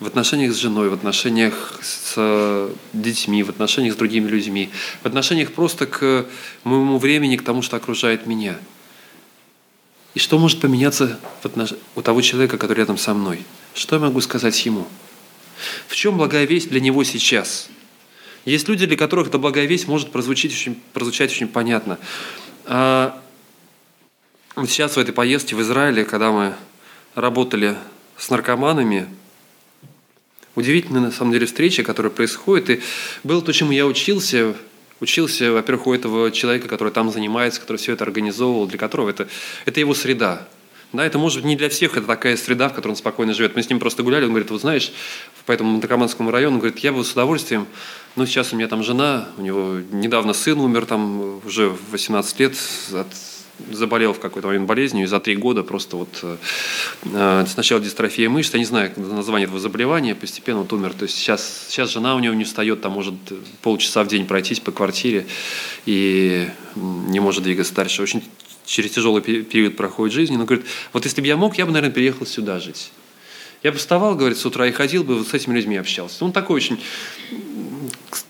В 0.00 0.06
отношениях 0.06 0.52
с 0.52 0.56
женой, 0.56 0.88
в 0.88 0.94
отношениях 0.94 1.78
с 1.82 2.70
детьми, 2.92 3.42
в 3.42 3.50
отношениях 3.50 3.94
с 3.94 3.96
другими 3.96 4.28
людьми, 4.28 4.70
в 5.02 5.06
отношениях 5.06 5.52
просто 5.52 5.86
к 5.86 6.26
моему 6.64 6.98
времени, 6.98 7.36
к 7.36 7.44
тому, 7.44 7.62
что 7.62 7.76
окружает 7.76 8.26
меня– 8.26 8.56
и 10.16 10.18
что 10.18 10.38
может 10.38 10.62
поменяться 10.62 11.20
у 11.94 12.00
того 12.00 12.22
человека, 12.22 12.56
который 12.56 12.78
рядом 12.78 12.96
со 12.96 13.12
мной? 13.12 13.44
Что 13.74 13.96
я 13.96 14.00
могу 14.00 14.22
сказать 14.22 14.64
ему? 14.64 14.88
В 15.88 15.94
чем 15.94 16.16
благая 16.16 16.46
весть 16.46 16.70
для 16.70 16.80
него 16.80 17.04
сейчас? 17.04 17.68
Есть 18.46 18.66
люди, 18.66 18.86
для 18.86 18.96
которых 18.96 19.28
эта 19.28 19.36
благая 19.36 19.66
весть 19.66 19.86
может 19.86 20.10
прозвучать 20.10 20.52
очень, 20.52 20.80
прозвучать 20.94 21.32
очень 21.32 21.48
понятно. 21.48 21.98
А 22.64 23.20
вот 24.54 24.70
сейчас 24.70 24.96
в 24.96 24.98
этой 24.98 25.12
поездке 25.12 25.54
в 25.54 25.60
Израиле, 25.60 26.06
когда 26.06 26.32
мы 26.32 26.54
работали 27.16 27.74
с 28.16 28.30
наркоманами, 28.30 29.08
удивительная 30.54 31.00
на 31.00 31.10
самом 31.10 31.32
деле 31.32 31.46
встреча, 31.46 31.82
которая 31.82 32.12
происходит. 32.12 32.70
И 32.70 32.80
было 33.24 33.42
то, 33.42 33.52
чему 33.52 33.72
я 33.72 33.86
учился. 33.86 34.54
Учился, 35.00 35.52
во-первых, 35.52 35.88
у 35.88 35.94
этого 35.94 36.30
человека, 36.30 36.68
который 36.68 36.92
там 36.92 37.10
занимается, 37.10 37.60
который 37.60 37.76
все 37.76 37.92
это 37.92 38.04
организовывал, 38.04 38.66
для 38.66 38.78
которого 38.78 39.10
это, 39.10 39.28
это 39.66 39.80
его 39.80 39.92
среда. 39.92 40.46
Да, 40.92 41.04
это 41.04 41.18
может 41.18 41.38
быть 41.38 41.46
не 41.46 41.56
для 41.56 41.68
всех, 41.68 41.96
это 41.96 42.06
такая 42.06 42.36
среда, 42.36 42.68
в 42.68 42.72
которой 42.72 42.92
он 42.92 42.96
спокойно 42.96 43.34
живет. 43.34 43.56
Мы 43.56 43.62
с 43.62 43.68
ним 43.68 43.78
просто 43.78 44.02
гуляли, 44.02 44.24
он 44.24 44.30
говорит, 44.30 44.50
вот 44.50 44.60
знаешь, 44.60 44.92
по 45.44 45.52
этому 45.52 45.72
Монтакаманскому 45.72 46.30
району, 46.30 46.54
он 46.54 46.60
говорит, 46.60 46.78
я 46.78 46.92
бы 46.92 47.04
с 47.04 47.12
удовольствием, 47.12 47.66
но 48.14 48.24
сейчас 48.24 48.52
у 48.52 48.56
меня 48.56 48.68
там 48.68 48.82
жена, 48.82 49.28
у 49.36 49.42
него 49.42 49.80
недавно 49.92 50.32
сын 50.32 50.58
умер 50.58 50.86
там 50.86 51.44
уже 51.44 51.68
в 51.68 51.90
18 51.90 52.40
лет 52.40 52.56
от 52.92 53.08
заболел 53.70 54.12
в 54.12 54.20
какой-то 54.20 54.48
момент 54.48 54.66
болезнью, 54.66 55.04
и 55.04 55.06
за 55.06 55.20
три 55.20 55.36
года 55.36 55.62
просто 55.62 55.96
вот 55.96 56.08
э, 56.22 57.44
сначала 57.46 57.80
дистрофия 57.80 58.28
мышц, 58.28 58.52
я 58.52 58.58
не 58.58 58.64
знаю 58.64 58.92
название 58.96 59.46
этого 59.46 59.60
заболевания, 59.60 60.14
постепенно 60.14 60.60
вот 60.60 60.72
умер. 60.72 60.92
То 60.94 61.04
есть 61.04 61.16
сейчас, 61.16 61.66
сейчас 61.68 61.90
жена 61.90 62.14
у 62.14 62.18
него 62.18 62.34
не 62.34 62.44
встает, 62.44 62.80
там 62.80 62.92
может 62.92 63.14
полчаса 63.62 64.04
в 64.04 64.08
день 64.08 64.26
пройтись 64.26 64.60
по 64.60 64.72
квартире 64.72 65.26
и 65.86 66.48
не 66.74 67.20
может 67.20 67.42
двигаться 67.42 67.74
дальше. 67.74 68.02
Очень 68.02 68.22
через 68.66 68.90
тяжелый 68.90 69.22
период 69.22 69.76
проходит 69.76 70.14
жизни. 70.14 70.36
Но 70.36 70.44
говорит, 70.44 70.66
вот 70.92 71.04
если 71.04 71.20
бы 71.20 71.26
я 71.26 71.36
мог, 71.36 71.56
я 71.56 71.66
бы, 71.66 71.72
наверное, 71.72 71.94
переехал 71.94 72.26
сюда 72.26 72.60
жить. 72.60 72.90
Я 73.62 73.72
бы 73.72 73.78
вставал, 73.78 74.14
говорит, 74.14 74.38
с 74.38 74.44
утра 74.44 74.66
и 74.66 74.72
ходил 74.72 75.02
бы, 75.02 75.16
вот 75.16 75.28
с 75.28 75.34
этими 75.34 75.54
людьми 75.54 75.76
общался. 75.76 76.24
Он 76.24 76.32
такой 76.32 76.56
очень 76.56 76.78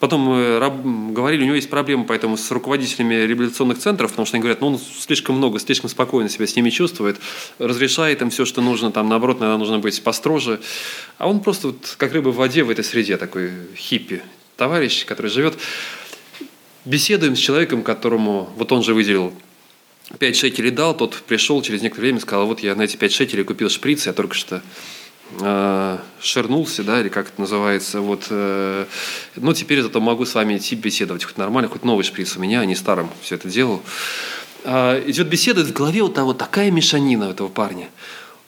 Потом 0.00 0.58
раб, 0.58 0.74
говорили, 1.12 1.42
у 1.42 1.46
него 1.46 1.54
есть 1.54 1.68
проблемы 1.70 2.04
поэтому 2.04 2.36
с 2.36 2.50
руководителями 2.50 3.14
реабилитационных 3.14 3.78
центров, 3.78 4.10
потому 4.10 4.26
что 4.26 4.36
они 4.36 4.42
говорят, 4.42 4.60
ну 4.60 4.68
он 4.68 4.78
слишком 4.78 5.36
много, 5.36 5.58
слишком 5.58 5.90
спокойно 5.90 6.28
себя 6.28 6.46
с 6.46 6.56
ними 6.56 6.70
чувствует, 6.70 7.18
разрешает 7.58 8.22
им 8.22 8.30
все, 8.30 8.44
что 8.44 8.62
нужно, 8.62 8.90
там 8.90 9.08
наоборот, 9.08 9.40
наверное, 9.40 9.58
нужно 9.58 9.78
быть 9.78 10.02
построже. 10.02 10.60
А 11.18 11.28
он 11.28 11.40
просто 11.40 11.68
вот, 11.68 11.94
как 11.98 12.12
рыба 12.12 12.30
в 12.30 12.36
воде 12.36 12.64
в 12.64 12.70
этой 12.70 12.84
среде, 12.84 13.16
такой 13.16 13.50
хиппи, 13.76 14.22
товарищ, 14.56 15.04
который 15.04 15.30
живет. 15.30 15.54
Беседуем 16.84 17.36
с 17.36 17.38
человеком, 17.38 17.82
которому, 17.82 18.48
вот 18.56 18.72
он 18.72 18.82
же 18.82 18.94
выделил 18.94 19.32
5 20.18 20.36
шекелей 20.36 20.70
дал, 20.70 20.96
тот 20.96 21.14
пришел 21.26 21.60
через 21.62 21.82
некоторое 21.82 22.06
время 22.06 22.18
и 22.18 22.22
сказал, 22.22 22.46
вот 22.46 22.60
я 22.60 22.74
на 22.74 22.82
эти 22.82 22.96
5 22.96 23.12
шекелей 23.12 23.44
купил 23.44 23.68
шприц, 23.68 24.06
я 24.06 24.12
только 24.12 24.34
что 24.34 24.62
э, 25.40 25.98
шернулся, 26.20 26.82
да, 26.82 27.00
или 27.00 27.08
как 27.08 27.28
это 27.28 27.40
называется, 27.40 28.00
вот, 28.00 28.26
э, 28.30 28.86
ну, 29.36 29.52
теперь 29.52 29.82
зато 29.82 30.00
могу 30.00 30.24
с 30.24 30.34
вами 30.34 30.56
идти 30.56 30.74
беседовать, 30.74 31.24
хоть 31.24 31.38
нормально, 31.38 31.68
хоть 31.68 31.84
новый 31.84 32.04
шприц 32.04 32.36
у 32.36 32.40
меня, 32.40 32.60
а 32.60 32.64
не 32.64 32.74
старым 32.74 33.10
все 33.22 33.36
это 33.36 33.48
делал. 33.48 33.82
Э, 34.64 35.02
идет 35.06 35.28
беседа, 35.28 35.64
в 35.64 35.72
голове 35.72 36.02
у 36.02 36.08
того 36.08 36.34
такая 36.34 36.70
мешанина 36.70 37.28
у 37.28 37.30
этого 37.30 37.48
парня. 37.48 37.88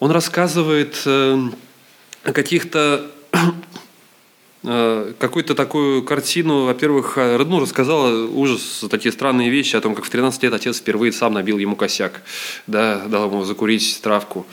Он 0.01 0.11
рассказывает 0.11 1.03
э, 1.05 1.51
о 2.25 2.33
каких-то 2.33 3.11
какую-то 5.19 5.55
такую 5.55 6.03
картину, 6.03 6.65
во-первых, 6.65 7.17
э, 7.17 7.39
ну, 7.39 7.61
рассказала 7.61 8.27
ужас, 8.27 8.85
такие 8.91 9.13
странные 9.13 9.49
вещи 9.51 9.77
о 9.77 9.81
том, 9.81 9.95
как 9.95 10.05
в 10.05 10.11
13 10.11 10.43
лет 10.43 10.53
отец 10.53 10.79
впервые 10.79 11.13
сам 11.13 11.33
набил 11.33 11.59
ему 11.59 11.75
косяк, 11.75 12.23
да, 12.67 13.07
дал 13.07 13.31
ему 13.31 13.45
закурить 13.45 14.01
травку. 14.03 14.47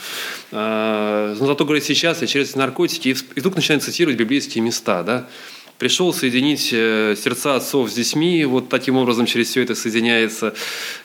Э, 0.51 1.35
но 1.37 1.45
зато, 1.45 1.65
говорит, 1.65 1.83
сейчас 1.83 2.21
я 2.21 2.27
через 2.27 2.55
наркотики, 2.55 3.09
и 3.09 3.39
вдруг 3.39 3.55
начинает 3.55 3.83
цитировать 3.83 4.17
библейские 4.17 4.63
места, 4.63 5.03
да, 5.03 5.27
пришел 5.77 6.13
соединить 6.13 6.69
э, 6.71 7.15
сердца 7.21 7.55
отцов 7.55 7.89
с 7.91 7.93
детьми, 7.93 8.45
вот 8.45 8.69
таким 8.69 8.97
образом 8.97 9.25
через 9.25 9.49
все 9.49 9.61
это 9.61 9.75
соединяется 9.75 10.53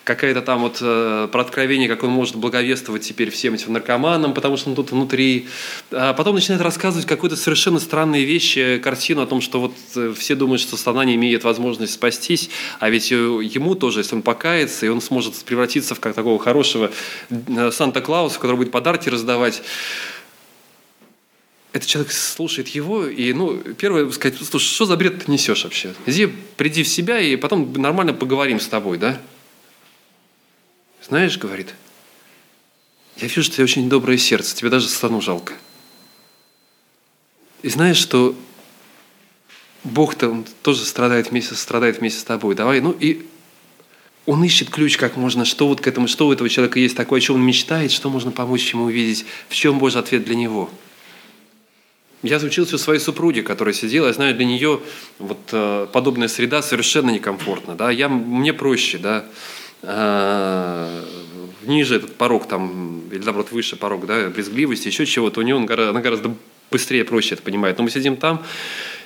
какая-то 0.03 0.41
там 0.41 0.61
вот 0.61 0.77
э, 0.81 1.27
про 1.31 1.41
откровение, 1.41 1.89
как 1.89 2.03
он 2.03 2.11
может 2.11 2.35
благовествовать 2.37 3.01
теперь 3.03 3.29
всем 3.31 3.53
этим 3.53 3.73
наркоманам, 3.73 4.33
потому 4.33 4.57
что 4.57 4.69
он 4.69 4.75
тут 4.75 4.91
внутри. 4.91 5.47
А 5.91 6.13
потом 6.13 6.35
начинает 6.35 6.61
рассказывать 6.61 7.05
какую-то 7.05 7.35
совершенно 7.35 7.79
странные 7.79 8.23
вещи, 8.23 8.79
картину 8.81 9.21
о 9.21 9.27
том, 9.27 9.41
что 9.41 9.59
вот 9.59 9.73
э, 9.95 10.13
все 10.17 10.35
думают, 10.35 10.61
что 10.61 10.77
страна 10.77 11.03
не 11.03 11.15
имеет 11.15 11.43
возможности 11.43 11.95
спастись, 11.95 12.49
а 12.79 12.89
ведь 12.89 13.11
ему 13.11 13.75
тоже, 13.75 13.99
если 13.99 14.15
он 14.15 14.21
покается, 14.21 14.85
и 14.85 14.89
он 14.89 15.01
сможет 15.01 15.35
превратиться 15.43 15.95
в 15.95 15.99
как 15.99 16.15
такого 16.15 16.39
хорошего 16.39 16.91
Санта-Клауса, 17.29 18.39
который 18.39 18.55
будет 18.55 18.71
подарки 18.71 19.09
раздавать, 19.09 19.61
этот 21.73 21.87
человек 21.87 22.11
слушает 22.11 22.67
его, 22.69 23.07
и, 23.07 23.31
ну, 23.31 23.57
первое, 23.57 24.09
сказать, 24.11 24.37
слушай, 24.37 24.65
что 24.65 24.85
за 24.85 24.97
бред 24.97 25.23
ты 25.23 25.31
несешь 25.31 25.63
вообще? 25.63 25.93
Иди, 26.05 26.27
приди 26.57 26.83
в 26.83 26.87
себя, 26.87 27.19
и 27.19 27.37
потом 27.37 27.71
нормально 27.73 28.13
поговорим 28.13 28.59
с 28.59 28.67
тобой, 28.67 28.97
да? 28.97 29.21
Знаешь, 31.07 31.37
говорит, 31.37 31.73
я 33.17 33.27
вижу, 33.27 33.43
что 33.43 33.53
у 33.53 33.55
тебя 33.55 33.63
очень 33.63 33.89
доброе 33.89 34.17
сердце, 34.17 34.55
тебе 34.55 34.69
даже 34.69 34.89
стану 34.89 35.21
жалко. 35.21 35.53
И 37.61 37.69
знаешь, 37.69 37.97
что 37.97 38.35
Бог-то 39.83 40.29
он 40.29 40.45
тоже 40.63 40.83
страдает 40.83 41.31
вместе, 41.31 41.55
страдает 41.55 41.99
вместе 41.99 42.19
с 42.19 42.23
тобой. 42.23 42.53
Давай, 42.53 42.81
ну 42.81 42.91
и 42.91 43.25
он 44.25 44.43
ищет 44.43 44.69
ключ 44.69 44.97
как 44.97 45.15
можно, 45.15 45.45
что 45.45 45.67
вот 45.67 45.79
к 45.79 45.87
этому, 45.87 46.07
что 46.07 46.27
у 46.27 46.33
этого 46.33 46.49
человека 46.49 46.79
есть 46.79 46.97
такое, 46.97 47.19
о 47.19 47.21
чем 47.21 47.37
он 47.37 47.43
мечтает, 47.43 47.91
что 47.91 48.09
можно 48.09 48.31
помочь 48.31 48.73
ему 48.73 48.85
увидеть, 48.85 49.25
в 49.47 49.55
чем 49.55 49.79
Божий 49.79 50.01
ответ 50.01 50.25
для 50.25 50.35
него– 50.35 50.69
я 52.23 52.37
учился 52.37 52.75
у 52.75 52.77
своей 52.77 52.99
супруги, 52.99 53.41
которая 53.41 53.73
сидела, 53.73 54.07
я 54.07 54.13
знаю, 54.13 54.35
для 54.35 54.45
нее 54.45 54.79
вот 55.17 55.39
э, 55.51 55.87
подобная 55.91 56.27
среда 56.27 56.61
совершенно 56.61 57.09
некомфортна. 57.09 57.75
Да? 57.75 57.89
Я, 57.89 58.09
мне 58.09 58.53
проще, 58.53 58.99
да, 58.99 59.25
э, 59.81 61.03
ниже 61.63 61.95
этот 61.95 62.15
порог 62.15 62.47
там, 62.47 63.01
или 63.11 63.23
наоборот 63.23 63.51
выше 63.51 63.75
порог, 63.75 64.05
да, 64.05 64.29
брезгливости, 64.29 64.87
еще 64.87 65.05
чего-то, 65.05 65.39
у 65.39 65.43
нее 65.43 65.55
он, 65.55 65.69
она 65.69 65.99
гораздо 65.99 66.33
быстрее, 66.69 67.05
проще 67.05 67.35
это 67.35 67.43
понимает. 67.43 67.77
Но 67.77 67.83
мы 67.83 67.89
сидим 67.89 68.15
там, 68.15 68.43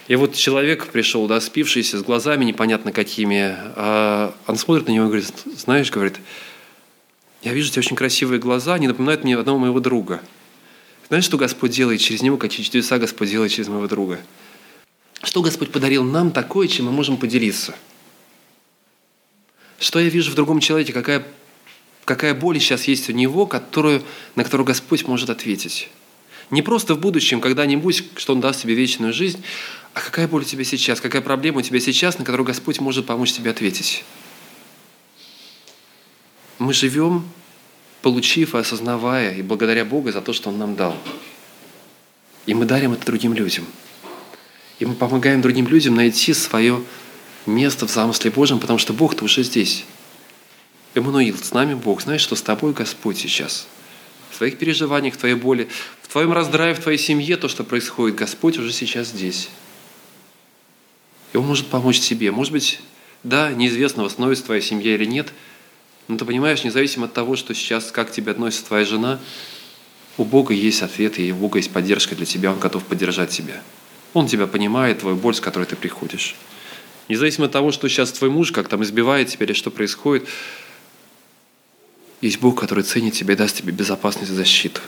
и 0.08 0.16
вот 0.16 0.36
человек 0.36 0.88
пришел, 0.88 1.26
да, 1.28 1.40
спившийся, 1.40 1.98
с 1.98 2.04
глазами 2.04 2.44
непонятно 2.44 2.92
какими, 2.92 3.56
а 3.76 4.34
он 4.46 4.58
смотрит 4.58 4.88
на 4.88 4.92
него 4.92 5.06
и 5.06 5.08
говорит, 5.08 5.32
знаешь, 5.56 5.90
говорит, 5.90 6.16
я 7.44 7.54
вижу 7.54 7.70
у 7.70 7.72
тебя 7.72 7.80
очень 7.80 7.96
красивые 7.96 8.40
глаза, 8.40 8.74
они 8.74 8.88
напоминают 8.88 9.24
мне 9.24 9.38
одного 9.38 9.58
моего 9.58 9.80
друга– 9.80 10.22
знаешь, 11.08 11.26
что 11.26 11.38
Господь 11.38 11.72
делает 11.72 12.02
через 12.02 12.22
него, 12.22 12.38
какие 12.38 12.66
чудеса 12.66 12.98
Господь 12.98 13.30
делает 13.30 13.52
через 13.52 13.68
моего 13.68 13.88
друга? 13.88 14.20
Что 15.22 15.42
Господь 15.42 15.72
подарил 15.72 16.04
нам 16.04 16.32
такое, 16.32 16.68
чем 16.68 16.86
мы 16.86 16.92
можем 16.92 17.18
поделиться? 17.18 17.76
Что 19.80 20.00
я 20.00 20.10
вижу 20.10 20.32
в 20.32 20.36
другом 20.36 20.60
человеке, 20.60 20.94
какая, 20.94 21.26
какая 22.06 22.34
боль 22.34 22.60
сейчас 22.60 22.86
есть 22.86 23.10
у 23.10 23.14
него, 23.14 23.46
которую, 23.46 24.04
на 24.36 24.44
которую 24.44 24.66
Господь 24.66 25.06
может 25.06 25.30
ответить? 25.30 25.90
Не 26.50 26.62
просто 26.62 26.96
в 26.96 27.00
будущем, 27.00 27.42
когда-нибудь, 27.42 28.04
что 28.16 28.34
Он 28.34 28.42
даст 28.42 28.62
тебе 28.62 28.74
вечную 28.74 29.14
жизнь, 29.14 29.44
а 29.94 30.02
какая 30.02 30.28
боль 30.28 30.42
у 30.42 30.46
тебя 30.46 30.64
сейчас, 30.64 31.02
какая 31.02 31.22
проблема 31.22 31.60
у 31.60 31.62
тебя 31.62 31.80
сейчас, 31.80 32.18
на 32.18 32.26
которую 32.26 32.46
Господь 32.48 32.80
может 32.80 33.06
помочь 33.06 33.34
тебе 33.34 33.52
ответить? 33.52 34.04
Мы 36.58 36.74
живем 36.74 37.28
получив 38.06 38.54
и 38.54 38.60
осознавая, 38.60 39.34
и 39.34 39.42
благодаря 39.42 39.84
Богу 39.84 40.12
за 40.12 40.22
то, 40.22 40.32
что 40.32 40.50
Он 40.50 40.60
нам 40.60 40.76
дал. 40.76 40.96
И 42.46 42.54
мы 42.54 42.66
дарим 42.66 42.94
это 42.94 43.04
другим 43.04 43.34
людям. 43.34 43.66
И 44.78 44.86
мы 44.86 44.94
помогаем 44.94 45.42
другим 45.42 45.68
людям 45.68 45.96
найти 45.96 46.32
свое 46.36 46.84
место 47.48 47.88
в 47.88 47.90
замысле 47.90 48.30
Божьем, 48.30 48.60
потому 48.60 48.78
что 48.78 48.94
Бог-то 48.94 49.26
уже 49.26 49.42
здесь. 49.42 49.86
Эммануил, 50.94 51.36
с 51.36 51.52
нами 51.52 51.74
Бог. 51.74 52.04
Знаешь, 52.04 52.22
что 52.22 52.36
с 52.36 52.44
тобой 52.44 52.74
Господь 52.74 53.18
сейчас. 53.18 53.66
В 54.30 54.38
твоих 54.38 54.60
переживаниях, 54.60 55.16
в 55.16 55.18
твоей 55.18 55.34
боли, 55.34 55.68
в 56.04 56.08
твоем 56.08 56.32
раздрае, 56.32 56.76
в 56.76 56.80
твоей 56.80 57.00
семье, 57.00 57.38
то, 57.38 57.48
что 57.48 57.64
происходит, 57.64 58.18
Господь 58.18 58.60
уже 58.60 58.72
сейчас 58.72 59.08
здесь. 59.08 59.50
И 61.34 61.38
Он 61.38 61.48
может 61.48 61.66
помочь 61.70 62.00
тебе. 62.02 62.30
Может 62.30 62.54
быть, 62.54 62.82
да, 63.24 63.52
неизвестно, 63.52 64.04
восстановится 64.04 64.44
твоя 64.46 64.62
семья 64.62 64.94
или 64.94 65.06
нет– 65.06 65.34
но 66.08 66.14
ну, 66.14 66.18
ты 66.20 66.26
понимаешь, 66.26 66.64
независимо 66.64 67.06
от 67.06 67.14
того, 67.14 67.36
что 67.36 67.56
сейчас, 67.56 67.92
как 67.92 68.10
к 68.10 68.12
тебе 68.12 68.32
относится 68.32 68.66
твоя 68.68 68.86
жена, 68.86 69.20
у 70.18 70.24
Бога 70.24 70.54
есть 70.54 70.82
ответ, 70.82 71.20
и 71.20 71.32
у 71.32 71.36
Бога 71.36 71.58
есть 71.58 71.72
поддержка 71.72 72.16
для 72.16 72.26
тебя, 72.26 72.52
Он 72.52 72.60
готов 72.60 72.84
поддержать 72.84 73.32
тебя. 73.32 73.62
Он 74.14 74.28
тебя 74.28 74.48
понимает, 74.48 75.00
твою 75.00 75.16
боль, 75.16 75.34
с 75.34 75.42
которой 75.42 75.66
ты 75.66 75.76
приходишь. 75.76 76.36
Независимо 77.10 77.48
от 77.48 77.52
того, 77.52 77.72
что 77.72 77.90
сейчас 77.90 78.12
твой 78.12 78.30
муж 78.30 78.52
как 78.52 78.68
там 78.68 78.84
избивает 78.84 79.30
тебя 79.30 79.46
или 79.46 79.54
что 79.54 79.72
происходит, 79.72 80.28
есть 82.22 82.40
Бог, 82.40 82.60
который 82.60 82.84
ценит 82.84 83.14
тебя 83.14 83.34
и 83.34 83.38
даст 83.38 83.58
тебе 83.58 83.72
безопасность 83.74 84.32
и 84.32 84.36
защиту. 84.36 84.82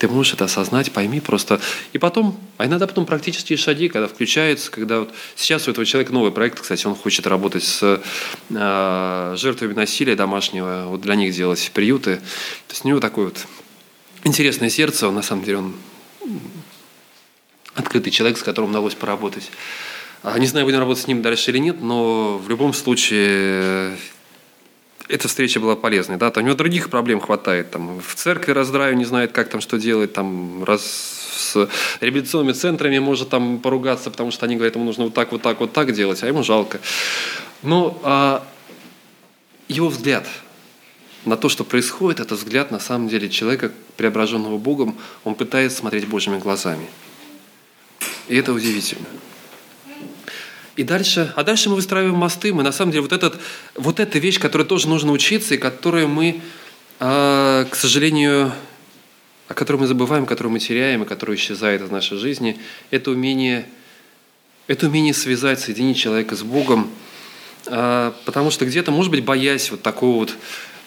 Ты 0.00 0.08
можешь 0.08 0.32
это 0.32 0.46
осознать, 0.46 0.92
пойми 0.92 1.20
просто. 1.20 1.60
И 1.92 1.98
потом, 1.98 2.40
а 2.56 2.64
иногда 2.64 2.86
потом 2.86 3.04
практические 3.04 3.58
шаги, 3.58 3.90
когда 3.90 4.08
включается, 4.08 4.70
когда 4.70 5.00
вот 5.00 5.12
сейчас 5.36 5.68
у 5.68 5.72
этого 5.72 5.84
человека 5.84 6.10
новый 6.14 6.32
проект, 6.32 6.58
кстати, 6.58 6.86
он 6.86 6.94
хочет 6.94 7.26
работать 7.26 7.62
с 7.62 8.00
э, 8.48 9.34
жертвами 9.36 9.74
насилия 9.74 10.16
домашнего, 10.16 10.86
вот 10.86 11.02
для 11.02 11.16
них 11.16 11.34
делать 11.34 11.70
приюты. 11.74 12.16
То 12.16 12.72
есть 12.72 12.86
у 12.86 12.88
него 12.88 12.98
такое 12.98 13.26
вот 13.26 13.46
интересное 14.24 14.70
сердце, 14.70 15.06
он 15.06 15.16
на 15.16 15.22
самом 15.22 15.44
деле 15.44 15.58
он 15.58 15.74
открытый 17.74 18.10
человек, 18.10 18.38
с 18.38 18.42
которым 18.42 18.70
удалось 18.70 18.94
поработать. 18.94 19.50
А, 20.22 20.38
не 20.38 20.46
знаю, 20.46 20.64
будем 20.64 20.78
работать 20.78 21.04
с 21.04 21.08
ним 21.08 21.20
дальше 21.20 21.50
или 21.50 21.58
нет, 21.58 21.82
но 21.82 22.38
в 22.38 22.48
любом 22.48 22.72
случае 22.72 23.98
эта 25.10 25.28
встреча 25.28 25.60
была 25.60 25.76
полезной. 25.76 26.16
Да? 26.16 26.30
Там 26.30 26.44
у 26.44 26.46
него 26.46 26.56
других 26.56 26.90
проблем 26.90 27.20
хватает. 27.20 27.70
Там, 27.70 28.00
в 28.00 28.14
церкви 28.14 28.52
раздраю, 28.52 28.96
не 28.96 29.04
знает, 29.04 29.32
как 29.32 29.48
там 29.48 29.60
что 29.60 29.78
делать. 29.78 30.12
Там, 30.12 30.64
раз 30.64 30.82
с 30.82 31.68
реабилитационными 32.00 32.52
центрами 32.52 32.98
может 32.98 33.28
там 33.30 33.58
поругаться, 33.58 34.10
потому 34.10 34.30
что 34.30 34.46
они 34.46 34.56
говорят, 34.56 34.76
ему 34.76 34.84
нужно 34.84 35.04
вот 35.04 35.14
так, 35.14 35.32
вот 35.32 35.42
так, 35.42 35.60
вот 35.60 35.72
так 35.72 35.92
делать, 35.92 36.22
а 36.22 36.26
ему 36.26 36.42
жалко. 36.42 36.80
Но 37.62 37.98
а, 38.02 38.46
его 39.68 39.88
взгляд 39.88 40.26
на 41.24 41.36
то, 41.36 41.48
что 41.48 41.64
происходит, 41.64 42.20
это 42.20 42.34
взгляд 42.34 42.70
на 42.70 42.78
самом 42.78 43.08
деле 43.08 43.28
человека, 43.28 43.72
преображенного 43.96 44.58
Богом, 44.58 44.96
он 45.24 45.34
пытается 45.34 45.78
смотреть 45.78 46.06
Божьими 46.06 46.38
глазами. 46.38 46.86
И 48.28 48.36
это 48.36 48.52
удивительно. 48.52 49.06
И 50.76 50.84
дальше, 50.84 51.32
а 51.36 51.42
дальше 51.42 51.68
мы 51.68 51.76
выстраиваем 51.76 52.14
мосты. 52.14 52.52
Мы 52.52 52.62
на 52.62 52.72
самом 52.72 52.92
деле 52.92 53.02
вот, 53.02 53.12
этот, 53.12 53.40
вот 53.74 54.00
эта 54.00 54.18
вещь, 54.18 54.38
которой 54.38 54.66
тоже 54.66 54.88
нужно 54.88 55.12
учиться, 55.12 55.54
и 55.54 55.58
которую 55.58 56.08
мы, 56.08 56.40
э, 57.00 57.66
к 57.68 57.74
сожалению, 57.74 58.52
о 59.48 59.54
которой 59.54 59.78
мы 59.78 59.86
забываем, 59.86 60.26
которую 60.26 60.52
мы 60.52 60.60
теряем, 60.60 61.02
и 61.02 61.06
которая 61.06 61.36
исчезает 61.36 61.82
из 61.82 61.90
нашей 61.90 62.18
жизни, 62.18 62.58
это 62.90 63.10
умение, 63.10 63.66
это 64.68 64.86
умение 64.86 65.12
связать, 65.12 65.58
соединить 65.60 65.98
человека 65.98 66.36
с 66.36 66.42
Богом, 66.42 66.88
э, 67.66 68.12
потому 68.24 68.52
что 68.52 68.64
где-то, 68.64 68.92
может 68.92 69.10
быть, 69.10 69.24
боясь 69.24 69.70
вот 69.72 69.82
такого 69.82 70.20
вот 70.20 70.36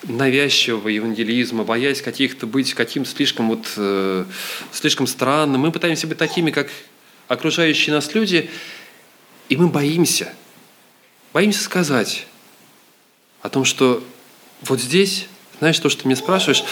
навязчивого 0.04 0.90
евангелизма, 0.90 1.64
боясь 1.64 2.02
каких-то 2.02 2.48
быть 2.48 2.74
каким-то 2.74 3.10
слишком 3.10 3.50
вот 3.50 3.66
э, 3.78 4.26
слишком 4.72 5.08
странным, 5.08 5.62
мы 5.62 5.72
пытаемся 5.72 6.08
быть 6.08 6.18
такими, 6.18 6.52
как 6.52 6.70
окружающие 7.28 7.94
нас 7.94 8.14
люди, 8.14 8.50
и 9.50 9.58
мы 9.58 9.68
боимся, 9.68 10.34
боимся 11.34 11.64
сказать 11.64 12.28
о 13.42 13.50
том, 13.50 13.66
что 13.66 14.04
вот 14.62 14.80
здесь, 14.80 15.28
знаешь, 15.60 15.80
то, 15.80 15.90
что 15.90 16.04
ты 16.04 16.08
меня 16.08 16.16
спрашиваешь, 16.16 16.64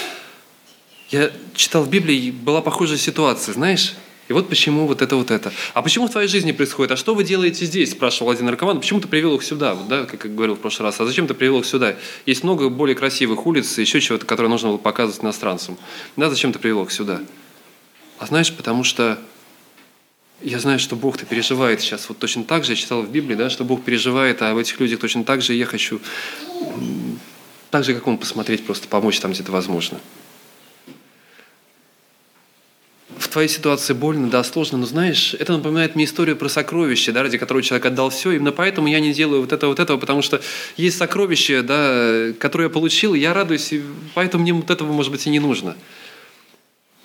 я 1.10 1.32
читал 1.56 1.84
в 1.84 1.90
Библии, 1.90 2.32
была 2.32 2.62
похожая 2.62 2.98
ситуация, 2.98 3.54
знаешь, 3.54 3.96
и 4.32 4.34
вот 4.34 4.48
почему 4.48 4.88
вот 4.88 5.02
это 5.02 5.18
вот 5.18 5.30
это. 5.30 5.52
А 5.74 5.82
почему 5.82 6.08
в 6.08 6.12
твоей 6.12 6.30
жизни 6.30 6.54
происходит? 6.54 6.94
А 6.94 6.96
что 6.96 7.14
вы 7.14 7.26
делаете 7.26 7.66
здесь? 7.66 7.92
Спрашивал 7.92 8.32
один 8.32 8.46
наркоман. 8.46 8.80
Почему 8.80 9.02
ты 9.02 9.10
привел 9.10 9.36
их 9.36 9.44
сюда? 9.44 9.74
Вот, 9.74 9.90
да, 9.90 10.06
как 10.06 10.24
я 10.24 10.30
говорил 10.30 10.56
в 10.56 10.60
прошлый 10.60 10.88
раз. 10.88 11.02
А 11.02 11.06
зачем 11.06 11.28
ты 11.28 11.34
привел 11.34 11.60
их 11.60 11.66
сюда? 11.66 11.98
Есть 12.26 12.46
много 12.46 12.70
более 12.70 12.96
красивых 12.96 13.46
улиц 13.46 13.78
и 13.78 13.82
еще 13.82 14.00
чего-то, 14.00 14.26
которое 14.26 14.48
нужно 14.48 14.70
было 14.70 14.78
показывать 14.78 15.22
иностранцам. 15.22 15.78
Да, 16.16 16.30
зачем 16.30 16.54
ты 16.54 16.60
привел 16.60 16.84
их 16.84 16.94
сюда? 16.94 17.20
А 18.20 18.26
знаешь, 18.26 18.54
потому 18.54 18.86
что 18.86 19.20
я 20.44 20.60
знаю, 20.60 20.80
что 20.80 20.96
Бог-то 20.96 21.26
переживает 21.26 21.82
сейчас 21.82 22.10
вот 22.10 22.18
точно 22.18 22.44
так 22.44 22.64
же, 22.64 22.72
я 22.74 22.76
читал 22.76 23.02
в 23.02 23.12
Библии, 23.12 23.36
да, 23.36 23.50
что 23.50 23.64
Бог 23.64 23.84
переживает, 23.84 24.42
а 24.42 24.54
в 24.54 24.58
этих 24.58 24.80
людях 24.80 25.00
точно 25.00 25.24
так 25.24 25.42
же 25.42 25.54
я 25.54 25.66
хочу 25.66 26.02
так 27.70 27.86
же, 27.86 27.94
как 27.94 28.06
Он, 28.06 28.18
посмотреть, 28.18 28.66
просто 28.66 28.88
помочь 28.88 29.20
там, 29.20 29.32
где 29.32 29.42
это 29.42 29.52
возможно. 29.52 30.00
В 33.18 33.28
твоей 33.30 33.48
ситуации 33.48 33.94
больно, 33.94 34.30
да, 34.30 34.44
сложно, 34.44 34.78
но 34.78 34.86
знаешь, 34.86 35.34
это 35.36 35.54
напоминает 35.54 35.96
мне 35.96 36.04
историю 36.04 36.36
про 36.36 36.50
сокровище, 36.50 37.14
да, 37.14 37.24
ради 37.24 37.38
которого 37.38 37.64
человек 37.64 37.86
отдал 37.86 38.10
все. 38.10 38.32
Именно 38.32 38.52
поэтому 38.52 38.88
я 38.88 39.00
не 39.00 39.14
делаю 39.14 39.42
вот 39.42 39.54
этого, 39.54 39.70
вот 39.70 39.80
этого, 39.80 39.98
потому 39.98 40.22
что 40.22 40.42
есть 40.76 40.98
сокровище, 40.98 41.62
да, 41.62 42.34
которое 42.40 42.66
я 42.66 42.70
получил, 42.70 43.14
я 43.14 43.34
радуюсь, 43.34 43.72
и 43.72 43.84
поэтому 44.16 44.42
мне 44.42 44.54
вот 44.54 44.70
этого, 44.70 44.92
может 44.92 45.14
быть, 45.14 45.26
и 45.28 45.30
не 45.30 45.40
нужно. 45.40 45.78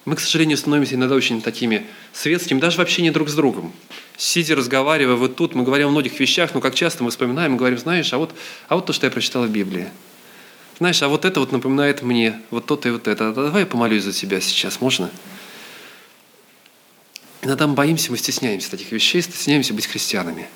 Мы, 0.07 0.15
к 0.15 0.21
сожалению, 0.21 0.57
становимся 0.57 0.95
иногда 0.95 1.17
очень 1.17 1.43
такими 1.43 1.85
светскими, 2.13 2.61
даже 2.61 2.79
в 2.79 2.81
общении 2.81 3.11
друг 3.11 3.29
с 3.29 3.35
другом. 3.35 3.73
Сидя, 4.17 4.55
разговаривая 4.55 5.17
вот 5.17 5.35
тут, 5.35 5.57
мы 5.57 5.65
говорим 5.65 5.89
о 5.89 5.91
многих 5.91 6.19
вещах, 6.21 6.55
но 6.55 6.61
как 6.61 6.77
часто 6.77 7.03
мы 7.03 7.11
вспоминаем 7.11 7.57
и 7.57 7.59
говорим, 7.59 7.77
знаешь, 7.77 8.13
а 8.13 8.19
вот, 8.19 8.33
а 8.69 8.77
вот 8.77 8.87
то, 8.87 8.93
что 8.93 9.07
я 9.07 9.11
прочитал 9.11 9.45
в 9.45 9.51
Библии. 9.51 9.89
Знаешь, 10.79 11.03
а 11.03 11.09
вот 11.09 11.25
это 11.25 11.41
вот 11.41 11.51
напоминает 11.51 12.03
мне, 12.03 12.41
вот 12.51 12.67
то-то 12.67 12.89
и 12.89 12.93
вот 12.93 13.09
это. 13.09 13.33
Давай 13.33 13.63
я 13.63 13.67
помолюсь 13.67 14.05
за 14.05 14.13
тебя 14.13 14.41
сейчас, 14.41 14.81
можно? 14.81 15.11
Иногда 17.43 17.67
мы 17.67 17.75
боимся, 17.75 18.13
мы 18.13 18.19
стесняемся 18.19 18.71
таких 18.71 18.93
вещей, 18.93 19.21
стесняемся 19.23 19.75
быть 19.75 19.89
христианами. 19.89 20.47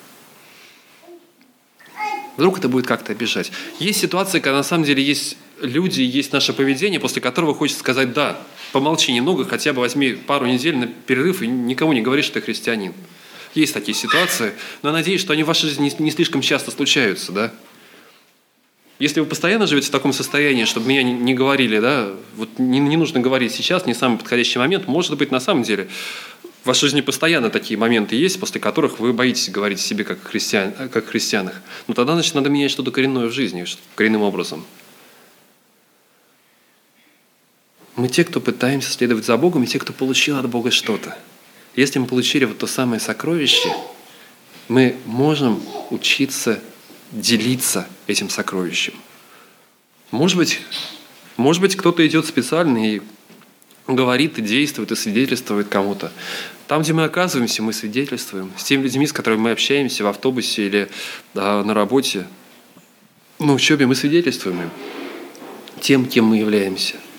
Вдруг 2.37 2.59
это 2.59 2.69
будет 2.69 2.87
как-то 2.87 3.11
обижать. 3.11 3.51
Есть 3.79 3.99
ситуации, 3.99 4.39
когда 4.39 4.57
на 4.57 4.63
самом 4.63 4.85
деле 4.85 5.03
есть 5.03 5.35
люди, 5.59 6.01
есть 6.01 6.31
наше 6.31 6.53
поведение, 6.53 7.01
после 7.01 7.21
которого 7.21 7.53
хочется 7.53 7.81
сказать 7.81 8.13
«да». 8.13 8.41
Помолчи 8.71 9.11
немного, 9.11 9.45
хотя 9.45 9.73
бы 9.73 9.81
возьми 9.81 10.13
пару 10.13 10.45
недель 10.45 10.77
на 10.77 10.87
перерыв 10.87 11.41
и 11.41 11.47
никому 11.47 11.93
не 11.93 12.01
говори, 12.01 12.21
что 12.21 12.35
ты 12.35 12.41
христианин. 12.41 12.93
Есть 13.53 13.73
такие 13.73 13.95
ситуации, 13.95 14.53
но 14.81 14.89
я 14.89 14.93
надеюсь, 14.93 15.19
что 15.19 15.33
они 15.33 15.43
в 15.43 15.47
вашей 15.47 15.67
жизни 15.67 15.93
не 15.99 16.11
слишком 16.11 16.41
часто 16.41 16.71
случаются, 16.71 17.31
да? 17.31 17.51
Если 18.97 19.19
вы 19.19 19.25
постоянно 19.25 19.65
живете 19.65 19.87
в 19.87 19.91
таком 19.91 20.13
состоянии, 20.13 20.65
чтобы 20.65 20.87
меня 20.87 21.01
не, 21.01 21.33
говорили, 21.33 21.79
да, 21.79 22.11
вот 22.35 22.59
не, 22.59 22.79
не 22.79 22.97
нужно 22.97 23.19
говорить 23.19 23.51
сейчас, 23.51 23.87
не 23.87 23.95
самый 23.95 24.19
подходящий 24.19 24.59
момент, 24.59 24.87
может 24.87 25.17
быть, 25.17 25.31
на 25.31 25.39
самом 25.39 25.63
деле 25.63 25.87
в 26.63 26.67
вашей 26.67 26.81
жизни 26.81 27.01
постоянно 27.01 27.49
такие 27.49 27.79
моменты 27.79 28.15
есть, 28.15 28.39
после 28.39 28.61
которых 28.61 28.99
вы 28.99 29.11
боитесь 29.11 29.49
говорить 29.49 29.79
себе 29.79 30.03
как, 30.03 30.21
христиан, 30.23 30.73
как 30.89 31.07
христианах. 31.07 31.61
Но 31.87 31.95
тогда, 31.95 32.13
значит, 32.13 32.35
надо 32.35 32.51
менять 32.51 32.69
что-то 32.69 32.91
коренное 32.91 33.25
в 33.25 33.31
жизни, 33.31 33.65
коренным 33.95 34.21
образом. 34.21 34.63
Мы 37.95 38.07
те, 38.07 38.23
кто 38.23 38.39
пытаемся 38.39 38.91
следовать 38.91 39.25
за 39.25 39.35
Богом, 39.37 39.63
и 39.63 39.67
те, 39.67 39.77
кто 39.79 39.91
получил 39.91 40.37
от 40.37 40.49
Бога 40.49 40.71
что-то. 40.71 41.17
Если 41.75 41.99
мы 41.99 42.05
получили 42.05 42.45
вот 42.45 42.57
то 42.57 42.67
самое 42.67 42.99
сокровище, 42.99 43.73
мы 44.67 44.95
можем 45.05 45.61
учиться 45.89 46.61
делиться 47.11 47.87
этим 48.07 48.29
сокровищем. 48.29 48.93
Может 50.11 50.37
быть, 50.37 50.59
может 51.35 51.61
быть 51.61 51.75
кто-то 51.75 52.05
идет 52.07 52.25
специально 52.25 52.95
и 52.95 53.01
говорит, 53.87 54.37
и 54.37 54.41
действует, 54.41 54.91
и 54.91 54.95
свидетельствует 54.95 55.67
кому-то. 55.67 56.11
Там, 56.67 56.83
где 56.83 56.93
мы 56.93 57.03
оказываемся, 57.03 57.61
мы 57.61 57.73
свидетельствуем. 57.73 58.51
С 58.57 58.63
теми 58.63 58.83
людьми, 58.83 59.05
с 59.05 59.11
которыми 59.11 59.41
мы 59.41 59.51
общаемся 59.51 60.05
в 60.05 60.07
автобусе 60.07 60.67
или 60.67 60.89
да, 61.33 61.63
на 61.63 61.73
работе, 61.73 62.27
на 63.39 63.53
учебе, 63.53 63.85
мы 63.87 63.95
свидетельствуем 63.95 64.61
им 64.61 64.69
тем, 65.81 66.05
кем 66.05 66.25
мы 66.25 66.37
являемся– 66.37 66.95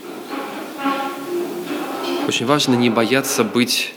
очень 2.27 2.47
важно 2.47 2.75
не 2.75 2.91
бояться 2.91 3.45
быть, 3.45 3.93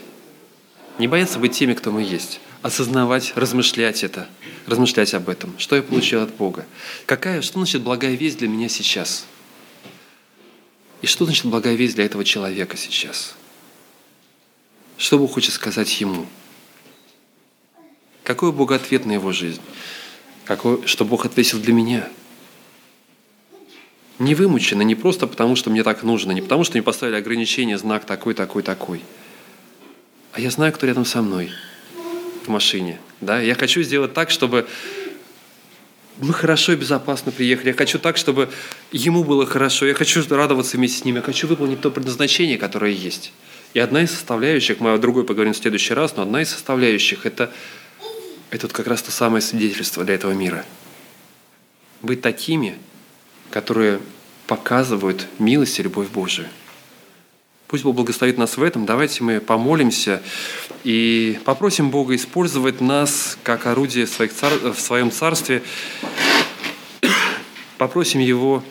не 0.98 1.08
бояться 1.08 1.38
быть 1.38 1.52
теми, 1.52 1.74
кто 1.74 1.90
мы 1.90 2.02
есть. 2.02 2.40
Осознавать, 2.62 3.32
размышлять 3.36 4.02
это, 4.02 4.28
размышлять 4.66 5.14
об 5.14 5.28
этом. 5.28 5.56
Что 5.58 5.76
я 5.76 5.82
получил 5.82 6.22
от 6.22 6.34
Бога? 6.34 6.66
Какая, 7.06 7.42
что 7.42 7.54
значит 7.54 7.82
благая 7.82 8.14
весть 8.14 8.38
для 8.38 8.48
меня 8.48 8.68
сейчас? 8.68 9.26
И 11.02 11.06
что 11.06 11.24
значит 11.24 11.46
благая 11.46 11.74
весть 11.74 11.94
для 11.94 12.04
этого 12.04 12.24
человека 12.24 12.76
сейчас? 12.76 13.34
Что 14.96 15.18
Бог 15.18 15.32
хочет 15.32 15.52
сказать 15.52 16.00
ему? 16.00 16.26
Какой 18.24 18.48
у 18.48 18.52
Бога 18.52 18.74
ответ 18.74 19.06
на 19.06 19.12
его 19.12 19.30
жизнь? 19.30 19.60
Какой, 20.44 20.84
что 20.86 21.04
Бог 21.04 21.26
ответил 21.26 21.58
для 21.58 21.72
меня– 21.72 22.08
не 24.18 24.34
вымучено, 24.34 24.82
не 24.82 24.94
просто 24.94 25.26
потому, 25.26 25.56
что 25.56 25.70
мне 25.70 25.82
так 25.82 26.02
нужно, 26.02 26.32
не 26.32 26.42
потому, 26.42 26.64
что 26.64 26.74
мне 26.74 26.82
поставили 26.82 27.16
ограничение, 27.16 27.78
знак 27.78 28.04
такой, 28.04 28.34
такой, 28.34 28.62
такой. 28.62 29.02
А 30.32 30.40
я 30.40 30.50
знаю, 30.50 30.72
кто 30.72 30.86
рядом 30.86 31.04
со 31.04 31.22
мной 31.22 31.50
в 32.44 32.48
машине. 32.48 32.98
Да? 33.20 33.40
Я 33.40 33.54
хочу 33.54 33.82
сделать 33.82 34.14
так, 34.14 34.30
чтобы 34.30 34.66
мы 36.18 36.32
хорошо 36.32 36.72
и 36.72 36.76
безопасно 36.76 37.32
приехали. 37.32 37.68
Я 37.68 37.74
хочу 37.74 37.98
так, 37.98 38.16
чтобы 38.16 38.48
ему 38.90 39.24
было 39.24 39.44
хорошо. 39.46 39.86
Я 39.86 39.94
хочу 39.94 40.22
радоваться 40.30 40.76
вместе 40.76 40.98
с 41.00 41.04
ним. 41.04 41.16
Я 41.16 41.22
хочу 41.22 41.46
выполнить 41.46 41.80
то 41.80 41.90
предназначение, 41.90 42.56
которое 42.56 42.92
есть. 42.92 43.32
И 43.74 43.78
одна 43.78 44.02
из 44.02 44.10
составляющих, 44.10 44.80
мы 44.80 44.94
о 44.94 44.98
другой 44.98 45.24
поговорим 45.24 45.52
в 45.52 45.56
следующий 45.58 45.92
раз, 45.92 46.16
но 46.16 46.22
одна 46.22 46.40
из 46.40 46.48
составляющих 46.48 47.26
это,– 47.26 47.52
это 48.50 48.66
вот 48.66 48.72
как 48.72 48.86
раз 48.86 49.02
то 49.02 49.10
самое 49.10 49.42
свидетельство 49.42 50.04
для 50.04 50.14
этого 50.14 50.32
мира. 50.32 50.64
Быть 52.00 52.22
такими, 52.22 52.78
которые 53.50 54.00
показывают 54.46 55.26
милость 55.38 55.78
и 55.78 55.82
любовь 55.82 56.08
Божию. 56.08 56.48
Пусть 57.68 57.82
Бог 57.82 57.96
благословит 57.96 58.38
нас 58.38 58.56
в 58.56 58.62
этом. 58.62 58.86
Давайте 58.86 59.24
мы 59.24 59.40
помолимся 59.40 60.22
и 60.84 61.40
попросим 61.44 61.90
Бога 61.90 62.14
использовать 62.14 62.80
нас 62.80 63.36
как 63.42 63.66
орудие 63.66 64.06
в, 64.06 64.10
своих 64.10 64.32
цар... 64.32 64.52
в 64.52 64.78
своем 64.78 65.10
царстве. 65.10 65.62
Попросим 67.78 68.20
Его 68.20 68.62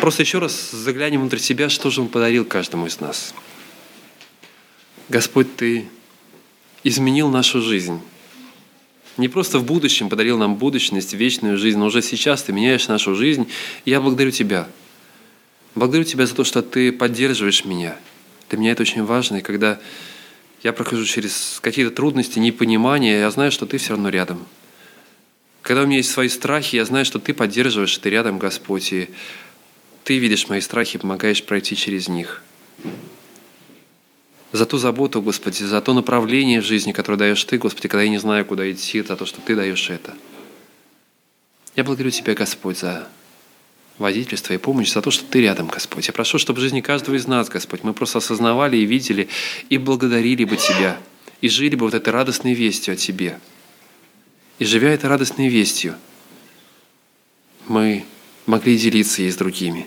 просто 0.00 0.22
еще 0.22 0.40
раз 0.40 0.72
заглянем 0.72 1.20
внутрь 1.20 1.38
себя, 1.38 1.68
что 1.68 1.90
же 1.90 2.00
Он 2.00 2.08
подарил 2.08 2.44
каждому 2.44 2.86
из 2.86 2.98
нас. 2.98 3.32
Господь, 5.08 5.54
Ты 5.54 5.88
изменил 6.82 7.28
нашу 7.28 7.62
жизнь 7.62 8.00
не 9.16 9.28
просто 9.28 9.58
в 9.58 9.64
будущем 9.64 10.08
подарил 10.08 10.38
нам 10.38 10.56
будущность, 10.56 11.14
вечную 11.14 11.56
жизнь, 11.56 11.78
но 11.78 11.86
уже 11.86 12.02
сейчас 12.02 12.42
Ты 12.42 12.52
меняешь 12.52 12.88
нашу 12.88 13.14
жизнь. 13.14 13.48
И 13.84 13.90
я 13.90 14.00
благодарю 14.00 14.30
Тебя. 14.30 14.68
Благодарю 15.74 16.04
Тебя 16.04 16.26
за 16.26 16.34
то, 16.34 16.44
что 16.44 16.62
Ты 16.62 16.92
поддерживаешь 16.92 17.64
меня, 17.64 17.96
Для 18.50 18.58
меня 18.58 18.72
это 18.72 18.82
очень 18.82 19.04
важно, 19.04 19.36
и 19.36 19.42
когда 19.42 19.78
я 20.62 20.72
прохожу 20.72 21.04
через 21.04 21.58
какие-то 21.62 21.94
трудности, 21.94 22.38
непонимания, 22.38 23.20
я 23.20 23.30
знаю, 23.30 23.52
что 23.52 23.66
Ты 23.66 23.78
все 23.78 23.90
равно 23.90 24.08
рядом. 24.08 24.46
Когда 25.62 25.82
у 25.82 25.86
меня 25.86 25.98
есть 25.98 26.10
свои 26.10 26.28
страхи, 26.28 26.76
я 26.76 26.84
знаю, 26.84 27.04
что 27.04 27.18
Ты 27.18 27.34
поддерживаешь, 27.34 27.96
Ты 27.98 28.10
рядом, 28.10 28.38
Господь, 28.38 28.92
и 28.92 29.08
Ты 30.04 30.18
видишь 30.18 30.48
мои 30.48 30.60
страхи 30.60 30.96
и 30.96 31.00
помогаешь 31.00 31.42
пройти 31.42 31.74
через 31.74 32.08
них. 32.08 32.42
За 34.56 34.64
ту 34.64 34.78
заботу, 34.78 35.20
Господи, 35.20 35.64
за 35.64 35.82
то 35.82 35.92
направление 35.92 36.62
в 36.62 36.64
жизни, 36.64 36.92
которое 36.92 37.18
даешь 37.18 37.44
Ты, 37.44 37.58
Господи, 37.58 37.88
когда 37.88 38.04
я 38.04 38.08
не 38.08 38.16
знаю, 38.16 38.46
куда 38.46 38.72
идти, 38.72 39.02
за 39.02 39.14
то, 39.14 39.26
что 39.26 39.42
Ты 39.42 39.54
даешь 39.54 39.90
это. 39.90 40.14
Я 41.74 41.84
благодарю 41.84 42.10
Тебя, 42.10 42.32
Господь, 42.32 42.78
за 42.78 43.06
водительство 43.98 44.54
и 44.54 44.56
помощь, 44.56 44.90
за 44.90 45.02
то, 45.02 45.10
что 45.10 45.26
Ты 45.26 45.42
рядом, 45.42 45.66
Господь. 45.66 46.06
Я 46.06 46.14
прошу, 46.14 46.38
чтобы 46.38 46.60
в 46.60 46.62
жизни 46.62 46.80
каждого 46.80 47.16
из 47.16 47.26
нас, 47.26 47.50
Господь, 47.50 47.82
мы 47.82 47.92
просто 47.92 48.16
осознавали 48.16 48.78
и 48.78 48.86
видели, 48.86 49.28
и 49.68 49.76
благодарили 49.76 50.44
бы 50.44 50.56
Тебя, 50.56 50.98
и 51.42 51.50
жили 51.50 51.76
бы 51.76 51.84
вот 51.84 51.92
этой 51.92 52.08
радостной 52.08 52.54
вестью 52.54 52.94
о 52.94 52.96
Тебе. 52.96 53.38
И 54.58 54.64
живя 54.64 54.88
этой 54.88 55.10
радостной 55.10 55.48
вестью, 55.48 55.96
мы 57.68 58.06
могли 58.46 58.78
делиться 58.78 59.20
ей 59.20 59.30
с 59.30 59.36
другими. 59.36 59.86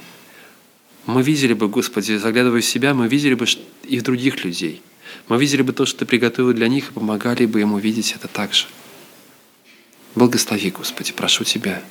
Мы 1.10 1.24
видели 1.24 1.54
бы, 1.54 1.68
Господи, 1.68 2.18
заглядывая 2.18 2.62
в 2.62 2.66
себя, 2.66 2.94
мы 2.94 3.08
видели 3.08 3.34
бы 3.34 3.48
и 3.84 3.98
в 3.98 4.04
других 4.04 4.44
людей. 4.46 4.84
Мы 5.28 5.40
видели 5.40 5.64
бы 5.64 5.74
то, 5.74 5.88
что 5.88 6.00
Ты 6.00 6.06
приготовил 6.06 6.54
для 6.54 6.68
них, 6.68 6.90
и 6.90 6.94
помогали 6.94 7.48
бы 7.48 7.62
им 7.62 7.74
увидеть 7.74 8.12
это 8.12 8.28
также. 8.28 8.68
Благослови, 10.14 10.70
Господи, 10.70 11.12
прошу 11.12 11.46
Тебя. 11.46 11.82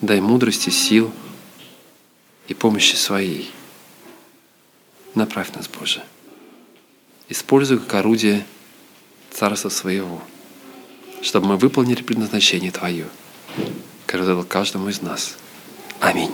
Дай 0.00 0.20
мудрости, 0.20 0.70
сил 0.70 1.12
и 2.46 2.54
помощи 2.54 2.94
своей. 2.94 3.50
Направь 5.16 5.52
нас, 5.54 5.68
Боже. 5.68 6.00
Используй 7.28 7.80
как 7.80 7.94
орудие 7.94 8.46
Царства 9.32 9.70
Своего, 9.70 10.22
чтобы 11.20 11.48
мы 11.48 11.56
выполнили 11.56 12.02
предназначение 12.02 12.70
Твое, 12.70 13.08
которое 14.06 14.26
дал 14.26 14.44
каждому 14.44 14.88
из 14.88 15.02
нас. 15.02 15.36
Аминь. 15.98 16.30